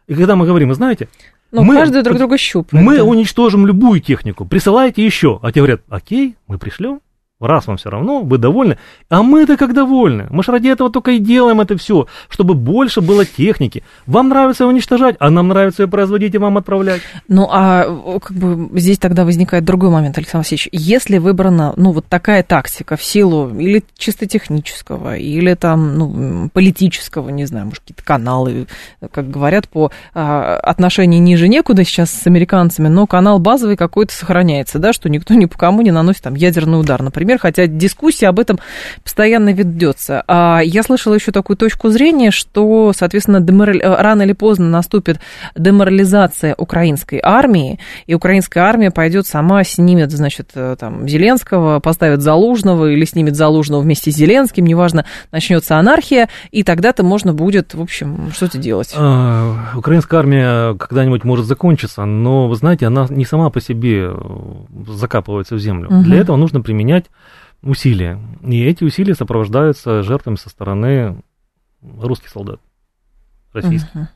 И 0.06 0.14
когда 0.14 0.36
мы 0.36 0.46
говорим, 0.46 0.68
вы 0.68 0.74
знаете, 0.74 1.08
ну, 1.52 1.62
мы, 1.62 1.74
каждый 1.74 2.02
друг 2.02 2.18
друга 2.18 2.38
щупает. 2.38 2.84
Мы 2.84 2.96
да. 2.96 3.04
уничтожим 3.04 3.66
любую 3.66 4.00
технику, 4.00 4.44
присылайте 4.44 5.04
еще. 5.04 5.38
А 5.42 5.52
те 5.52 5.60
говорят, 5.60 5.82
окей, 5.88 6.36
мы 6.46 6.58
пришлем. 6.58 7.00
Раз 7.38 7.66
вам 7.66 7.76
все 7.76 7.90
равно, 7.90 8.22
вы 8.22 8.38
довольны. 8.38 8.78
А 9.10 9.22
мы-то 9.22 9.58
как 9.58 9.74
довольны. 9.74 10.26
Мы 10.30 10.42
же 10.42 10.52
ради 10.52 10.68
этого 10.68 10.90
только 10.90 11.10
и 11.10 11.18
делаем 11.18 11.60
это 11.60 11.76
все, 11.76 12.06
чтобы 12.30 12.54
больше 12.54 13.02
было 13.02 13.26
техники. 13.26 13.82
Вам 14.06 14.30
нравится 14.30 14.64
ее 14.64 14.70
уничтожать, 14.70 15.16
а 15.18 15.28
нам 15.28 15.48
нравится 15.48 15.82
ее 15.82 15.88
производить 15.88 16.34
и 16.34 16.38
вам 16.38 16.56
отправлять. 16.56 17.02
Ну, 17.28 17.46
а 17.50 18.18
как 18.20 18.32
бы 18.32 18.80
здесь 18.80 18.98
тогда 18.98 19.26
возникает 19.26 19.66
другой 19.66 19.90
момент, 19.90 20.16
Александр 20.16 20.46
Васильевич. 20.46 20.70
Если 20.72 21.18
выбрана, 21.18 21.74
ну, 21.76 21.92
вот 21.92 22.06
такая 22.06 22.42
тактика 22.42 22.96
в 22.96 23.02
силу 23.04 23.50
или 23.50 23.84
чисто 23.98 24.24
технического, 24.24 25.18
или 25.18 25.52
там, 25.52 25.98
ну, 25.98 26.48
политического, 26.48 27.28
не 27.28 27.44
знаю, 27.44 27.66
может, 27.66 27.80
какие-то 27.80 28.02
каналы, 28.02 28.66
как 29.12 29.30
говорят, 29.30 29.68
по 29.68 29.92
а, 30.14 30.56
отношению 30.56 31.20
ниже 31.20 31.48
некуда 31.48 31.84
сейчас 31.84 32.12
с 32.12 32.26
американцами, 32.26 32.88
но 32.88 33.06
канал 33.06 33.40
базовый 33.40 33.76
какой-то 33.76 34.14
сохраняется, 34.14 34.78
да, 34.78 34.94
что 34.94 35.10
никто 35.10 35.34
ни 35.34 35.44
по 35.44 35.58
кому 35.58 35.82
не 35.82 35.90
наносит 35.90 36.22
там 36.22 36.34
ядерный 36.34 36.80
удар, 36.80 37.02
например 37.02 37.25
например, 37.26 37.38
хотя 37.40 37.66
дискуссия 37.66 38.28
об 38.28 38.38
этом 38.38 38.58
постоянно 39.02 39.52
ведется. 39.52 40.22
А 40.28 40.60
я 40.62 40.82
слышала 40.82 41.14
еще 41.14 41.32
такую 41.32 41.56
точку 41.56 41.88
зрения, 41.88 42.30
что, 42.30 42.92
соответственно, 42.94 43.40
деморали... 43.40 43.80
Э, 43.80 44.00
рано 44.00 44.22
или 44.22 44.32
поздно 44.32 44.68
наступит 44.68 45.18
деморализация 45.56 46.54
украинской 46.56 47.20
армии, 47.22 47.80
и 48.06 48.14
украинская 48.14 48.64
армия 48.64 48.90
пойдет 48.90 49.26
сама 49.26 49.64
снимет, 49.64 50.12
значит, 50.12 50.50
э, 50.54 50.76
там, 50.78 51.08
Зеленского, 51.08 51.80
поставит 51.80 52.22
Залужного 52.22 52.92
или 52.92 53.04
снимет 53.04 53.34
Залужного 53.34 53.80
вместе 53.80 54.12
с 54.12 54.14
Зеленским, 54.14 54.64
неважно, 54.64 55.04
начнется 55.32 55.76
анархия, 55.76 56.28
и 56.52 56.62
тогда-то 56.62 57.02
можно 57.02 57.34
будет, 57.34 57.74
в 57.74 57.82
общем, 57.82 58.30
что-то 58.32 58.58
делать. 58.58 58.94
А, 58.96 59.72
украинская 59.74 60.20
армия 60.20 60.74
когда-нибудь 60.74 61.24
может 61.24 61.46
закончиться, 61.46 62.04
но, 62.04 62.48
вы 62.48 62.54
знаете, 62.54 62.86
она 62.86 63.06
не 63.10 63.24
сама 63.24 63.50
по 63.50 63.60
себе 63.60 64.12
закапывается 64.86 65.56
в 65.56 65.58
землю. 65.58 65.88
Угу. 65.88 66.04
Для 66.04 66.18
этого 66.18 66.36
нужно 66.36 66.60
применять 66.60 67.06
усилия. 67.62 68.20
И 68.42 68.62
эти 68.64 68.84
усилия 68.84 69.14
сопровождаются 69.14 70.02
жертвами 70.02 70.36
со 70.36 70.48
стороны 70.48 71.22
русский 71.82 72.28
солдат, 72.28 72.60
российский. 73.52 73.90
Uh-huh. 73.98 74.06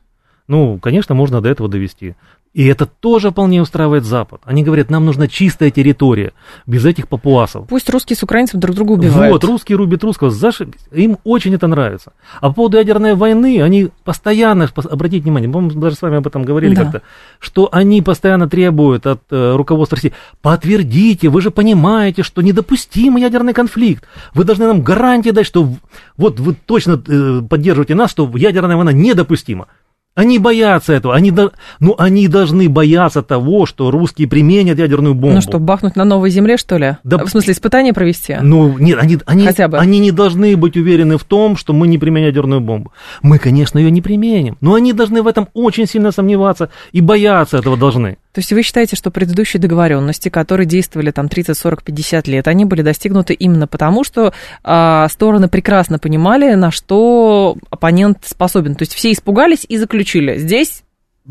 Ну, 0.46 0.78
конечно, 0.78 1.14
можно 1.14 1.40
до 1.40 1.48
этого 1.48 1.68
довести. 1.68 2.16
И 2.52 2.66
это 2.66 2.86
тоже 2.86 3.30
вполне 3.30 3.62
устраивает 3.62 4.04
Запад. 4.04 4.40
Они 4.44 4.64
говорят, 4.64 4.90
нам 4.90 5.04
нужна 5.04 5.28
чистая 5.28 5.70
территория, 5.70 6.32
без 6.66 6.84
этих 6.84 7.06
папуасов. 7.06 7.68
Пусть 7.68 7.88
русские 7.88 8.16
с 8.16 8.24
украинцем 8.24 8.58
друг 8.58 8.74
друга 8.74 8.92
убивают. 8.92 9.32
Вот, 9.32 9.44
русские 9.44 9.78
рубят 9.78 10.02
русского, 10.02 10.32
зашибись. 10.32 10.80
Им 10.90 11.18
очень 11.22 11.54
это 11.54 11.68
нравится. 11.68 12.12
А 12.40 12.48
по 12.48 12.54
поводу 12.54 12.78
ядерной 12.78 13.14
войны, 13.14 13.62
они 13.62 13.90
постоянно, 14.02 14.68
обратите 14.74 15.22
внимание, 15.22 15.48
мы 15.48 15.70
даже 15.70 15.94
с 15.94 16.02
вами 16.02 16.16
об 16.16 16.26
этом 16.26 16.42
говорили 16.42 16.74
да. 16.74 16.82
как-то, 16.82 17.02
что 17.38 17.68
они 17.70 18.02
постоянно 18.02 18.48
требуют 18.48 19.06
от 19.06 19.22
э, 19.30 19.54
руководства 19.54 19.94
России, 19.94 20.12
подтвердите, 20.42 21.28
вы 21.28 21.42
же 21.42 21.52
понимаете, 21.52 22.24
что 22.24 22.42
недопустим 22.42 23.16
ядерный 23.16 23.52
конфликт. 23.52 24.04
Вы 24.34 24.42
должны 24.42 24.66
нам 24.66 24.82
гарантии 24.82 25.30
дать, 25.30 25.46
что 25.46 25.72
вот 26.16 26.40
вы 26.40 26.54
точно 26.54 27.00
э, 27.06 27.42
поддерживаете 27.48 27.94
нас, 27.94 28.10
что 28.10 28.28
ядерная 28.34 28.74
война 28.74 28.92
недопустима. 28.92 29.68
Они 30.16 30.38
боятся 30.40 30.92
этого. 30.92 31.14
Они, 31.14 31.30
до... 31.30 31.52
ну, 31.78 31.94
они 31.96 32.26
должны 32.26 32.68
бояться 32.68 33.22
того, 33.22 33.64
что 33.64 33.92
русские 33.92 34.26
применят 34.26 34.78
ядерную 34.78 35.14
бомбу. 35.14 35.36
Ну 35.36 35.40
что, 35.40 35.60
бахнуть 35.60 35.94
на 35.94 36.04
новой 36.04 36.30
земле, 36.30 36.56
что 36.56 36.78
ли? 36.78 36.96
Да, 37.04 37.18
в 37.18 37.28
смысле, 37.28 37.52
испытания 37.52 37.92
провести? 37.92 38.36
Ну, 38.42 38.76
нет, 38.78 38.98
они, 39.00 39.18
они, 39.24 39.46
Хотя 39.46 39.68
бы. 39.68 39.78
они 39.78 40.00
не 40.00 40.10
должны 40.10 40.56
быть 40.56 40.76
уверены 40.76 41.16
в 41.16 41.22
том, 41.22 41.56
что 41.56 41.72
мы 41.72 41.86
не 41.86 41.96
применим 41.96 42.26
ядерную 42.26 42.60
бомбу. 42.60 42.92
Мы, 43.22 43.38
конечно, 43.38 43.78
ее 43.78 43.92
не 43.92 44.02
применим, 44.02 44.58
но 44.60 44.74
они 44.74 44.92
должны 44.92 45.22
в 45.22 45.28
этом 45.28 45.48
очень 45.54 45.86
сильно 45.86 46.10
сомневаться 46.10 46.70
и 46.90 47.00
бояться 47.00 47.58
этого 47.58 47.76
должны. 47.76 48.18
То 48.32 48.38
есть 48.38 48.52
вы 48.52 48.62
считаете, 48.62 48.94
что 48.96 49.10
предыдущие 49.10 49.60
договоренности, 49.60 50.28
которые 50.28 50.66
действовали 50.66 51.10
там 51.10 51.28
30, 51.28 51.56
40, 51.56 51.82
50 51.82 52.28
лет, 52.28 52.46
они 52.46 52.64
были 52.64 52.82
достигнуты 52.82 53.34
именно 53.34 53.66
потому, 53.66 54.04
что 54.04 54.32
э, 54.62 55.06
стороны 55.10 55.48
прекрасно 55.48 55.98
понимали, 55.98 56.54
на 56.54 56.70
что 56.70 57.56
оппонент 57.70 58.18
способен. 58.24 58.76
То 58.76 58.82
есть 58.82 58.94
все 58.94 59.10
испугались 59.10 59.66
и 59.68 59.76
заключили. 59.78 60.38
Здесь 60.38 60.84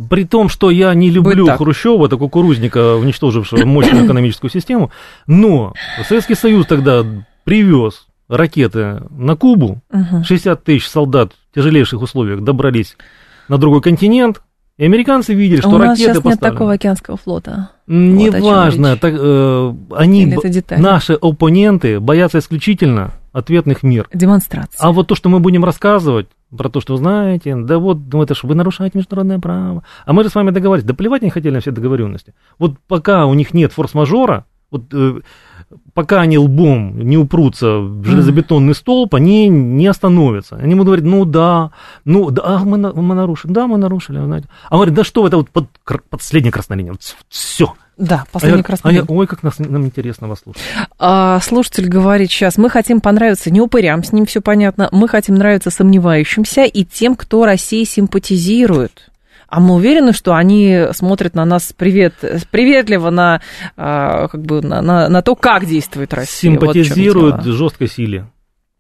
при 0.10 0.24
том, 0.24 0.50
что 0.50 0.70
я 0.70 0.94
не 0.94 1.10
люблю 1.10 1.48
Хрущева, 1.48 2.06
это 2.06 2.18
кукурузника, 2.18 2.96
уничтожившего 2.96 3.66
мощную 3.66 4.06
экономическую 4.06 4.52
систему, 4.52 4.92
но 5.26 5.74
Советский 6.08 6.36
Союз 6.36 6.68
тогда 6.68 7.06
привез 7.44 8.08
ракеты 8.28 9.02
на 9.10 9.36
Кубу, 9.36 9.82
60 9.92 10.64
тысяч 10.64 10.88
солдат 10.88 11.34
в 11.52 11.56
тяжелейших 11.56 12.02
условиях 12.02 12.42
добрались 12.42 12.96
на 13.48 13.58
другой 13.58 13.82
континент, 13.82 14.42
и 14.80 14.86
американцы 14.86 15.34
видели, 15.34 15.60
что 15.60 15.72
а 15.72 15.76
у 15.76 15.78
нас 15.78 16.00
ракеты 16.00 16.14
сейчас 16.14 16.24
нет 16.24 16.40
такого 16.40 16.72
океанского 16.72 17.18
флота. 17.18 17.72
Неважно, 17.86 18.92
вот 18.92 19.00
так, 19.02 19.14
э, 19.14 19.74
они, 19.92 20.38
наши 20.78 21.14
оппоненты 21.16 22.00
боятся 22.00 22.40
исключительно 22.40 23.12
ответных 23.34 23.84
мер. 23.84 24.08
Демонстрации. 24.14 24.78
А 24.80 24.94
вот 24.94 25.08
то, 25.08 25.16
что 25.16 25.28
мы 25.28 25.42
будем 25.42 25.66
рассказывать 25.66 26.28
про 26.56 26.70
то, 26.70 26.80
что 26.80 26.96
знаете, 26.96 27.58
да 27.58 27.78
вот, 27.78 27.98
ну 28.10 28.24
это 28.24 28.36
же 28.36 28.42
вы 28.44 28.56
нарушаете 28.56 28.98
международное 28.98 29.40
право. 29.40 29.84
А 30.06 30.14
мы 30.14 30.24
же 30.24 30.30
с 30.30 30.36
вами 30.36 30.52
договорились, 30.52 30.88
да 30.88 30.94
плевать 30.94 31.24
не 31.24 31.30
хотели 31.30 31.56
на 31.56 31.60
все 31.60 31.72
договоренности. 31.72 32.34
Вот 32.58 32.80
пока 32.88 33.26
у 33.26 33.34
них 33.34 33.54
нет 33.54 33.74
форс-мажора, 33.74 34.46
вот 34.72 34.84
э, 34.94 35.20
пока 35.94 36.22
они 36.22 36.38
лбом 36.38 37.00
не 37.00 37.18
упрутся 37.18 37.80
в 37.80 38.04
железобетонный 38.04 38.74
столб, 38.74 39.16
они 39.16 39.48
не 39.48 39.88
остановятся. 39.88 40.56
Они 40.56 40.72
ему 40.72 40.84
говорят, 40.84 41.06
ну 41.06 41.26
да, 41.26 41.72
ну 42.06 42.32
да, 42.32 42.42
а 42.46 42.60
мы, 42.60 42.78
мы 42.78 43.16
нарушили, 43.16 43.52
да, 43.52 43.68
мы 43.68 43.78
нарушили. 43.78 44.24
Знаете. 44.24 44.48
А 44.70 44.76
он 44.76 44.80
говорит, 44.80 44.96
да 44.96 45.04
что 45.04 45.28
это 45.28 45.38
вот 45.38 45.50
под, 45.50 45.68
последняя 46.10 46.52
красная 46.52 46.78
линия, 46.78 46.92
вот, 46.92 47.02
все. 47.30 47.74
Да, 47.98 48.24
последняя 48.32 48.62
а 48.62 48.64
красная 48.64 48.92
линия. 48.94 49.06
А 49.08 49.12
ой, 49.12 49.28
как 49.28 49.44
нас, 49.44 49.60
нам 49.60 49.86
интересно 49.86 50.28
вас 50.28 50.40
слушать. 50.40 50.62
А, 50.98 51.40
слушатель 51.42 51.88
говорит 51.88 52.32
сейчас, 52.32 52.58
мы 52.58 52.70
хотим 52.70 53.02
понравиться 53.02 53.52
не 53.52 53.60
упырям, 53.60 54.04
с 54.04 54.14
ним 54.14 54.26
все 54.26 54.42
понятно, 54.42 54.90
мы 54.92 55.08
хотим 55.08 55.36
нравиться 55.36 55.70
сомневающимся 55.70 56.64
и 56.64 56.86
тем, 56.86 57.16
кто 57.16 57.46
России 57.46 57.84
симпатизирует. 57.84 59.09
А 59.50 59.60
мы 59.60 59.76
уверены, 59.76 60.14
что 60.14 60.36
они 60.36 60.86
смотрят 60.92 61.34
на 61.34 61.44
нас 61.44 61.74
привет, 61.76 62.14
приветливо 62.52 63.10
на, 63.10 63.42
а, 63.76 64.28
как 64.28 64.42
бы, 64.42 64.62
на, 64.62 64.82
на, 64.82 65.10
на 65.10 65.22
то, 65.22 65.36
как 65.36 65.66
действует 65.66 66.14
Россия. 66.14 66.52
Симпатизируют 66.52 67.38
вот 67.38 67.46
жесткой 67.46 67.88
силе. 67.88 68.28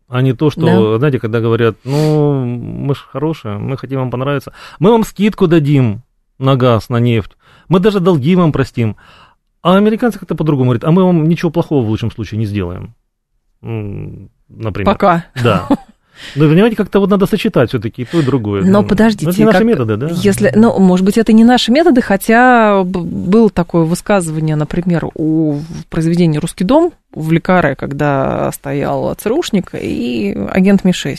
А 0.07 0.21
не 0.21 0.33
то, 0.33 0.49
что, 0.49 0.93
да. 0.93 0.97
знаете, 0.97 1.19
когда 1.19 1.39
говорят, 1.39 1.75
ну, 1.83 2.43
мы 2.43 2.95
же 2.95 3.01
хорошие, 3.01 3.57
мы 3.57 3.77
хотим 3.77 3.99
вам 3.99 4.11
понравиться, 4.11 4.53
мы 4.79 4.91
вам 4.91 5.03
скидку 5.03 5.47
дадим 5.47 6.01
на 6.39 6.55
газ, 6.55 6.89
на 6.89 6.97
нефть, 6.97 7.37
мы 7.67 7.79
даже 7.79 7.99
долги 7.99 8.35
вам 8.35 8.51
простим. 8.51 8.95
А 9.61 9.75
американцы 9.75 10.17
как-то 10.17 10.35
по-другому 10.35 10.69
говорят, 10.69 10.83
а 10.83 10.91
мы 10.91 11.03
вам 11.03 11.27
ничего 11.27 11.51
плохого 11.51 11.85
в 11.85 11.89
лучшем 11.89 12.11
случае 12.11 12.39
не 12.39 12.45
сделаем. 12.45 12.95
Например. 13.61 14.85
Пока. 14.85 15.25
Да. 15.43 15.67
Ну, 16.35 16.49
понимаете, 16.49 16.75
как-то 16.75 16.99
вот 16.99 17.09
надо 17.09 17.25
сочетать 17.25 17.69
все-таки 17.69 18.03
и 18.03 18.05
то, 18.05 18.19
и 18.19 18.23
другое. 18.23 18.63
Но 18.63 18.81
ну, 18.81 18.87
подождите. 18.87 19.29
Это 19.29 19.39
не 19.39 19.45
наши 19.45 19.57
как, 19.59 19.67
методы, 19.67 19.97
да? 19.97 20.09
Если, 20.11 20.51
ну, 20.55 20.79
может 20.79 21.05
быть, 21.05 21.17
это 21.17 21.33
не 21.33 21.43
наши 21.43 21.71
методы, 21.71 22.01
хотя 22.01 22.83
было 22.83 23.49
такое 23.49 23.83
высказывание, 23.83 24.55
например, 24.55 25.07
у 25.15 25.59
в 25.59 25.85
произведении 25.89 26.37
«Русский 26.37 26.63
дом» 26.63 26.93
в 27.11 27.31
Лекаре, 27.31 27.75
когда 27.75 28.51
стоял 28.51 29.15
ЦРУшник 29.15 29.71
и 29.73 30.37
агент 30.51 30.83
Ми-6. 30.83 31.17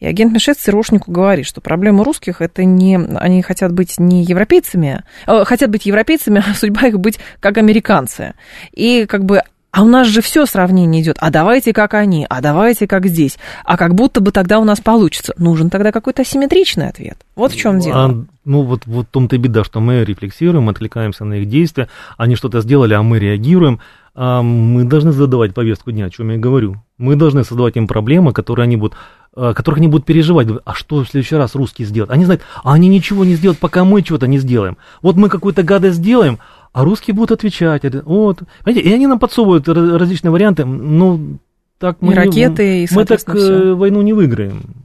И 0.00 0.06
агент 0.06 0.32
Ми-6 0.32 0.54
ЦРУшнику 0.54 1.10
говорит, 1.10 1.46
что 1.46 1.60
проблема 1.60 2.04
русских 2.04 2.40
это 2.40 2.64
не... 2.64 2.96
Они 2.96 3.40
хотят 3.42 3.72
быть 3.72 3.98
не 3.98 4.22
европейцами, 4.22 5.02
э, 5.26 5.44
хотят 5.44 5.70
быть 5.70 5.86
европейцами, 5.86 6.44
а 6.46 6.54
судьба 6.54 6.88
их 6.88 6.98
быть 7.00 7.18
как 7.40 7.56
американцы. 7.56 8.34
И 8.72 9.06
как 9.06 9.24
бы 9.24 9.42
а 9.74 9.82
у 9.82 9.88
нас 9.88 10.06
же 10.06 10.22
все 10.22 10.46
сравнение 10.46 11.02
идет. 11.02 11.16
А 11.18 11.32
давайте 11.32 11.72
как 11.72 11.94
они, 11.94 12.24
а 12.30 12.40
давайте 12.40 12.86
как 12.86 13.06
здесь. 13.06 13.38
А 13.64 13.76
как 13.76 13.96
будто 13.96 14.20
бы 14.20 14.30
тогда 14.30 14.60
у 14.60 14.64
нас 14.64 14.80
получится. 14.80 15.34
Нужен 15.36 15.68
тогда 15.68 15.90
какой-то 15.90 16.22
асимметричный 16.22 16.88
ответ. 16.88 17.18
Вот 17.34 17.50
в 17.50 17.56
чем 17.56 17.80
дело. 17.80 18.04
А, 18.04 18.24
ну 18.44 18.62
вот, 18.62 18.86
вот 18.86 19.06
в 19.06 19.10
том-то 19.10 19.34
и 19.34 19.38
беда, 19.40 19.64
что 19.64 19.80
мы 19.80 20.04
рефлексируем, 20.04 20.68
отвлекаемся 20.68 21.24
на 21.24 21.34
их 21.34 21.48
действия, 21.48 21.88
они 22.16 22.36
что-то 22.36 22.60
сделали, 22.60 22.94
а 22.94 23.02
мы 23.02 23.18
реагируем. 23.18 23.80
А 24.14 24.42
мы 24.42 24.84
должны 24.84 25.10
задавать 25.10 25.54
повестку 25.54 25.90
дня, 25.90 26.04
о 26.04 26.10
чем 26.10 26.30
я 26.30 26.38
говорю. 26.38 26.76
Мы 26.96 27.16
должны 27.16 27.42
создавать 27.42 27.74
им 27.74 27.88
проблемы, 27.88 28.32
которые 28.32 28.62
они 28.64 28.76
будут 28.76 28.94
а, 29.34 29.54
которых 29.54 29.78
они 29.78 29.88
будут 29.88 30.06
переживать, 30.06 30.46
а 30.64 30.74
что 30.74 31.02
в 31.02 31.08
следующий 31.08 31.34
раз 31.34 31.56
русские 31.56 31.88
сделают? 31.88 32.12
Они 32.12 32.24
знают, 32.24 32.42
а 32.62 32.74
они 32.74 32.86
ничего 32.86 33.24
не 33.24 33.34
сделают, 33.34 33.58
пока 33.58 33.84
мы 33.84 34.02
чего-то 34.02 34.28
не 34.28 34.38
сделаем. 34.38 34.76
Вот 35.02 35.16
мы 35.16 35.28
какую-то 35.28 35.64
гадость 35.64 35.96
сделаем, 35.96 36.38
а 36.74 36.84
русские 36.84 37.14
будут 37.14 37.30
отвечать. 37.30 37.82
Вот. 38.04 38.42
Понимаете, 38.64 38.88
и 38.88 38.92
они 38.92 39.06
нам 39.06 39.18
подсовывают 39.18 39.66
различные 39.68 40.32
варианты. 40.32 40.64
Ну, 40.64 41.38
так 41.78 41.98
мы, 42.00 42.12
и 42.12 42.16
ракеты, 42.16 42.62
не, 42.62 42.84
и, 42.84 42.88
мы 42.90 43.04
так 43.04 43.20
все. 43.20 43.30
Э, 43.30 43.74
войну 43.74 44.02
не 44.02 44.12
выиграем. 44.12 44.83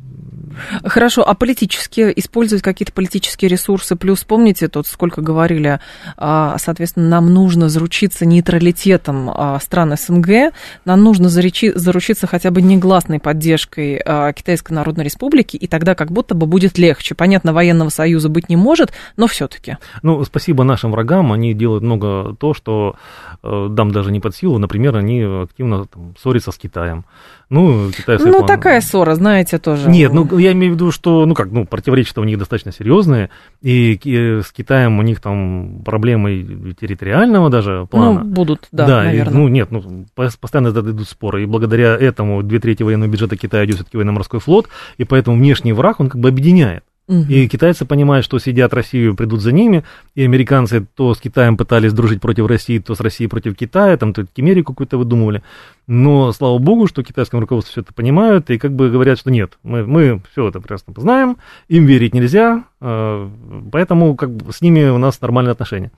Хорошо, 0.83 1.27
а 1.27 1.33
политически 1.33 2.11
использовать 2.15 2.63
какие-то 2.63 2.93
политические 2.93 3.49
ресурсы? 3.49 3.95
Плюс 3.95 4.23
помните, 4.23 4.67
тут 4.67 4.87
сколько 4.87 5.21
говорили, 5.21 5.79
а, 6.17 6.57
соответственно, 6.57 7.07
нам 7.07 7.33
нужно 7.33 7.69
заручиться 7.69 8.25
нейтралитетом 8.25 9.29
а, 9.29 9.59
стран 9.59 9.95
СНГ, 9.97 10.53
нам 10.85 11.03
нужно 11.03 11.29
заручиться 11.29 12.27
хотя 12.27 12.51
бы 12.51 12.61
негласной 12.61 13.19
поддержкой 13.19 14.01
а, 14.05 14.31
Китайской 14.33 14.73
Народной 14.73 15.05
Республики, 15.05 15.57
и 15.57 15.67
тогда 15.67 15.95
как 15.95 16.11
будто 16.11 16.35
бы 16.35 16.45
будет 16.45 16.77
легче. 16.77 17.15
Понятно, 17.15 17.53
военного 17.53 17.89
союза 17.89 18.29
быть 18.29 18.49
не 18.49 18.55
может, 18.55 18.91
но 19.17 19.27
все-таки. 19.27 19.77
Ну, 20.01 20.23
спасибо 20.23 20.63
нашим 20.63 20.91
врагам, 20.91 21.31
они 21.31 21.53
делают 21.53 21.83
много 21.83 22.35
то, 22.35 22.53
что 22.53 22.95
э, 23.43 23.67
дам 23.69 23.91
даже 23.91 24.11
не 24.11 24.19
под 24.19 24.35
силу. 24.35 24.57
Например, 24.57 24.95
они 24.95 25.21
активно 25.21 25.85
там, 25.85 26.15
ссорятся 26.21 26.51
с 26.51 26.57
Китаем. 26.57 27.05
Ну, 27.49 27.91
Китай 27.91 28.17
Ну, 28.19 28.45
такая 28.45 28.79
ссора, 28.79 29.15
знаете, 29.15 29.57
тоже. 29.57 29.89
Нет, 29.89 30.13
ну, 30.13 30.37
я 30.37 30.48
имею 30.51 30.73
в 30.73 30.75
виду, 30.75 30.91
что, 30.91 31.25
ну, 31.25 31.33
как, 31.33 31.51
ну, 31.51 31.65
противоречия 31.65 32.19
у 32.19 32.23
них 32.23 32.37
достаточно 32.37 32.71
серьезные, 32.71 33.29
и 33.61 33.99
с 34.43 34.51
Китаем 34.51 34.99
у 34.99 35.01
них 35.01 35.21
там 35.21 35.81
проблемы 35.85 36.75
территориального 36.79 37.49
даже 37.49 37.87
плана. 37.89 38.23
Ну, 38.23 38.29
будут, 38.29 38.67
да, 38.71 38.87
Да, 38.87 39.03
наверное. 39.03 39.33
И, 39.33 39.37
ну, 39.37 39.47
нет, 39.47 39.71
ну, 39.71 40.05
постоянно 40.15 40.69
идут 40.69 41.07
споры, 41.07 41.43
и 41.43 41.45
благодаря 41.45 41.95
этому 41.95 42.43
две 42.43 42.59
трети 42.59 42.83
военного 42.83 43.09
бюджета 43.09 43.37
Китая 43.37 43.65
идет 43.65 43.75
все-таки 43.75 43.97
военно-морской 43.97 44.39
флот, 44.39 44.69
и 44.97 45.03
поэтому 45.03 45.37
внешний 45.37 45.73
враг, 45.73 45.99
он 45.99 46.09
как 46.09 46.21
бы 46.21 46.29
объединяет. 46.29 46.83
И 47.09 47.47
китайцы 47.47 47.85
понимают, 47.85 48.23
что 48.23 48.37
сидят 48.37 48.71
Россию, 48.71 49.15
придут 49.15 49.41
за 49.41 49.51
ними, 49.51 49.83
и 50.13 50.23
американцы 50.23 50.85
то 50.95 51.15
с 51.15 51.19
Китаем 51.19 51.57
пытались 51.57 51.91
дружить 51.91 52.21
против 52.21 52.45
России, 52.45 52.77
то 52.77 52.93
с 52.93 52.99
Россией 52.99 53.27
против 53.27 53.55
Китая, 53.55 53.97
там 53.97 54.13
то 54.13 54.27
Кемерию 54.27 54.63
какую-то 54.63 54.97
выдумывали. 54.97 55.41
Но, 55.87 56.31
слава 56.33 56.59
богу, 56.59 56.85
что 56.85 57.01
китайское 57.01 57.41
руководство 57.41 57.71
все 57.71 57.81
это 57.81 57.95
понимают, 57.95 58.51
и 58.51 58.59
как 58.59 58.73
бы 58.73 58.91
говорят, 58.91 59.17
что 59.17 59.31
нет, 59.31 59.57
мы, 59.63 59.87
мы 59.87 60.21
все 60.31 60.49
это 60.49 60.59
прекрасно 60.59 60.93
знаем, 60.97 61.37
им 61.67 61.85
верить 61.85 62.13
нельзя, 62.13 62.65
а, 62.79 63.27
поэтому 63.71 64.15
как 64.15 64.29
бы 64.29 64.53
с 64.53 64.61
ними 64.61 64.83
у 64.89 64.99
нас 64.99 65.19
нормальные 65.19 65.53
отношения. 65.53 65.91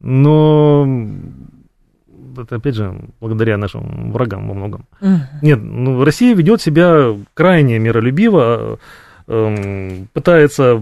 Но 0.00 0.88
это 2.38 2.56
опять 2.56 2.76
же 2.76 2.98
благодаря 3.20 3.58
нашим 3.58 4.12
врагам 4.12 4.48
во 4.48 4.54
многом. 4.54 4.86
Нет, 5.42 5.60
ну, 5.62 6.02
Россия 6.02 6.34
ведет 6.34 6.62
себя 6.62 7.14
крайне 7.34 7.78
миролюбиво, 7.78 8.72
эм, 8.72 8.78
пытается 9.26 10.80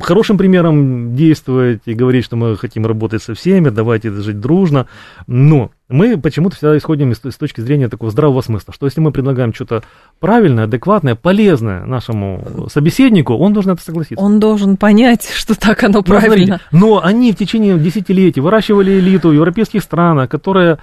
хорошим 0.00 0.36
примером 0.36 1.14
действовать 1.14 1.82
и 1.86 1.94
говорить, 1.94 2.24
что 2.24 2.34
мы 2.34 2.56
хотим 2.56 2.86
работать 2.86 3.22
со 3.22 3.34
всеми, 3.34 3.68
давайте 3.68 4.10
жить 4.10 4.40
дружно, 4.40 4.88
но 5.28 5.70
мы 5.88 6.18
почему-то 6.18 6.56
всегда 6.56 6.76
исходим 6.76 7.12
из, 7.12 7.18
с 7.18 7.36
точки 7.36 7.60
зрения 7.60 7.88
такого 7.88 8.10
здравого 8.10 8.40
смысла, 8.40 8.74
что 8.74 8.86
если 8.86 9.00
мы 9.00 9.12
предлагаем 9.12 9.54
что-то 9.54 9.84
правильное, 10.18 10.64
адекватное, 10.64 11.14
полезное 11.14 11.84
нашему 11.84 12.66
собеседнику, 12.68 13.34
он 13.34 13.52
должен 13.52 13.72
это 13.72 13.82
согласиться. 13.82 14.24
Он 14.24 14.40
должен 14.40 14.76
понять, 14.76 15.30
что 15.32 15.58
так 15.58 15.84
оно 15.84 16.02
правильно. 16.02 16.60
Но, 16.72 16.78
но 16.86 17.04
они 17.04 17.30
в 17.32 17.36
течение 17.36 17.78
десятилетий 17.78 18.40
выращивали 18.40 18.98
элиту 18.98 19.28
в 19.28 19.32
европейских 19.34 19.82
странах, 19.82 20.28
которая 20.30 20.80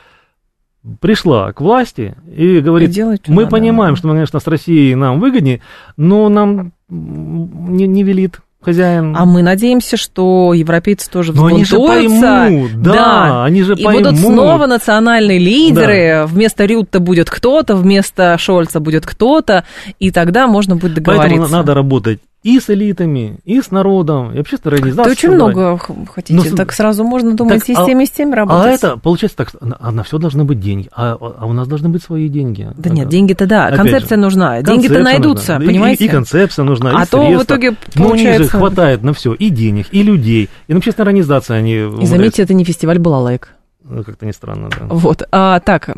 пришла 1.00 1.52
к 1.54 1.62
власти 1.62 2.16
и 2.34 2.60
говорит, 2.60 2.98
и 2.98 3.04
мы 3.28 3.44
надо. 3.44 3.52
понимаем, 3.52 3.96
что, 3.96 4.10
конечно, 4.10 4.40
с 4.40 4.48
Россией 4.48 4.96
нам 4.96 5.20
выгоднее, 5.20 5.62
но 5.98 6.28
нам 6.30 6.74
не, 6.92 7.88
не 7.88 8.04
велит 8.04 8.40
хозяин. 8.62 9.16
А 9.18 9.26
мы 9.26 9.42
надеемся, 9.42 9.98
что 9.98 10.54
европейцы 10.54 11.10
тоже 11.10 11.32
взбунтуются. 11.32 11.78
Но 11.78 11.92
они 11.92 12.08
же 12.08 12.10
поймут, 12.20 12.82
да, 12.82 12.94
да, 12.94 13.46
они 13.46 13.64
же 13.64 13.74
и 13.74 13.84
поймут. 13.84 14.02
И 14.02 14.10
будут 14.10 14.20
снова 14.20 14.68
национальные 14.68 15.40
лидеры, 15.40 16.12
да. 16.12 16.28
вместо 16.28 16.66
Рютта 16.66 17.00
будет 17.00 17.30
кто-то, 17.30 17.76
вместо 17.76 18.38
Шольца 18.38 18.80
будет 18.80 19.06
кто-то, 19.06 19.66
и 20.00 20.12
тогда 20.12 20.48
можно 20.48 20.76
будет 20.76 20.96
договориться. 20.96 21.38
Поэтому 21.38 21.48
надо 21.48 21.74
работать 21.74 22.20
и 22.44 22.60
с 22.60 22.70
элитами, 22.70 23.40
и 23.46 23.62
с 23.62 23.70
народом, 23.70 24.34
и 24.34 24.40
общественной 24.40 24.76
организацией. 24.76 25.06
Ты 25.06 25.12
очень 25.12 25.36
много 25.36 25.78
хотите, 26.14 26.50
ну, 26.50 26.56
так 26.56 26.72
сразу 26.74 27.04
можно 27.04 27.36
думать 27.36 27.60
так, 27.60 27.70
и 27.70 27.76
с 27.76 27.86
тем, 27.86 28.00
и 28.02 28.06
с 28.06 28.10
тем 28.10 28.34
работать. 28.34 28.66
А 28.66 28.70
это, 28.70 28.98
получается 28.98 29.38
так, 29.38 29.52
а 29.80 29.92
на 29.92 30.04
все 30.04 30.18
должны 30.18 30.44
быть 30.44 30.60
деньги, 30.60 30.90
а, 30.92 31.18
а 31.20 31.46
у 31.46 31.54
нас 31.54 31.68
должны 31.68 31.90
быть 31.90 32.02
свои 32.04 32.28
деньги. 32.30 32.68
Да 32.76 32.90
нет, 32.90 33.10
деньги-то 33.10 33.46
да, 33.46 33.68
Опять 33.68 33.78
концепция 33.78 34.16
же, 34.16 34.22
нужна, 34.22 34.62
деньги-то 34.64 35.00
найдутся, 35.00 35.54
нужна. 35.54 35.68
понимаете? 35.68 36.06
И, 36.06 36.08
и 36.08 36.10
концепция 36.10 36.64
нужна, 36.64 36.92
а 36.92 37.04
и 37.04 37.06
то 37.06 37.18
средства. 37.18 37.40
в 37.40 37.44
итоге 37.44 37.72
получается... 37.72 38.00
Ну, 38.00 38.10
у 38.10 38.16
них 38.16 38.38
же 38.38 38.48
хватает 38.48 39.04
на 39.04 39.14
все, 39.14 39.34
и 39.34 39.50
денег, 39.50 39.88
и 39.92 40.02
людей, 40.02 40.50
и 40.68 40.74
на 40.74 40.80
общественные 40.80 41.06
организации 41.06 41.56
они... 41.56 42.02
И 42.02 42.06
заметьте, 42.08 42.42
это 42.42 42.54
не 42.54 42.64
фестиваль 42.64 42.98
«Балалайк». 42.98 43.50
Ну, 43.84 44.04
как-то 44.04 44.26
не 44.26 44.32
странно, 44.32 44.70
да. 44.70 44.86
Вот, 44.90 45.28
а, 45.32 45.60
так, 45.60 45.90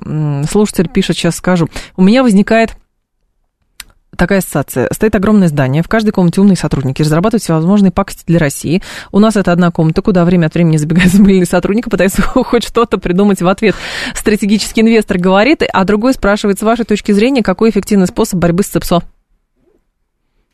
слушатель 0.49 0.89
пишет, 0.89 1.17
сейчас 1.17 1.35
скажу. 1.35 1.69
У 1.95 2.01
меня 2.01 2.23
возникает 2.23 2.75
такая 4.17 4.39
ассоциация. 4.39 4.87
Стоит 4.91 5.15
огромное 5.15 5.47
здание, 5.47 5.83
в 5.83 5.87
каждой 5.87 6.11
комнате 6.11 6.41
умные 6.41 6.55
сотрудники, 6.55 7.01
разрабатывают 7.01 7.43
всевозможные 7.43 7.91
пакости 7.91 8.23
для 8.25 8.39
России. 8.39 8.81
У 9.11 9.19
нас 9.19 9.35
это 9.35 9.51
одна 9.51 9.71
комната, 9.71 10.01
куда 10.01 10.25
время 10.25 10.47
от 10.47 10.53
времени 10.53 10.77
забегает 10.77 11.11
замыльный 11.11 11.45
сотрудник, 11.49 11.89
пытается 11.89 12.21
хоть 12.21 12.63
что-то 12.65 12.97
придумать 12.97 13.41
в 13.41 13.47
ответ. 13.47 13.75
Стратегический 14.15 14.81
инвестор 14.81 15.17
говорит, 15.17 15.63
а 15.71 15.83
другой 15.85 16.13
спрашивает, 16.13 16.59
с 16.59 16.61
вашей 16.61 16.85
точки 16.85 17.11
зрения, 17.11 17.43
какой 17.43 17.69
эффективный 17.69 18.07
способ 18.07 18.39
борьбы 18.39 18.63
с 18.63 18.67
ЦИПСО? 18.67 19.03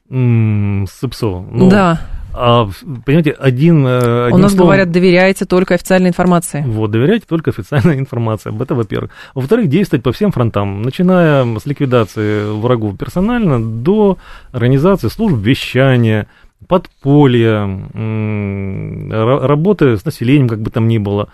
Mm, 0.10 0.86
с 0.88 1.00
ЦИПСО? 1.00 1.46
Ну, 1.52 1.70
да. 1.70 2.02
А, 2.42 2.70
понимаете, 3.06 3.32
один... 3.32 3.86
Э, 3.86 4.30
У 4.32 4.38
нас 4.38 4.54
словом, 4.54 4.68
говорят, 4.68 4.92
доверяйте 4.92 5.44
только 5.44 5.74
официальной 5.74 6.08
информации. 6.10 6.64
Вот, 6.66 6.90
доверяйте 6.90 7.26
только 7.28 7.50
официальной 7.52 8.00
информации. 8.00 8.54
Это, 8.62 8.76
во-первых. 8.76 9.12
Во-вторых, 9.36 9.68
действовать 9.68 10.04
по 10.04 10.14
всем 10.14 10.32
фронтам, 10.32 10.82
начиная 10.82 11.44
с 11.60 11.66
ликвидации 11.66 12.50
врагов 12.62 12.98
персонально 12.98 13.62
до 13.62 14.18
организации 14.54 15.10
служб 15.10 15.36
вещания, 15.36 16.28
подполья, 16.66 17.68
работы 19.46 19.98
с 19.98 20.06
населением, 20.06 20.48
как 20.48 20.62
бы 20.62 20.70
там 20.70 20.88
ни 20.88 20.98
было. 20.98 21.28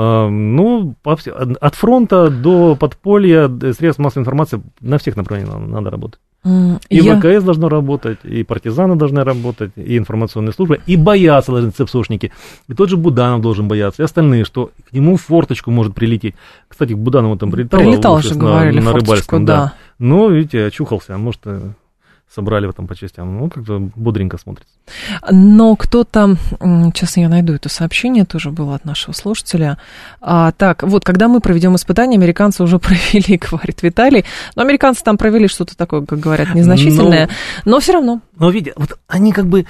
А, 0.00 0.28
ну, 0.28 0.94
от 1.02 1.74
фронта 1.74 2.30
до 2.30 2.76
подполья, 2.76 3.50
средств 3.72 3.98
массовой 3.98 4.22
информации 4.22 4.62
на 4.80 4.96
всех 4.96 5.16
направлениях 5.16 5.58
надо 5.58 5.90
работать. 5.90 6.20
И 6.44 6.98
я... 6.98 7.16
ВКС 7.16 7.42
должно 7.42 7.68
работать, 7.68 8.18
и 8.22 8.44
партизаны 8.44 8.94
должны 8.94 9.24
работать, 9.24 9.72
и 9.74 9.98
информационные 9.98 10.52
службы, 10.52 10.80
и 10.86 10.94
бояться 10.94 11.50
должны 11.50 11.72
цепсошники. 11.72 12.30
И 12.68 12.74
тот 12.74 12.90
же 12.90 12.96
Буданов 12.96 13.40
должен 13.40 13.66
бояться, 13.66 14.02
и 14.02 14.04
остальные, 14.04 14.44
что 14.44 14.70
к 14.88 14.92
нему 14.92 15.16
в 15.16 15.22
форточку 15.22 15.72
может 15.72 15.96
прилететь. 15.96 16.36
Кстати, 16.68 16.92
к 16.92 16.98
Буданову 16.98 17.36
там 17.36 17.50
прилетало. 17.50 17.82
Прилетал 17.82 18.20
же, 18.20 18.36
говорили, 18.36 18.78
на, 18.78 18.92
на 18.92 18.92
рыбальском, 18.92 19.44
да. 19.44 19.56
да. 19.56 19.74
Но, 19.98 20.28
видите, 20.28 20.66
очухался, 20.66 21.16
а 21.16 21.18
может, 21.18 21.40
э, 21.46 21.72
собрали 22.34 22.66
в 22.66 22.70
этом 22.70 22.86
по 22.86 22.94
частям. 22.94 23.38
Ну, 23.38 23.48
как-то 23.48 23.78
бодренько 23.96 24.38
смотрится. 24.38 24.74
Но 25.30 25.76
кто-то, 25.76 26.36
сейчас 26.60 27.16
я 27.16 27.28
найду 27.28 27.54
это 27.54 27.68
сообщение, 27.68 28.24
тоже 28.24 28.50
было 28.50 28.74
от 28.74 28.84
нашего 28.84 29.12
слушателя. 29.12 29.78
А, 30.20 30.52
так, 30.52 30.82
вот, 30.82 31.04
когда 31.04 31.28
мы 31.28 31.40
проведем 31.40 31.74
испытания, 31.76 32.16
американцы 32.16 32.62
уже 32.62 32.78
провели, 32.78 33.38
говорит 33.38 33.82
Виталий. 33.82 34.24
Но 34.54 34.62
американцы 34.62 35.02
там 35.02 35.16
провели 35.16 35.48
что-то 35.48 35.76
такое, 35.76 36.04
как 36.04 36.20
говорят, 36.20 36.54
незначительное, 36.54 37.28
но, 37.64 37.72
но 37.72 37.80
все 37.80 37.94
равно. 37.94 38.20
Но 38.38 38.50
видите, 38.50 38.74
вот 38.76 38.98
они 39.08 39.32
как 39.32 39.46
бы 39.46 39.66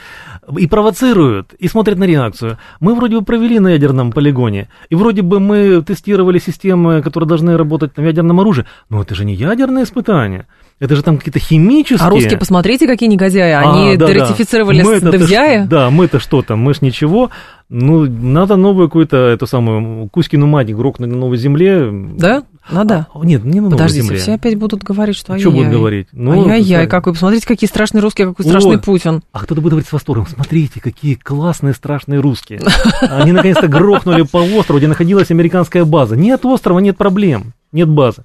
и 0.56 0.66
провоцируют, 0.66 1.54
и 1.54 1.68
смотрят 1.68 1.98
на 1.98 2.04
реакцию. 2.04 2.58
Мы 2.80 2.94
вроде 2.94 3.18
бы 3.18 3.24
провели 3.24 3.58
на 3.58 3.68
ядерном 3.68 4.12
полигоне, 4.12 4.68
и 4.90 4.94
вроде 4.94 5.22
бы 5.22 5.40
мы 5.40 5.82
тестировали 5.82 6.38
системы, 6.38 7.02
которые 7.02 7.28
должны 7.28 7.56
работать 7.56 7.96
на 7.96 8.02
ядерном 8.02 8.40
оружии, 8.40 8.66
но 8.88 9.02
это 9.02 9.14
же 9.14 9.24
не 9.24 9.34
ядерное 9.34 9.84
испытание. 9.84 10.46
Это 10.80 10.94
же 10.94 11.02
там 11.02 11.18
какие-то 11.18 11.40
химические... 11.40 12.06
А 12.06 12.08
русские, 12.08 12.38
посмотрите, 12.38 12.86
какие 12.86 13.08
негодяи. 13.08 13.50
А, 13.50 13.60
Они 13.60 13.94
а, 13.94 13.96
да, 13.96 14.06
ратифицировали 14.06 14.82
да. 14.82 14.98
с 14.98 15.12
Девзяя. 15.12 15.66
Да, 15.66 15.90
мы-то 15.90 16.20
что 16.20 16.42
там, 16.42 16.60
мы 16.60 16.72
ж 16.72 16.82
ничего. 16.82 17.30
Ну, 17.68 18.06
надо 18.06 18.54
новую 18.54 18.88
какую-то, 18.88 19.16
эту 19.16 19.46
самую, 19.46 20.08
Кузькину 20.08 20.46
мать 20.46 20.72
грохнуть 20.72 21.10
на 21.10 21.16
новой 21.16 21.36
земле. 21.36 21.90
Да? 21.90 22.44
Надо? 22.70 23.08
А, 23.12 23.24
нет, 23.24 23.44
не 23.44 23.56
на 23.56 23.62
новой 23.62 23.72
Подождите, 23.72 24.06
земле. 24.06 24.18
все 24.20 24.34
опять 24.34 24.54
будут 24.54 24.84
говорить, 24.84 25.16
что 25.16 25.32
ай-яй. 25.32 25.42
Что 25.42 25.50
будут 25.50 25.72
говорить? 25.72 26.06
Ну, 26.12 26.48
ай-яй-яй, 26.48 26.86
как 26.86 27.06
вы, 27.06 27.12
посмотрите, 27.12 27.46
какие 27.46 27.68
страшные 27.68 28.00
русские, 28.00 28.28
какой 28.28 28.46
страшный 28.46 28.76
Ой. 28.76 28.78
Путин. 28.80 29.22
А 29.32 29.40
кто-то 29.40 29.60
будет 29.60 29.72
говорить 29.72 29.88
с 29.88 29.92
восторгом, 29.92 30.28
смотрите, 30.28 30.80
какие 30.80 31.14
классные, 31.14 31.74
страшные 31.74 32.20
русские. 32.20 32.60
Они 33.00 33.32
наконец-то 33.32 33.66
грохнули 33.66 34.22
по 34.22 34.38
острову, 34.38 34.78
где 34.78 34.86
находилась 34.86 35.30
американская 35.32 35.84
база. 35.84 36.16
Нет 36.16 36.44
острова, 36.44 36.78
нет 36.78 36.96
проблем, 36.96 37.52
нет 37.72 37.88
базы. 37.88 38.22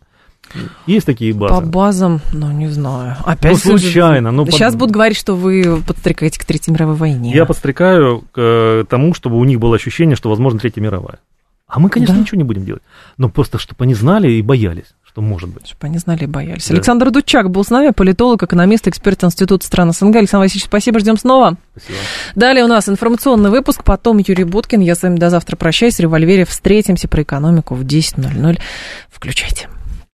Есть 0.85 1.05
такие 1.05 1.33
базы? 1.33 1.53
По 1.53 1.61
базам, 1.61 2.21
ну, 2.31 2.51
не 2.51 2.67
знаю. 2.67 3.17
Опять 3.25 3.63
ну, 3.65 3.77
случайно. 3.77 4.31
Ну, 4.31 4.45
Сейчас 4.45 4.73
под... 4.73 4.79
будут 4.79 4.93
говорить, 4.93 5.17
что 5.17 5.35
вы 5.35 5.81
подстрекаете 5.85 6.39
к 6.39 6.45
Третьей 6.45 6.73
мировой 6.73 6.95
войне. 6.95 7.31
Я 7.33 7.45
подстрекаю 7.45 8.23
к 8.31 8.37
э, 8.37 8.85
тому, 8.89 9.13
чтобы 9.13 9.37
у 9.37 9.43
них 9.43 9.59
было 9.59 9.75
ощущение, 9.75 10.15
что, 10.15 10.29
возможно, 10.29 10.59
Третья 10.59 10.81
мировая. 10.81 11.19
А 11.73 11.79
мы, 11.79 11.89
конечно, 11.89 12.13
да? 12.13 12.21
ничего 12.21 12.37
не 12.37 12.43
будем 12.43 12.65
делать. 12.65 12.83
Но 13.17 13.29
просто, 13.29 13.57
чтобы 13.57 13.83
они 13.85 13.95
знали 13.95 14.29
и 14.29 14.43
боялись, 14.43 14.93
что 15.03 15.21
может 15.21 15.49
быть. 15.49 15.69
Чтобы 15.69 15.87
они 15.87 15.97
знали 15.97 16.25
и 16.25 16.27
боялись. 16.27 16.67
Да. 16.67 16.75
Александр 16.75 17.09
Дудчак 17.09 17.49
был 17.49 17.63
с 17.63 17.71
нами, 17.71 17.89
политолог, 17.89 18.43
экономист, 18.43 18.87
эксперт 18.87 19.23
Института 19.23 19.65
стран 19.65 19.91
СНГ. 19.91 20.17
Александр 20.17 20.43
Васильевич, 20.43 20.65
спасибо, 20.65 20.99
ждем 20.99 21.17
снова. 21.17 21.57
Спасибо. 21.71 21.97
Далее 22.35 22.63
у 22.63 22.67
нас 22.67 22.87
информационный 22.89 23.49
выпуск, 23.49 23.83
потом 23.83 24.19
Юрий 24.19 24.43
Буткин. 24.43 24.81
Я 24.81 24.93
с 24.93 25.01
вами 25.01 25.17
до 25.17 25.31
завтра 25.31 25.55
прощаюсь. 25.55 25.95
В 25.95 25.99
револьвере 25.99 26.45
встретимся 26.45 27.07
про 27.07 27.23
экономику 27.23 27.73
в 27.73 27.81
10.00. 27.81 28.59
Включайте. 29.09 29.67